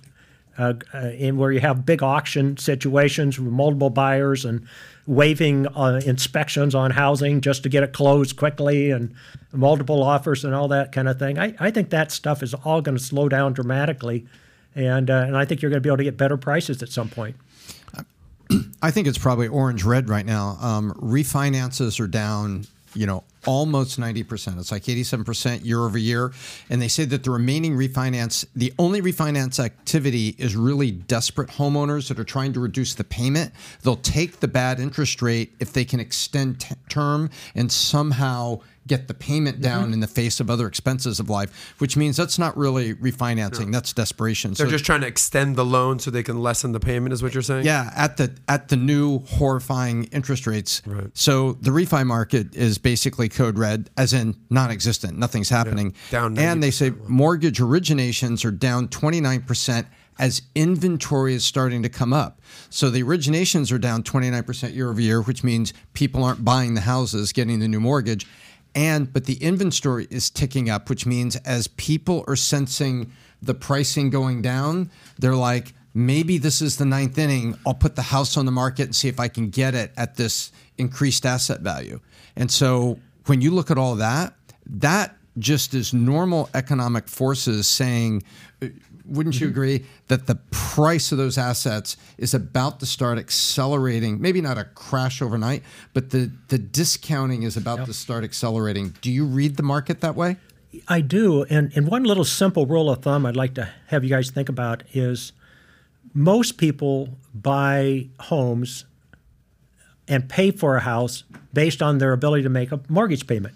[0.58, 4.66] uh, uh in where you have big auction situations with multiple buyers and
[5.10, 9.12] waiving uh, inspections on housing just to get it closed quickly and
[9.52, 11.40] multiple offers and all that kind of thing.
[11.40, 14.28] I, I think that stuff is all going to slow down dramatically,
[14.76, 16.90] and uh, and I think you're going to be able to get better prices at
[16.90, 17.36] some point.
[18.82, 20.58] I think it's probably orange red right now.
[20.62, 22.66] Um, refinances are down,
[22.96, 24.60] you know, almost 90%.
[24.60, 26.32] It's like 87% year over year.
[26.70, 32.10] And they say that the remaining refinance, the only refinance activity is really desperate homeowners
[32.10, 33.54] that are trying to reduce the payment.
[33.84, 38.60] They'll take the bad interest rate if they can extend t- term and somehow
[38.90, 39.94] get the payment down mm-hmm.
[39.94, 43.68] in the face of other expenses of life, which means that's not really refinancing.
[43.68, 43.72] No.
[43.72, 44.52] That's desperation.
[44.54, 47.24] They're so, just trying to extend the loan so they can lessen the payment, is
[47.24, 47.66] what you're saying?
[47.66, 50.82] Yeah, at the at the new horrifying interest rates.
[50.86, 51.10] Right.
[51.14, 55.18] So the refi market is basically code red, as in non-existent.
[55.18, 55.94] Nothing's happening.
[56.12, 56.38] Yeah, down.
[56.38, 59.88] And they say mortgage originations are down 29 percent
[60.20, 62.42] as inventory is starting to come up.
[62.70, 66.82] So the originations are down 29% year over year, which means people aren't buying the
[66.82, 68.28] houses, getting the new mortgage.
[68.76, 74.10] And but the inventory is ticking up, which means as people are sensing the pricing
[74.10, 77.58] going down, they're like, maybe this is the ninth inning.
[77.66, 80.16] I'll put the house on the market and see if I can get it at
[80.16, 82.00] this increased asset value.
[82.36, 84.34] And so when you look at all that,
[84.66, 88.24] that just is normal economic forces saying
[89.10, 89.54] wouldn't you mm-hmm.
[89.54, 94.22] agree that the price of those assets is about to start accelerating?
[94.22, 95.64] Maybe not a crash overnight,
[95.94, 97.88] but the, the discounting is about yep.
[97.88, 98.96] to start accelerating.
[99.02, 100.38] Do you read the market that way?
[100.88, 101.44] I do.
[101.44, 104.50] And, and one little simple rule of thumb I'd like to have you guys think
[104.50, 105.32] about is
[106.14, 108.86] most people buy homes
[110.08, 111.24] and pay for a house
[111.54, 113.56] based on their ability to make a mortgage payment.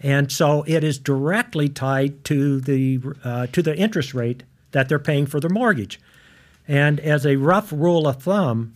[0.00, 4.42] And so it is directly tied to the uh, to the interest rate
[4.74, 5.98] that they're paying for their mortgage.
[6.68, 8.74] And as a rough rule of thumb,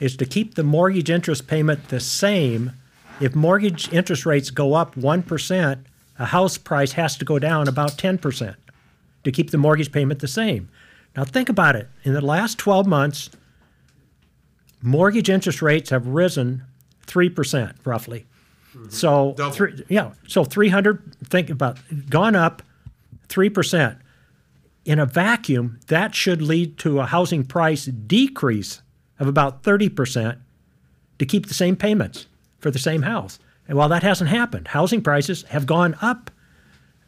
[0.00, 2.72] is to keep the mortgage interest payment the same.
[3.20, 5.78] If mortgage interest rates go up 1%,
[6.18, 8.56] a house price has to go down about 10%
[9.24, 10.68] to keep the mortgage payment the same.
[11.16, 11.88] Now, think about it.
[12.04, 13.30] In the last 12 months,
[14.82, 16.62] mortgage interest rates have risen
[17.06, 18.26] 3% roughly.
[18.74, 18.90] Mm-hmm.
[18.90, 21.78] So, three, yeah, so 300, think about
[22.10, 22.62] gone up
[23.28, 23.98] 3%
[24.86, 28.80] in a vacuum, that should lead to a housing price decrease
[29.18, 30.38] of about 30%
[31.18, 32.26] to keep the same payments
[32.60, 33.38] for the same house.
[33.68, 36.30] And while that hasn't happened, housing prices have gone up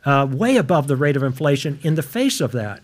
[0.05, 2.83] uh, way above the rate of inflation in the face of that.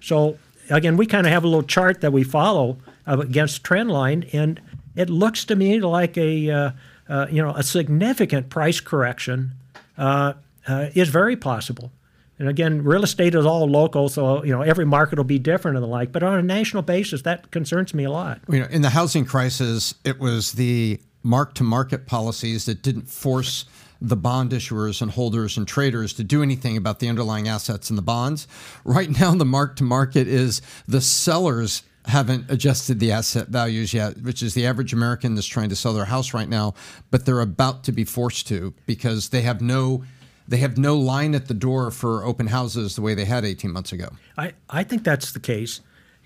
[0.00, 0.38] So,
[0.68, 2.76] again, we kind of have a little chart that we follow
[3.06, 4.60] against trend line, and
[4.94, 6.70] it looks to me like a uh,
[7.08, 9.52] uh you know a significant price correction
[9.96, 10.34] uh,
[10.66, 11.92] uh, is very possible.
[12.38, 15.76] And again, real estate is all local, so you know every market will be different
[15.76, 16.12] and the like.
[16.12, 18.40] But on a national basis, that concerns me a lot.
[18.48, 23.64] You know, in the housing crisis, it was the mark-to-market policies that didn't force
[24.00, 27.96] the bond issuers and holders and traders to do anything about the underlying assets in
[27.96, 28.46] the bonds.
[28.84, 34.54] Right now, the mark-to-market is the sellers haven't adjusted the asset values yet, which is
[34.54, 36.74] the average American that's trying to sell their house right now,
[37.10, 40.04] but they're about to be forced to because they have no
[40.48, 43.72] they have no line at the door for open houses the way they had 18
[43.72, 44.08] months ago.
[44.38, 45.80] I, I think that's the case.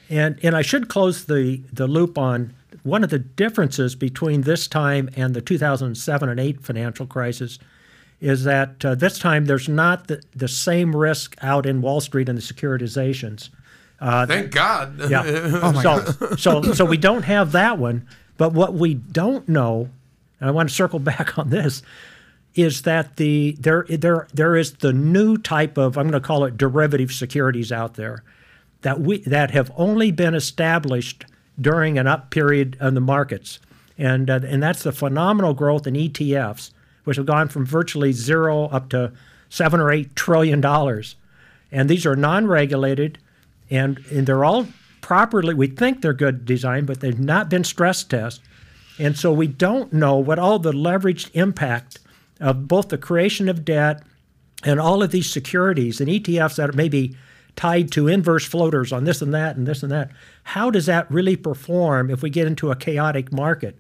[0.09, 2.53] And, and I should close the, the loop on
[2.83, 7.59] one of the differences between this time and the 2007 and 8 financial crisis
[8.21, 12.29] is that uh, this time there's not the, the same risk out in Wall Street
[12.29, 13.49] and the securitizations.
[14.01, 15.11] Uh, Thank God.
[15.11, 15.23] Yeah.
[15.27, 16.39] oh my so, God.
[16.39, 18.07] so, so we don't have that one.
[18.37, 19.91] But what we don't know,
[20.41, 21.83] and I want to circle back on this,
[22.55, 26.45] is that the there there there is the new type of I'm going to call
[26.45, 28.25] it derivative securities out there
[28.83, 31.25] that we that have only been established
[31.61, 33.59] during an up period in the markets,
[33.99, 36.73] and uh, and that's the phenomenal growth in ETFs,
[37.05, 39.13] which have gone from virtually zero up to
[39.49, 41.17] seven or eight trillion dollars.
[41.73, 43.19] And these are non regulated
[43.71, 44.67] and, and they're all
[45.01, 48.45] properly, we think they're good design, but they've not been stress tested.
[48.99, 52.01] And so we don't know what all the leveraged impact
[52.41, 54.03] of both the creation of debt
[54.65, 57.17] and all of these securities and ETFs that are maybe
[57.57, 60.11] tied to inverse floaters on this and that and this and that.
[60.45, 63.79] How does that really perform if we get into a chaotic market?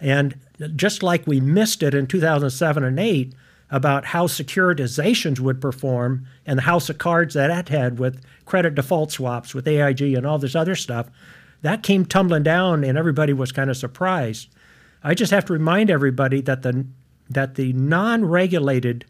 [0.00, 0.38] And
[0.76, 3.34] just like we missed it in 2007 and 8
[3.70, 8.74] about how securitizations would perform and the house of cards that that had with credit
[8.74, 11.08] default swaps with AIG and all this other stuff,
[11.62, 14.48] that came tumbling down and everybody was kind of surprised.
[15.02, 16.86] I just have to remind everybody that the
[17.28, 19.04] that the non-regulated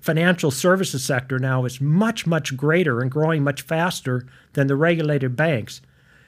[0.00, 5.36] financial services sector now is much much greater and growing much faster than the regulated
[5.36, 5.80] banks.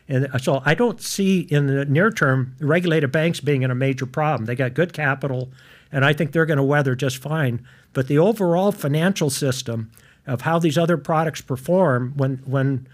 [0.08, 3.74] And uh, so I don't see in the near term regulated banks being in a
[3.74, 4.46] major problem.
[4.46, 5.50] They got good capital,
[5.90, 7.64] and I think they're going to weather just fine.
[7.92, 9.90] But the overall financial system
[10.26, 12.86] of how these other products perform when when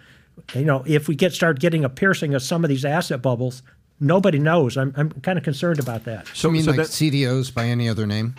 [0.55, 3.63] you know if we get start getting a piercing of some of these asset bubbles,
[4.01, 4.77] nobody knows.
[4.77, 6.27] I'm I'm kind of concerned about that.
[6.35, 8.35] So, you mean so like that, CDOs by any other name?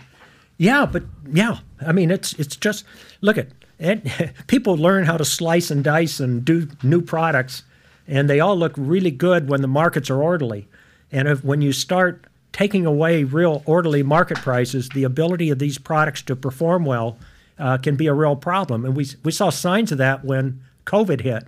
[0.58, 2.86] Yeah, but yeah, I mean it's it's just
[3.22, 3.48] look at
[3.80, 7.64] it, people learn how to slice and dice and do new products,
[8.08, 10.68] and they all look really good when the markets are orderly.
[11.12, 15.78] And if, when you start taking away real orderly market prices, the ability of these
[15.78, 17.18] products to perform well
[17.58, 18.86] uh, can be a real problem.
[18.86, 21.46] And we, we saw signs of that when COVID hit.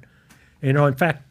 [0.61, 1.30] You know, in fact,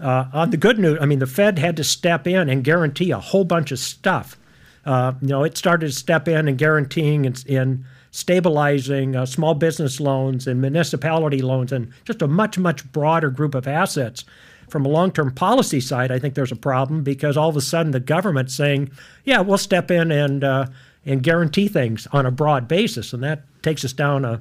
[0.00, 3.10] uh, on the good news, I mean, the Fed had to step in and guarantee
[3.10, 4.36] a whole bunch of stuff.
[4.84, 9.54] Uh, you know, it started to step in and guaranteeing and, and stabilizing uh, small
[9.54, 14.24] business loans and municipality loans and just a much, much broader group of assets.
[14.68, 17.60] From a long term policy side, I think there's a problem because all of a
[17.60, 18.90] sudden the government's saying,
[19.24, 20.66] yeah, we'll step in and, uh,
[21.04, 23.12] and guarantee things on a broad basis.
[23.12, 24.40] And that takes us down a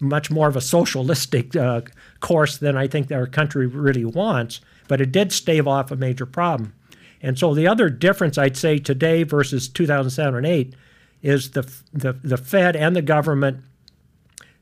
[0.00, 1.80] much more of a socialistic uh,
[2.20, 4.60] course than I think our country really wants.
[4.88, 6.74] But it did stave off a major problem.
[7.22, 10.74] And so the other difference I'd say today versus 2007 and 8
[11.22, 11.62] is the,
[11.92, 13.64] the, the Fed and the government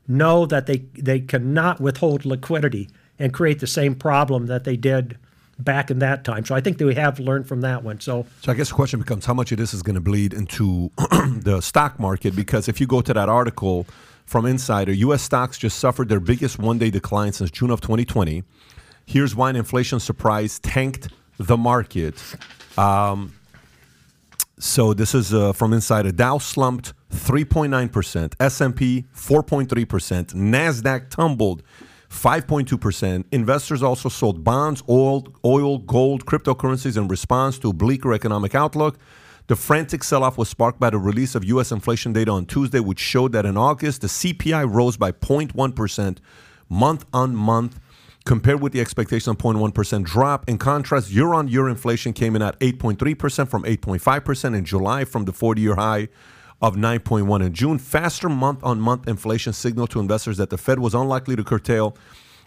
[0.07, 2.89] know that they, they cannot withhold liquidity
[3.19, 5.17] and create the same problem that they did
[5.59, 6.45] back in that time.
[6.45, 7.99] So I think that we have learned from that one.
[7.99, 10.33] So, so I guess the question becomes how much of this is going to bleed
[10.33, 12.35] into the stock market?
[12.35, 13.85] Because if you go to that article
[14.25, 15.21] from Insider, U.S.
[15.21, 18.43] stocks just suffered their biggest one-day decline since June of 2020.
[19.05, 22.21] Here's why an inflation surprise tanked the market.
[22.77, 23.33] Um,
[24.59, 31.63] so this is uh, from a Dow slumped 3.9%, S&P 4.3%, Nasdaq tumbled
[32.09, 33.25] 5.2%.
[33.31, 38.97] Investors also sold bonds, oil, oil, gold, cryptocurrencies in response to a bleaker economic outlook.
[39.47, 41.71] The frantic sell off was sparked by the release of U.S.
[41.71, 46.17] inflation data on Tuesday, which showed that in August, the CPI rose by 0.1%
[46.69, 47.79] month on month,
[48.25, 50.47] compared with the expectation of 0.1% drop.
[50.47, 55.25] In contrast, year on year inflation came in at 8.3% from 8.5% in July from
[55.25, 56.07] the 40 year high
[56.61, 57.77] of 9.1 in June.
[57.77, 61.97] Faster month on month inflation signaled to investors that the Fed was unlikely to curtail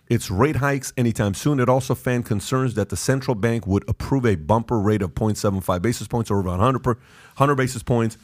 [0.09, 1.61] its rate hikes anytime soon.
[1.61, 5.83] It also fanned concerns that the central bank would approve a bumper rate of 0.75
[5.83, 8.17] basis points or about 100, per, 100 basis points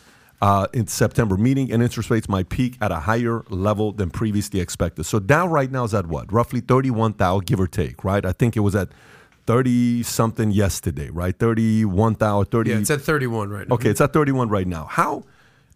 [0.43, 4.59] uh, in September meeting, and interest rates might peak at a higher level than previously
[4.59, 5.05] expected.
[5.05, 6.33] So Dow right now is at what?
[6.33, 8.27] Roughly 31,000, give or take, right?
[8.27, 8.89] I think it was at
[9.47, 11.39] 30 something yesterday, right?
[11.39, 12.71] 31,000, 30.
[12.71, 13.75] Yeah, it's at 31 right now.
[13.77, 14.87] Okay, it's at 31 right now.
[14.87, 15.23] How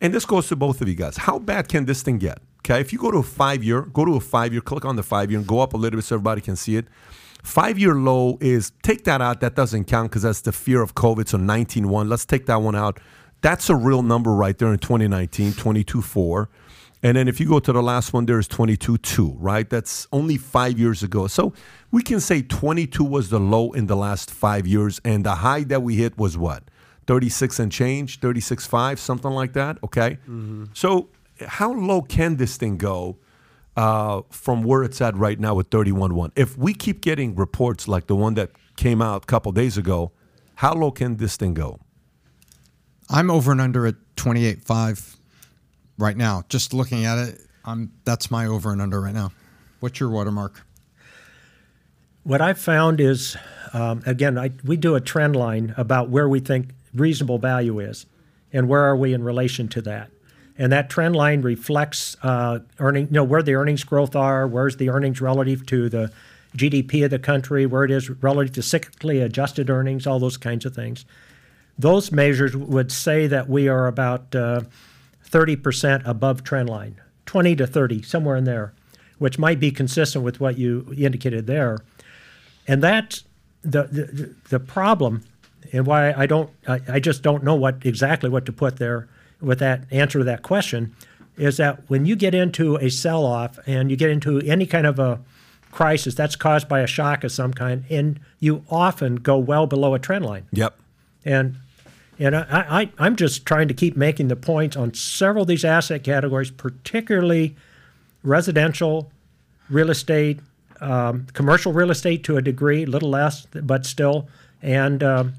[0.00, 1.16] and this goes to both of you guys.
[1.16, 2.38] How bad can this thing get?
[2.60, 4.96] Okay, if you go to a five year, go to a five year, click on
[4.96, 6.86] the five year and go up a little bit so everybody can see it.
[7.44, 9.40] Five year low is take that out.
[9.40, 11.28] That doesn't count because that's the fear of COVID.
[11.28, 12.08] So 19.1.
[12.08, 12.98] Let's take that one out.
[13.40, 16.48] That's a real number right there in 2019, 22.4.
[17.02, 19.68] And then if you go to the last one, there's 22.2, right?
[19.68, 21.26] That's only five years ago.
[21.26, 21.52] So
[21.90, 25.00] we can say 22 was the low in the last five years.
[25.04, 26.64] And the high that we hit was what?
[27.06, 29.78] 36 and change, 36.5, something like that.
[29.84, 30.18] Okay.
[30.22, 30.64] Mm-hmm.
[30.74, 31.08] So,
[31.46, 33.18] how low can this thing go
[33.76, 36.32] uh, from where it's at right now with 31.1?
[36.34, 40.12] If we keep getting reports like the one that came out a couple days ago,
[40.56, 41.78] how low can this thing go?
[43.08, 45.16] I'm over and under at 28.5
[45.98, 46.44] right now.
[46.48, 49.32] Just looking at it, I'm that's my over and under right now.
[49.80, 50.64] What's your watermark?
[52.22, 53.36] What I've found is,
[53.72, 58.06] um, again, I, we do a trend line about where we think reasonable value is,
[58.52, 60.10] and where are we in relation to that.
[60.58, 64.76] And that trend line reflects uh, earning, you know, where the earnings growth are, where's
[64.78, 66.10] the earnings relative to the
[66.56, 70.64] GDP of the country, where it is relative to cyclically adjusted earnings, all those kinds
[70.64, 71.04] of things.
[71.78, 74.62] Those measures would say that we are about uh,
[75.28, 77.00] 30% above trend line.
[77.26, 78.72] 20 to 30, somewhere in there,
[79.18, 81.78] which might be consistent with what you indicated there.
[82.68, 83.24] And that's
[83.62, 85.24] the, the, the problem
[85.72, 89.08] and why I don't, I, I just don't know what exactly what to put there
[89.40, 90.94] with that answer to that question
[91.36, 94.86] is that when you get into a sell off and you get into any kind
[94.86, 95.20] of a
[95.70, 99.92] crisis that's caused by a shock of some kind, and you often go well below
[99.92, 100.46] a trend line.
[100.52, 100.78] Yep.
[101.24, 101.56] And
[102.18, 105.64] and I, I, am just trying to keep making the points on several of these
[105.64, 107.56] asset categories, particularly
[108.22, 109.10] residential,
[109.68, 110.40] real estate,
[110.80, 114.28] um, commercial real estate to a degree, a little less, but still,
[114.62, 115.34] and um,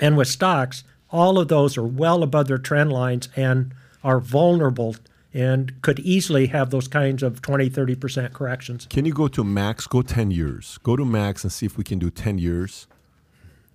[0.00, 3.72] and with stocks, all of those are well above their trend lines and
[4.02, 4.96] are vulnerable
[5.32, 8.86] and could easily have those kinds of 20, 30% corrections.
[8.88, 9.86] Can you go to max?
[9.86, 10.78] Go 10 years.
[10.82, 12.86] Go to max and see if we can do 10 years.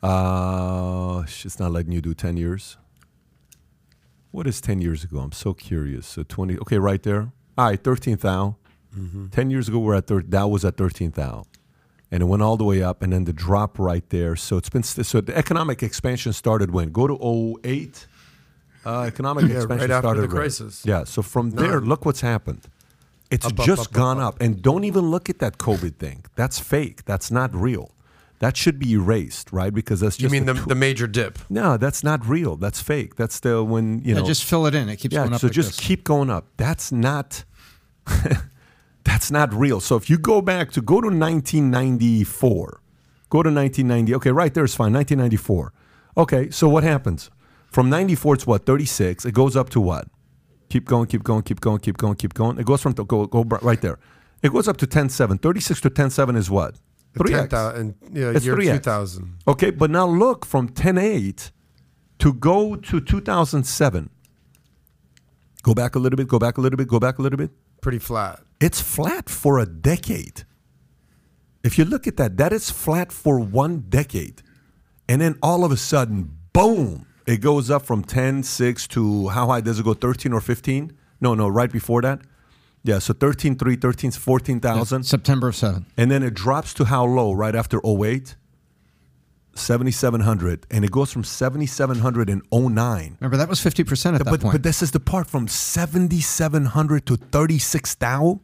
[0.01, 2.77] Uh, it's not letting you do 10 years.
[4.31, 5.19] What is 10 years ago?
[5.19, 6.07] I'm so curious.
[6.07, 7.31] So 20, okay, right there.
[7.57, 8.55] All right, 13th thou.
[8.97, 9.27] Mm-hmm.
[9.27, 11.45] 10 years ago, we're at thir- that was at 13th thou.
[12.09, 14.35] And it went all the way up, and then the drop right there.
[14.35, 16.91] So it's been st- so the economic expansion started when?
[16.91, 18.07] Go to 08.
[18.85, 20.83] Uh, economic yeah, expansion right after started the crisis.
[20.85, 20.91] Right.
[20.91, 21.03] Yeah.
[21.05, 22.67] So from there, look what's happened.
[23.29, 26.25] It's up, just up, up, gone up, and don't even look at that COVID thing.
[26.35, 27.05] That's fake.
[27.05, 27.91] That's not real.
[28.41, 29.71] That should be erased, right?
[29.71, 31.37] Because that's just you mean the, the major dip.
[31.47, 32.55] No, that's not real.
[32.55, 33.15] That's fake.
[33.15, 34.25] That's the when you yeah, know.
[34.25, 34.89] just fill it in.
[34.89, 35.41] It keeps yeah, going up.
[35.41, 35.79] So like just this.
[35.79, 36.47] keep going up.
[36.57, 37.43] That's not.
[39.03, 39.79] that's not real.
[39.79, 42.81] So if you go back to go to 1994,
[43.29, 44.15] go to 1990.
[44.15, 44.91] Okay, right there is fine.
[44.91, 45.71] 1994.
[46.17, 47.29] Okay, so what happens?
[47.69, 49.23] From 94, it's what 36.
[49.23, 50.07] It goes up to what?
[50.69, 52.57] Keep going, keep going, keep going, keep going, keep going.
[52.57, 53.99] It goes from the, go go right there.
[54.41, 55.39] It goes up to 10.7.
[55.39, 56.77] 36 to 10.7 is what?
[57.15, 57.73] 3x.
[57.75, 58.73] 10, yeah, It's year 3x.
[58.73, 59.37] 2000.
[59.47, 61.51] Okay, but now look from 10.8
[62.19, 64.09] to go to 2007.
[65.63, 67.51] Go back a little bit, go back a little bit, go back a little bit.
[67.81, 68.41] Pretty flat.
[68.59, 70.43] It's flat for a decade.
[71.63, 74.41] If you look at that, that is flat for one decade.
[75.07, 79.47] And then all of a sudden, boom, it goes up from 10, 6 to how
[79.47, 79.93] high does it go?
[79.93, 80.97] 13 or 15?
[81.19, 82.21] No, no, right before that.
[82.83, 85.03] Yeah, so 13, 3, 13, 14,000.
[85.03, 85.85] September of 7.
[85.97, 88.35] And then it drops to how low right after 08?
[89.53, 90.65] 7,700.
[90.71, 93.17] And it goes from 7,700 in 09.
[93.19, 94.53] Remember, that was 50% at that But, point.
[94.53, 98.39] but this is the part from 7,700 to 36,000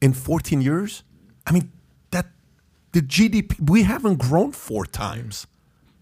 [0.00, 1.04] in 14 years.
[1.46, 1.70] I mean,
[2.10, 2.26] that
[2.92, 5.46] the GDP, we haven't grown four times.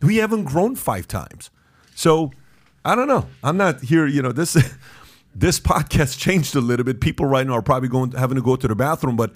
[0.01, 1.51] We haven't grown five times.
[1.94, 2.30] So
[2.84, 3.26] I don't know.
[3.44, 4.56] I'm not here, you know, this.
[5.35, 7.01] This podcast changed a little bit.
[7.01, 9.32] People right now are probably going having to go to the bathroom, but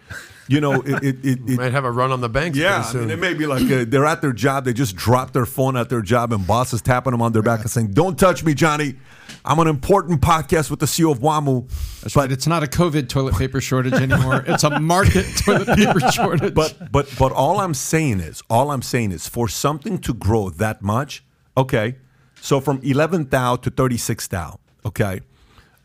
[0.48, 2.98] you know, it, it, it, it Might have a run on the banks yeah, pretty
[2.98, 4.64] I mean, it may be like uh, they're at their job.
[4.64, 7.42] They just dropped their phone at their job, and boss is tapping them on their
[7.42, 8.96] back and saying, "Don't touch me, Johnny.
[9.44, 11.68] I'm an important podcast with the CEO of WAMU."
[12.02, 12.32] That's but right.
[12.32, 14.44] it's not a COVID toilet paper shortage anymore.
[14.46, 16.54] it's a market toilet paper shortage.
[16.54, 20.50] But but but all I'm saying is, all I'm saying is, for something to grow
[20.50, 21.24] that much,
[21.56, 21.96] okay.
[22.40, 25.22] So from 11 thou to 36 thou, okay,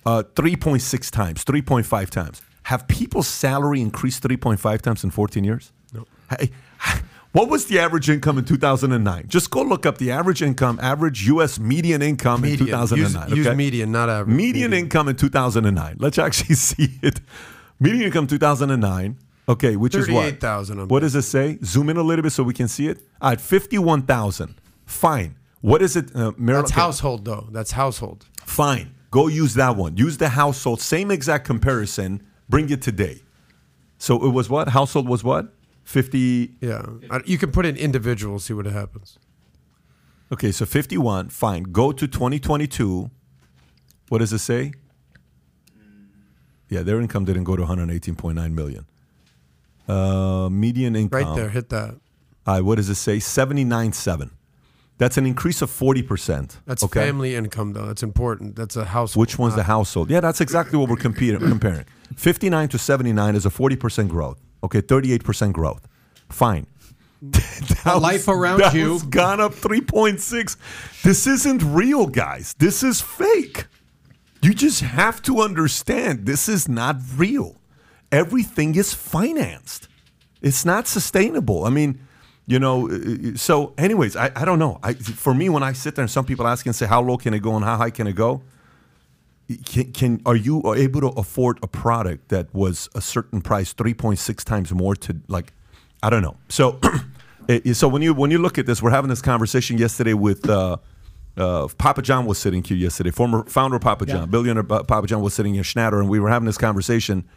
[0.06, 2.42] uh, 3.6 times, 3.5 times.
[2.64, 5.72] Have people's salary increased 3.5 times in 14 years?
[5.94, 6.06] No.
[6.30, 6.52] Hey,
[7.32, 9.26] what was the average income in 2009?
[9.28, 11.60] Just go look up the average income, average U.S.
[11.60, 13.30] median income in 2009.
[13.30, 14.36] Use, use median, not average.
[14.36, 15.96] Median income in 2009.
[16.00, 17.20] Let's actually see it.
[17.80, 19.18] Median income 2009.
[19.48, 20.26] Okay, which is what?
[20.40, 21.58] 38,000, What does it say?
[21.64, 23.00] Zoom in a little bit so we can see it.
[23.20, 24.54] All right, 51,000.
[24.86, 25.36] Fine.
[25.62, 26.16] What is it?
[26.16, 27.48] Uh, Maryland- That's household though.
[27.52, 28.26] That's household.
[28.46, 28.94] Fine.
[29.12, 29.98] Go use that one.
[29.98, 30.82] Use the household.
[30.82, 32.24] Same exact comparison.
[32.48, 33.22] Bring it today.
[33.98, 34.70] So it was what?
[34.70, 35.54] Household was what?
[35.84, 36.56] 50.
[36.62, 36.86] Yeah,
[37.26, 39.18] you can put in individuals, see what happens.
[40.32, 41.30] Okay, so 51.
[41.30, 41.64] Fine.
[41.64, 43.10] Go to 2022.
[44.10, 44.74] What does it say?
[46.70, 48.86] Yeah, their income didn't go to 118.9 million.
[49.88, 51.24] Uh, median income.
[51.24, 51.96] Right there, hit that.
[52.46, 53.18] All right, what does it say?
[53.18, 54.30] 79.7.
[55.00, 56.58] That's an increase of 40%.
[56.66, 57.00] That's okay?
[57.06, 57.86] family income though.
[57.88, 58.56] That's important.
[58.56, 59.22] That's a household.
[59.22, 60.12] Which one's the household?
[60.12, 61.86] Yeah, that's exactly what we're comparing.
[62.16, 64.38] 59 to 79 is a 40% growth.
[64.64, 65.88] Okay, 38% growth.
[66.30, 66.68] Fine.
[67.86, 70.58] Life around you- gone up 3.6.
[71.04, 72.54] This isn't real, guys.
[72.60, 73.66] This is fake.
[74.42, 77.56] You just have to understand this is not real.
[78.12, 79.88] Everything is financed.
[80.42, 81.66] It's not sustainable.
[81.66, 82.00] I mean,
[82.50, 84.80] you know, uh, so anyways, I, I don't know.
[84.82, 87.16] I, for me, when I sit there and some people ask and say, how low
[87.16, 88.42] can it go and how high can it go?
[89.66, 94.44] Can, can are you able to afford a product that was a certain price 3.6
[94.44, 95.54] times more to like
[96.02, 96.38] I don't know.
[96.50, 96.80] So
[97.74, 100.78] so when you when you look at this, we're having this conversation yesterday with uh,
[101.38, 103.12] uh, Papa John was sitting here yesterday.
[103.12, 106.30] Former founder of Papa John, billionaire Papa John was sitting here, Schnatter, and we were
[106.30, 107.28] having this conversation.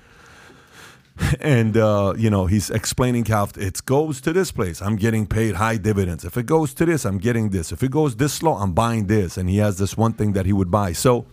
[1.41, 5.55] And uh, you know he's explaining how it goes to this place, I'm getting paid
[5.57, 6.25] high dividends.
[6.25, 7.73] If it goes to this, I'm getting this.
[7.73, 9.37] If it goes this slow, I'm buying this.
[9.37, 10.93] And he has this one thing that he would buy.
[10.93, 11.27] So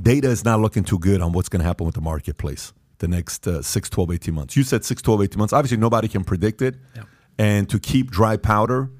[0.00, 3.08] data is not looking too good on what's going to happen with the marketplace the
[3.08, 4.56] next uh, 6, 12, 18 months.
[4.56, 5.52] You said 6, 12, 18 months.
[5.52, 6.76] Obviously, nobody can predict it.
[6.94, 7.02] Yeah.
[7.38, 8.90] And to keep dry powder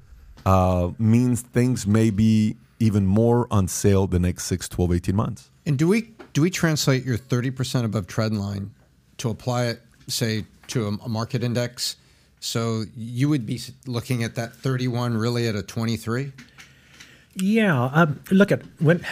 [0.45, 5.51] uh, means things may be even more on sale the next 6, 12, 18 months.
[5.65, 8.71] And do we do we translate your 30% above trend line
[9.19, 11.95] to apply it, say, to a, market index?
[12.39, 16.31] So you would be looking at that 31 really at a 23?
[17.35, 17.85] Yeah.
[17.85, 19.05] Um, look at when,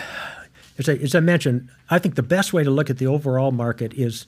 [0.78, 3.52] as I, as I mentioned, I think the best way to look at the overall
[3.52, 4.26] market is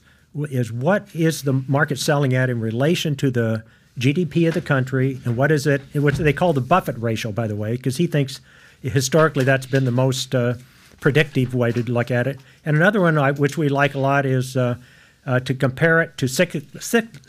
[0.48, 3.64] is what is the market selling at in relation to the
[3.98, 5.82] GDP of the country, and what is it?
[5.92, 8.40] What they call the Buffett ratio, by the way, because he thinks
[8.82, 10.54] historically that's been the most uh,
[11.00, 12.38] predictive way to look at it.
[12.64, 14.76] And another one I, which we like a lot is uh,
[15.26, 17.20] uh, to compare it to cyclically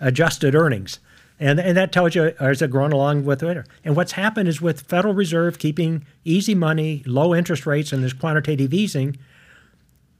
[0.00, 0.98] adjusted earnings.
[1.38, 3.66] And, and that tells you is it growing along with it?
[3.84, 8.12] And what's happened is with Federal Reserve keeping easy money, low interest rates, and this
[8.12, 9.16] quantitative easing–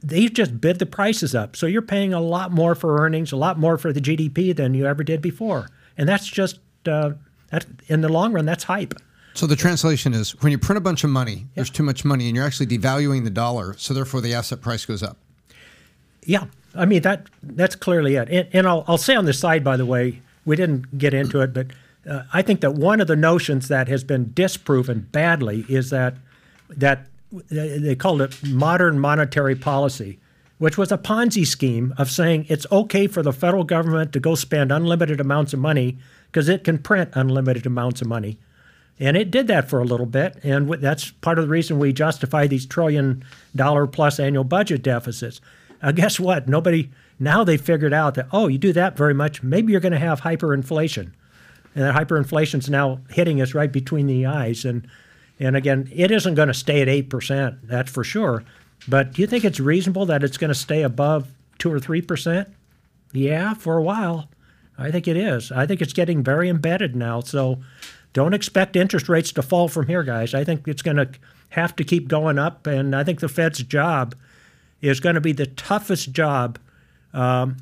[0.02, 1.56] they've just bid the prices up.
[1.56, 4.74] So you're paying a lot more for earnings, a lot more for the GDP than
[4.74, 5.68] you ever did before.
[5.96, 7.12] And that's just, uh,
[7.50, 8.94] that, in the long run, that's hype.
[9.34, 11.44] So the translation is when you print a bunch of money, yeah.
[11.56, 13.74] there's too much money, and you're actually devaluing the dollar.
[13.76, 15.18] So therefore, the asset price goes up.
[16.26, 16.44] Yeah,
[16.74, 18.28] I mean that that's clearly it.
[18.28, 21.40] And, and I'll, I'll say on the side, by the way, we didn't get into
[21.40, 21.68] it, but
[22.08, 26.14] uh, I think that one of the notions that has been disproven badly is that
[26.68, 27.06] that
[27.50, 30.18] they called it modern monetary policy,
[30.58, 34.34] which was a Ponzi scheme of saying it's okay for the federal government to go
[34.34, 38.38] spend unlimited amounts of money because it can print unlimited amounts of money.
[38.98, 40.38] And it did that for a little bit.
[40.42, 43.24] And that's part of the reason we justify these trillion
[43.54, 45.40] dollar plus annual budget deficits.
[45.82, 46.48] Uh, guess what?
[46.48, 49.92] Nobody, now they figured out that, oh, you do that very much, maybe you're going
[49.92, 51.12] to have hyperinflation.
[51.74, 54.64] And that hyperinflation's now hitting us right between the eyes.
[54.64, 54.86] And
[55.38, 58.42] and again, it isn't going to stay at 8%, that's for sure.
[58.88, 61.28] But do you think it's reasonable that it's going to stay above
[61.58, 62.50] 2 or 3%?
[63.12, 64.30] Yeah, for a while.
[64.78, 65.50] I think it is.
[65.52, 67.20] I think it's getting very embedded now.
[67.20, 67.60] So
[68.12, 70.34] don't expect interest rates to fall from here, guys.
[70.34, 71.10] I think it's going to
[71.50, 72.66] have to keep going up.
[72.66, 74.14] And I think the Fed's job
[74.80, 76.58] is going to be the toughest job
[77.12, 77.56] um,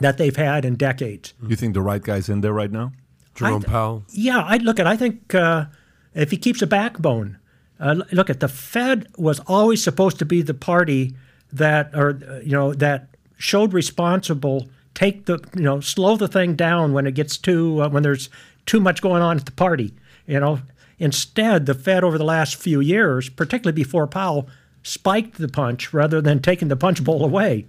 [0.00, 1.34] that they've had in decades.
[1.46, 2.92] You think the right guy's in there right now?
[3.34, 4.04] Jerome th- Powell?
[4.10, 5.66] Yeah, I look at I think uh,
[6.14, 7.38] if he keeps a backbone.
[7.78, 11.14] Uh, look at the Fed was always supposed to be the party
[11.50, 13.08] that, or uh, you know, that
[13.38, 14.68] showed responsible.
[14.92, 18.28] Take the, you know, slow the thing down when it gets too, uh, when there's
[18.66, 19.94] too much going on at the party.
[20.26, 20.60] You know,
[20.98, 24.48] instead, the Fed over the last few years, particularly before Powell,
[24.82, 27.66] spiked the punch rather than taking the punch bowl away.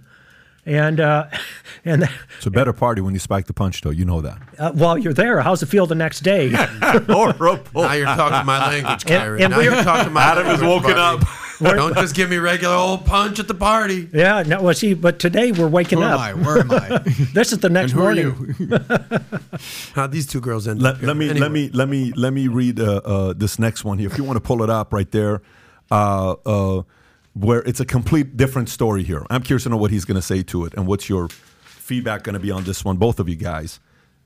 [0.64, 1.26] And uh,
[1.84, 3.90] and it's a better party when you spike the punch, though.
[3.90, 4.38] You know that.
[4.58, 6.50] Uh, while you're there, how's it feel the next day?
[6.82, 7.82] Horrible.
[7.82, 9.42] Now you're talking my language, Kerry.
[9.42, 11.20] And, and now you're talking my Adam is woken up.
[11.60, 14.08] Don't just give me regular old punch at the party.
[14.12, 14.62] Yeah, no.
[14.62, 16.20] Well, see, but today we're waking Who up.
[16.20, 16.42] Am I?
[16.42, 16.98] Where am I?
[17.34, 18.32] this is the next morning.
[19.94, 21.40] How these two girls end let, let me anyway.
[21.40, 24.08] let me let me let me read uh, uh, this next one here.
[24.08, 25.42] If you want to pull it up right there.
[27.34, 29.24] Where it's a complete different story here.
[29.30, 31.28] I'm curious to know what he's going to say to it and what's your
[31.62, 33.80] feedback going to be on this one, both of you guys.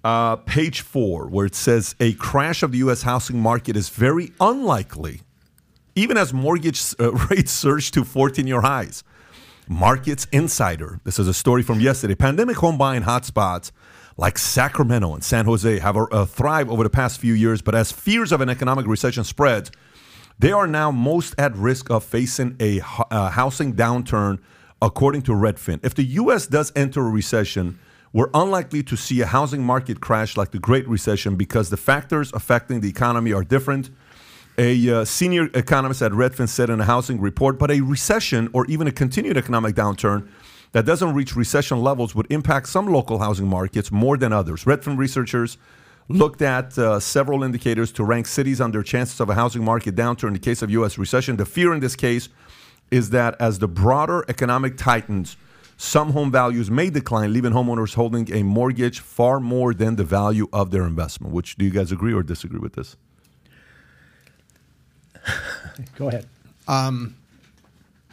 [0.04, 3.02] Uh, page four, where it says a crash of the U.S.
[3.02, 5.22] housing market is very unlikely,
[5.94, 9.02] even as mortgage uh, rates surge to 14 year highs.
[9.68, 12.14] Markets Insider, this is a story from yesterday.
[12.14, 13.72] Pandemic home buying hotspots
[14.16, 17.90] like Sacramento and San Jose have uh, thrived over the past few years, but as
[17.90, 19.72] fears of an economic recession spreads,
[20.38, 22.80] they are now most at risk of facing a,
[23.10, 24.38] a housing downturn,
[24.82, 25.80] according to Redfin.
[25.82, 26.46] If the U.S.
[26.46, 27.78] does enter a recession,
[28.12, 32.32] we're unlikely to see a housing market crash like the Great Recession because the factors
[32.32, 33.90] affecting the economy are different.
[34.58, 38.64] A uh, senior economist at Redfin said in a housing report, but a recession or
[38.66, 40.28] even a continued economic downturn
[40.72, 44.64] that doesn't reach recession levels would impact some local housing markets more than others.
[44.64, 45.58] Redfin researchers
[46.08, 49.94] looked at uh, several indicators to rank cities on their chances of a housing market
[49.94, 50.98] downturn in the case of U.S.
[50.98, 51.36] recession.
[51.36, 52.28] The fear in this case
[52.90, 55.36] is that as the broader economic tightens,
[55.76, 60.48] some home values may decline, leaving homeowners holding a mortgage far more than the value
[60.52, 61.34] of their investment.
[61.34, 62.96] Which do you guys agree or disagree with this?
[65.96, 66.26] Go ahead.
[66.68, 67.16] Um,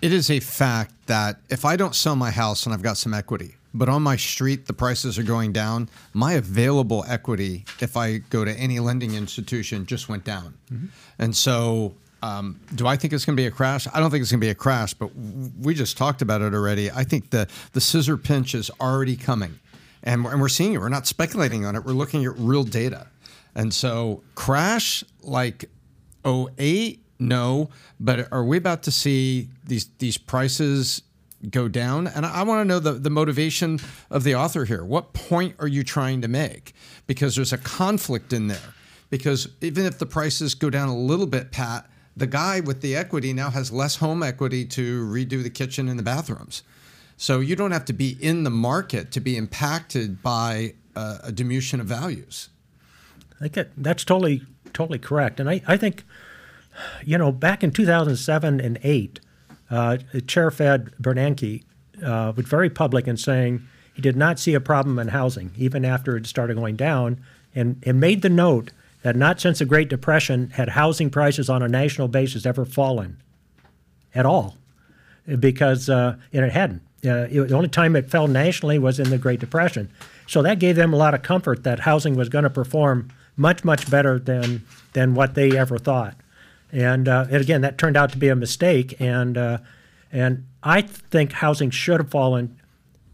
[0.02, 3.14] it is a fact that if I don't sell my house and I've got some
[3.14, 5.90] equity, but on my street the prices are going down.
[6.14, 10.54] My available equity, if I go to any lending institution, just went down.
[10.72, 10.88] Mm-hmm.
[11.20, 13.88] And so, um, do I think it's going to be a crash?
[13.94, 16.54] I don't think it's going to be a crash, but we just talked about it
[16.54, 16.90] already.
[16.90, 19.60] I think the the scissor pinch is already coming,
[20.04, 20.80] and we're, and we're seeing it.
[20.80, 21.84] We're not speculating on it.
[21.84, 23.08] We're looking at real data.
[23.56, 25.70] And so, crash like
[26.26, 27.70] 08 no,
[28.00, 31.02] but are we about to see these these prices
[31.50, 32.08] go down?
[32.08, 33.80] And I, I want to know the, the motivation
[34.10, 34.84] of the author here.
[34.84, 36.74] What point are you trying to make?
[37.08, 38.74] Because there's a conflict in there.
[39.10, 42.96] Because even if the prices go down a little bit, Pat, the guy with the
[42.96, 46.64] equity now has less home equity to redo the kitchen and the bathrooms.
[47.18, 51.32] So you don't have to be in the market to be impacted by a, a
[51.32, 52.50] diminution of values.
[53.40, 56.04] I think that's totally totally correct, and I, I think
[57.04, 59.20] you know, back in 2007 and 8,
[59.74, 59.98] uh,
[60.28, 61.64] Chair Fed Bernanke
[62.04, 65.84] uh, was very public in saying he did not see a problem in housing, even
[65.84, 67.20] after it started going down,
[67.56, 68.72] and, and made the note
[69.02, 73.18] that not since the Great Depression had housing prices on a national basis ever fallen
[74.14, 74.58] at all,
[75.40, 76.84] because uh, it hadn't.
[77.04, 79.90] Uh, it, the only time it fell nationally was in the Great Depression.
[80.28, 83.64] So that gave them a lot of comfort that housing was going to perform much,
[83.64, 84.64] much better than,
[84.94, 86.16] than what they ever thought.
[86.74, 89.00] And, uh, and again, that turned out to be a mistake.
[89.00, 89.60] And, uh,
[90.12, 92.60] and I think housing should have fallen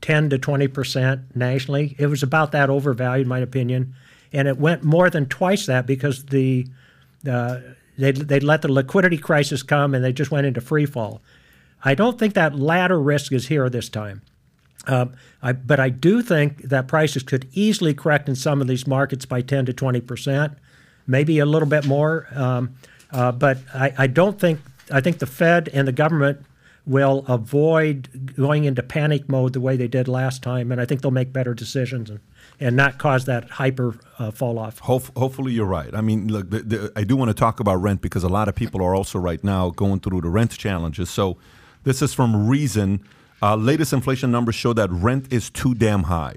[0.01, 1.95] 10 to 20 percent nationally.
[1.97, 3.95] It was about that overvalued, in my opinion.
[4.31, 6.67] And it went more than twice that because the
[7.29, 7.59] uh,
[7.97, 11.21] they they let the liquidity crisis come and they just went into free fall.
[11.83, 14.21] I don't think that latter risk is here this time.
[14.87, 18.87] Um, I, but I do think that prices could easily correct in some of these
[18.87, 20.53] markets by 10 to 20 percent,
[21.07, 22.27] maybe a little bit more.
[22.33, 22.75] Um,
[23.11, 24.59] uh, but I, I don't think
[24.91, 26.45] I think the Fed and the government
[26.85, 31.01] will avoid going into panic mode the way they did last time, and I think
[31.01, 32.19] they'll make better decisions and,
[32.59, 34.79] and not cause that hyper uh, fall off.
[34.79, 35.93] Hope, hopefully, you're right.
[35.93, 38.47] I mean, look, the, the, I do want to talk about rent because a lot
[38.47, 41.09] of people are also right now going through the rent challenges.
[41.11, 41.37] So,
[41.83, 43.03] this is from Reason.
[43.41, 46.35] Uh, latest inflation numbers show that rent is too damn high.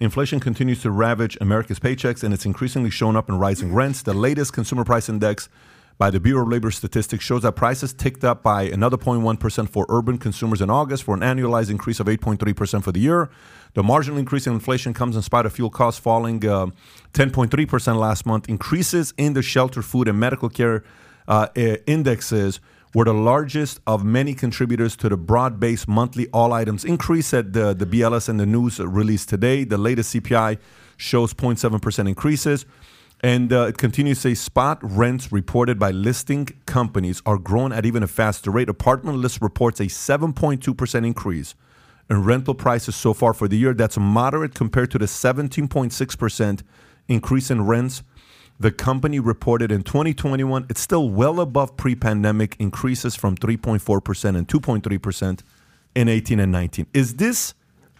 [0.00, 4.00] Inflation continues to ravage America's paychecks, and it's increasingly shown up in rising rents.
[4.02, 5.48] The latest consumer price index
[5.98, 9.84] by the Bureau of Labor Statistics shows that prices ticked up by another 0.1% for
[9.88, 13.28] urban consumers in August for an annualized increase of 8.3% for the year.
[13.74, 16.66] The marginal increase in inflation comes in spite of fuel costs falling uh,
[17.14, 18.48] 10.3% last month.
[18.48, 20.84] Increases in the shelter, food, and medical care
[21.26, 21.48] uh,
[21.86, 22.60] indexes
[22.94, 27.52] were the largest of many contributors to the broad based monthly all items increase that
[27.52, 29.64] the, the BLS and the news released today.
[29.64, 30.58] The latest CPI
[30.96, 32.64] shows 0.7% increases.
[33.20, 37.84] And uh, it continues to say spot rents reported by listing companies are growing at
[37.84, 38.68] even a faster rate.
[38.68, 41.54] Apartment List reports a 7.2% increase
[42.08, 43.74] in rental prices so far for the year.
[43.74, 46.62] That's moderate compared to the 17.6%
[47.08, 48.02] increase in rents
[48.60, 50.66] the company reported in 2021.
[50.68, 55.40] It's still well above pre pandemic increases from 3.4% and 2.3%
[55.94, 56.86] in 18 and 19.
[56.92, 57.54] Is this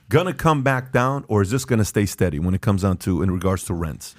[0.09, 2.82] going to come back down or is this going to stay steady when it comes
[2.82, 4.15] down to in regards to rents?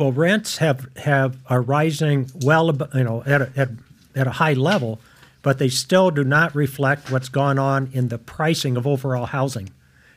[0.00, 3.68] Well, rents have, have are rising well, you know, at a, at,
[4.14, 4.98] at a high level,
[5.42, 9.68] but they still do not reflect what's gone on in the pricing of overall housing.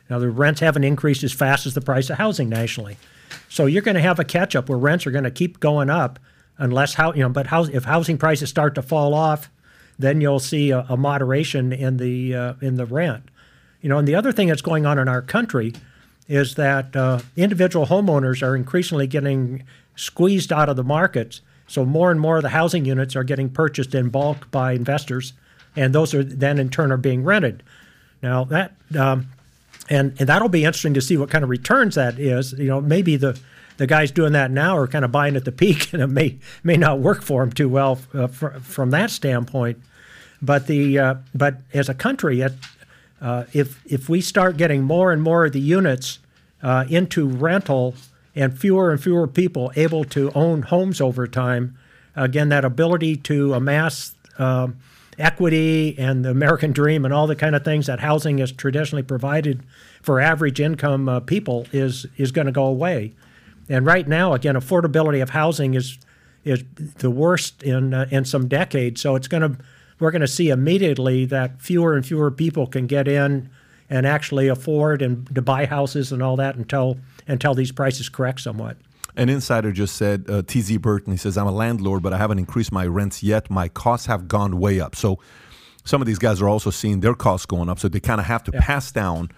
[0.08, 2.96] Now, the rents haven't increased as fast as the price of housing nationally,
[3.50, 5.90] so you're going to have a catch up where rents are going to keep going
[5.90, 6.18] up
[6.56, 7.28] unless how you know.
[7.28, 9.50] But if housing prices start to fall off,
[9.98, 13.24] then you'll see a, a moderation in the uh, in the rent.
[13.82, 15.74] You know, and the other thing that's going on in our country
[16.28, 19.64] is that uh, individual homeowners are increasingly getting
[19.96, 21.40] squeezed out of the markets.
[21.66, 25.32] So more and more of the housing units are getting purchased in bulk by investors,
[25.76, 27.62] and those are then in turn are being rented.
[28.22, 29.28] Now that um,
[29.88, 32.52] and and that'll be interesting to see what kind of returns that is.
[32.52, 33.38] You know, maybe the
[33.76, 36.38] the guys doing that now are kind of buying at the peak, and it may
[36.62, 39.78] may not work for them too well uh, fr- from that standpoint.
[40.42, 42.52] But the uh, but as a country, it,
[43.24, 46.18] uh, if if we start getting more and more of the units
[46.62, 47.94] uh, into rental
[48.36, 51.74] and fewer and fewer people able to own homes over time,
[52.14, 54.76] again, that ability to amass um,
[55.18, 59.02] equity and the American dream and all the kind of things that housing has traditionally
[59.02, 59.62] provided
[60.02, 63.14] for average income uh, people is is going to go away.
[63.70, 65.98] And right now, again, affordability of housing is
[66.44, 66.62] is
[66.98, 69.00] the worst in uh, in some decades.
[69.00, 69.64] So it's going to
[70.00, 73.50] we're going to see immediately that fewer and fewer people can get in
[73.90, 78.40] and actually afford and to buy houses and all that until until these prices correct
[78.40, 78.76] somewhat.
[79.16, 82.40] An insider just said, uh, TZ Burton, he says, I'm a landlord, but I haven't
[82.40, 83.48] increased my rents yet.
[83.48, 84.96] My costs have gone way up.
[84.96, 85.20] So
[85.84, 87.78] some of these guys are also seeing their costs going up.
[87.78, 88.60] So they kind of have to yeah.
[88.60, 89.30] pass down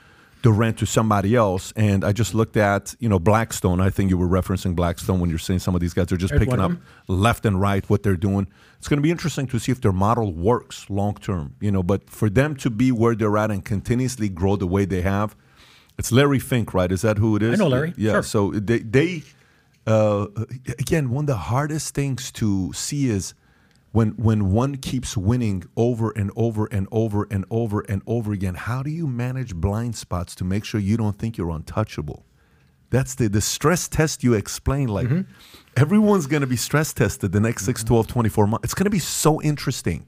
[0.47, 1.73] the rent to somebody else.
[1.75, 3.81] And I just looked at, you know, Blackstone.
[3.81, 6.31] I think you were referencing Blackstone when you're saying some of these guys are just
[6.31, 6.71] There's picking up
[7.09, 8.47] left and right what they're doing.
[8.79, 11.83] It's going to be interesting to see if their model works long term, you know.
[11.83, 15.35] But for them to be where they're at and continuously grow the way they have,
[15.99, 16.93] it's Larry Fink, right?
[16.93, 17.61] Is that who it is?
[17.61, 18.13] I know Larry, Yeah.
[18.13, 18.23] sure.
[18.23, 19.25] So they, they
[19.85, 20.29] uh,
[20.79, 23.35] again, one of the hardest things to see is
[23.97, 28.55] when when one keeps winning over and over and over and over and over again.
[28.55, 32.27] How do you manage blind spots to make sure you don't think you're untouchable?
[32.91, 34.89] That's the the stress test you explain.
[34.89, 35.23] Like Mm-hmm.
[35.79, 38.65] everyone's going to be stress tested the next six, 12, 24 months.
[38.65, 40.05] It's going to be so interesting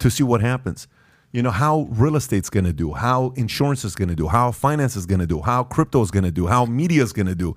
[0.00, 0.86] to see what happens.
[1.32, 4.52] You know, how real estate's going to do, how insurance is going to do, how
[4.52, 7.28] finance is going to do, how crypto is going to do, how media is going
[7.28, 7.56] to do.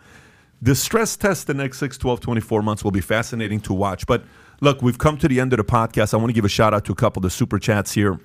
[0.62, 4.08] The stress test the next 6, 12, 24 months will be fascinating to watch.
[4.08, 4.24] But
[4.62, 6.14] look, we've come to the end of the podcast.
[6.14, 8.20] I want to give a shout out to a couple of the super chats here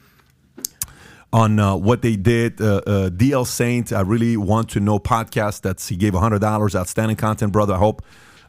[1.32, 2.60] on uh, what they did.
[2.60, 5.62] Uh, uh, DL Saint, I really want to know podcast.
[5.62, 6.74] That's he gave hundred dollars.
[6.74, 7.74] Outstanding content, brother.
[7.74, 8.02] I hope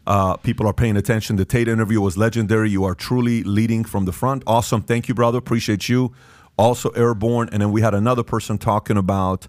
[0.07, 1.35] uh, people are paying attention.
[1.35, 2.69] The Tate interview was legendary.
[2.69, 4.43] You are truly leading from the front.
[4.47, 4.81] Awesome.
[4.81, 5.37] Thank you, brother.
[5.37, 6.13] Appreciate you.
[6.57, 7.49] Also airborne.
[7.51, 9.47] And then we had another person talking about.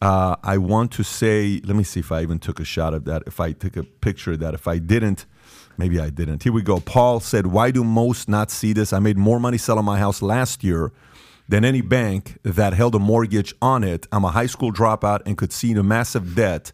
[0.00, 3.04] Uh, I want to say, let me see if I even took a shot of
[3.04, 3.22] that.
[3.24, 4.52] If I took a picture of that.
[4.52, 5.26] If I didn't,
[5.76, 6.42] maybe I didn't.
[6.42, 6.80] Here we go.
[6.80, 8.92] Paul said, "Why do most not see this?
[8.92, 10.92] I made more money selling my house last year."
[11.48, 14.06] than any bank that held a mortgage on it.
[14.10, 16.72] I'm a high school dropout and could see the massive debt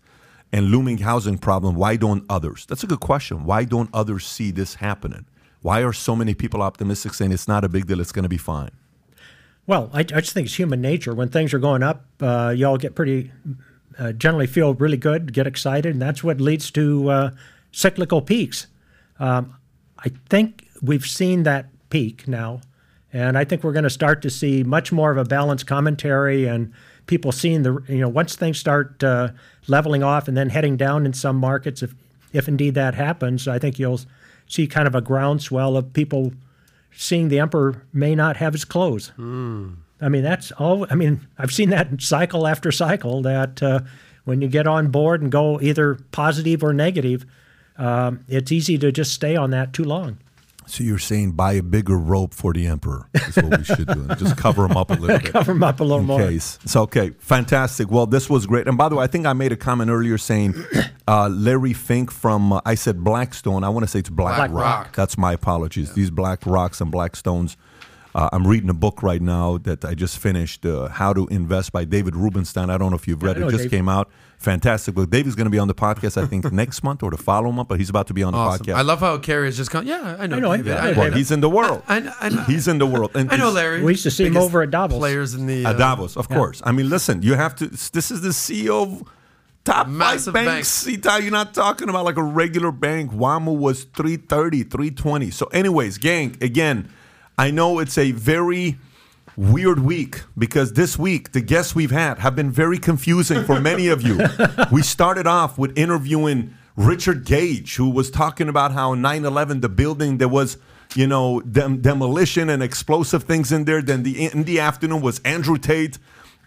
[0.52, 1.74] and looming housing problem.
[1.74, 2.66] Why don't others?
[2.66, 3.44] That's a good question.
[3.44, 5.26] Why don't others see this happening?
[5.62, 8.28] Why are so many people optimistic saying it's not a big deal, it's going to
[8.28, 8.70] be fine?
[9.66, 11.14] Well, I, I just think it's human nature.
[11.14, 13.32] When things are going up, uh, you all get pretty,
[13.98, 17.30] uh, generally feel really good, get excited, and that's what leads to uh,
[17.72, 18.68] cyclical peaks.
[19.18, 19.56] Um,
[19.98, 22.60] I think we've seen that peak now,
[23.12, 26.46] and I think we're going to start to see much more of a balanced commentary
[26.46, 26.72] and
[27.06, 29.30] people seeing the, you know, once things start uh,
[29.66, 31.94] leveling off and then heading down in some markets, if,
[32.32, 34.00] if indeed that happens, I think you'll
[34.46, 36.32] see kind of a groundswell of people
[36.92, 39.12] seeing the emperor may not have his clothes.
[40.00, 40.86] I mean, that's all.
[40.90, 43.22] I mean, I've seen that cycle after cycle.
[43.22, 43.80] That uh,
[44.24, 47.26] when you get on board and go either positive or negative,
[47.78, 50.18] um, it's easy to just stay on that too long.
[50.66, 54.04] So you're saying buy a bigger rope for the emperor is what we should do.
[54.06, 55.32] and Just cover him up a little bit.
[55.32, 56.18] Cover 'em up a little in more.
[56.20, 56.58] case.
[56.66, 57.90] So okay, fantastic.
[57.90, 58.68] Well, this was great.
[58.68, 60.54] And by the way, I think I made a comment earlier saying
[61.06, 63.64] uh, Larry Fink from uh, I said Blackstone.
[63.64, 64.62] I want to say it's Black, Black Rock.
[64.86, 64.94] Rock.
[64.96, 65.94] That's my apologies.
[65.94, 67.56] These Black Rocks and Black Stones.
[68.14, 71.72] Uh, I'm reading a book right now that I just finished, uh, How to Invest
[71.72, 72.70] by David Rubenstein.
[72.70, 73.42] I don't know if you've read I it.
[73.42, 73.70] know Just Dave.
[73.70, 74.10] came out.
[74.38, 75.10] Fantastic book.
[75.10, 77.68] David's going to be on the podcast, I think, next month or the following month,
[77.68, 78.74] but he's about to be on the podcast.
[78.74, 80.36] I love how Kerry is just going, yeah, I know.
[80.36, 80.72] I know, David.
[80.76, 81.82] I- I, I- well, he's in the world.
[81.88, 83.10] I, I, I, he's in the world.
[83.14, 83.82] And I know Larry.
[83.82, 84.98] We used to see him over at Davos.
[84.98, 86.62] Players in the At uh, Davos, of course.
[86.64, 87.66] I mean, listen, you have to.
[87.66, 89.02] This is the CEO of
[89.64, 90.86] top Massive five banks.
[90.88, 93.10] Ita, You're not talking about like a regular bank.
[93.12, 95.30] WAMU was 330, 320.
[95.30, 96.90] So, anyways, gang, again,
[97.38, 98.78] I know it's a very
[99.36, 103.86] weird week because this week the guests we've had have been very confusing for many
[103.86, 104.18] of you.
[104.72, 110.18] we started off with interviewing Richard Gage, who was talking about how 9/11, the building
[110.18, 110.58] there was,
[110.96, 113.82] you know, dem- demolition and explosive things in there.
[113.82, 115.98] Then the in the afternoon was Andrew Tate.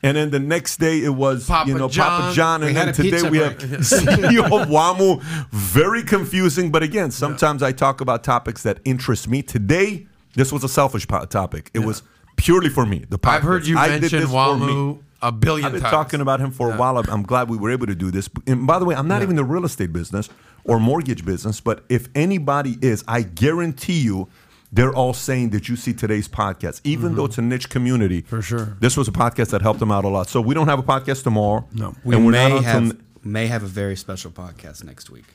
[0.04, 2.62] And then the next day it was Papa you know Papa John.
[2.62, 3.58] John, and then today we have.
[3.60, 5.22] CEO of WAMU.
[5.52, 9.44] Very confusing, but again, sometimes I talk about topics that interest me.
[9.44, 11.72] Today, this was a selfish po- topic.
[11.74, 12.04] It was
[12.38, 13.06] purely for me.
[13.10, 14.66] The I've heard you I did mention this for me.
[14.68, 15.92] Wamu a billion I've been times.
[15.92, 16.98] talking about him for a while.
[16.98, 18.28] I'm- glad we were able to do this.
[18.48, 20.30] And by the way, I'm not even the real estate business
[20.64, 24.30] or mortgage business, but if anybody is, I guarantee you,
[24.72, 28.22] they're all saying that you see today's podcast, even though it's a niche community.
[28.22, 28.78] For sure.
[28.80, 30.30] This was a podcast that helped them out a lot.
[30.30, 31.68] So we don't have a podcast tomorrow.
[31.74, 31.94] No.
[32.04, 35.26] We and we're may have may have a very special podcast next week.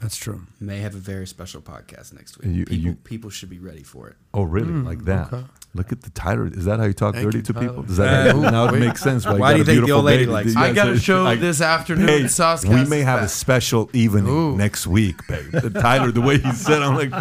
[0.00, 0.46] That's true.
[0.60, 2.54] May have a very special podcast next week.
[2.54, 4.16] You- people, you- people should be ready for it.
[4.32, 4.72] Oh, really?
[4.72, 5.32] like that?
[5.74, 6.46] Look at the title.
[6.52, 7.66] Is that how you talk Thank dirty you, to Tyler.
[7.68, 7.82] people?
[7.84, 9.24] Does that Uh, now it makes sense?
[9.26, 10.32] Why got do you think the old lady baby.
[10.32, 10.56] likes it?
[10.56, 12.08] I got a show I- this afternoon.
[12.08, 14.56] Hey, Saucecast we may have a special evening Ooh.
[14.56, 15.52] next week, babe.
[15.52, 17.12] The Tyler, the way he said, I'm like,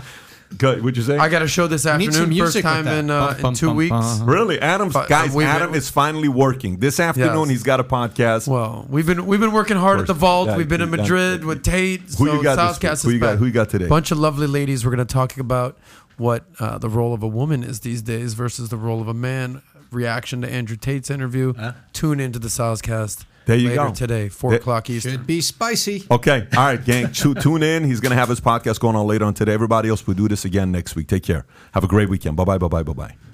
[0.57, 0.79] good.
[0.83, 1.17] What'd you say?
[1.17, 2.11] I got a show this afternoon.
[2.13, 3.89] First music with time in uh, Bum, in two bum, weeks.
[3.91, 4.25] bum.
[4.29, 5.27] really, Adam's But, uh, guys.
[5.29, 7.39] we've been- Adam is finally working this afternoon.
[7.41, 7.49] Yes.
[7.49, 8.47] He's got a podcast.
[8.47, 10.47] Well, we've been we've been working hard at the vault.
[10.49, 10.89] Yeah, we've been in.
[10.89, 12.01] Madrid with Tate.
[12.01, 13.87] Who so you got this Saucecast Who you got- who you got today?
[13.87, 14.83] Bunch of lovely ladies.
[14.85, 15.77] We're going to talk about
[16.17, 19.13] what uh, the role of a woman is these days versus the role of a
[19.13, 19.61] man.
[19.91, 21.53] Reaction to Andrew Tate's interview.
[21.93, 23.25] Tune into the Saucecast.
[23.49, 23.93] There you later go.
[23.93, 25.11] today, four There- o'clock Eastern.
[25.13, 26.05] Should be spicy.
[26.09, 26.47] Okay.
[26.55, 27.11] All right, gang.
[27.13, 27.83] Tu- Tune in.
[27.83, 29.53] He's going to have his podcast going on later on today.
[29.53, 31.07] Everybody else, we'll do this again next week.
[31.07, 31.45] Take care.
[31.73, 32.35] Have a great weekend.
[32.37, 32.57] Bye bye.
[32.57, 32.83] Bye bye.
[32.83, 33.28] Bye bye.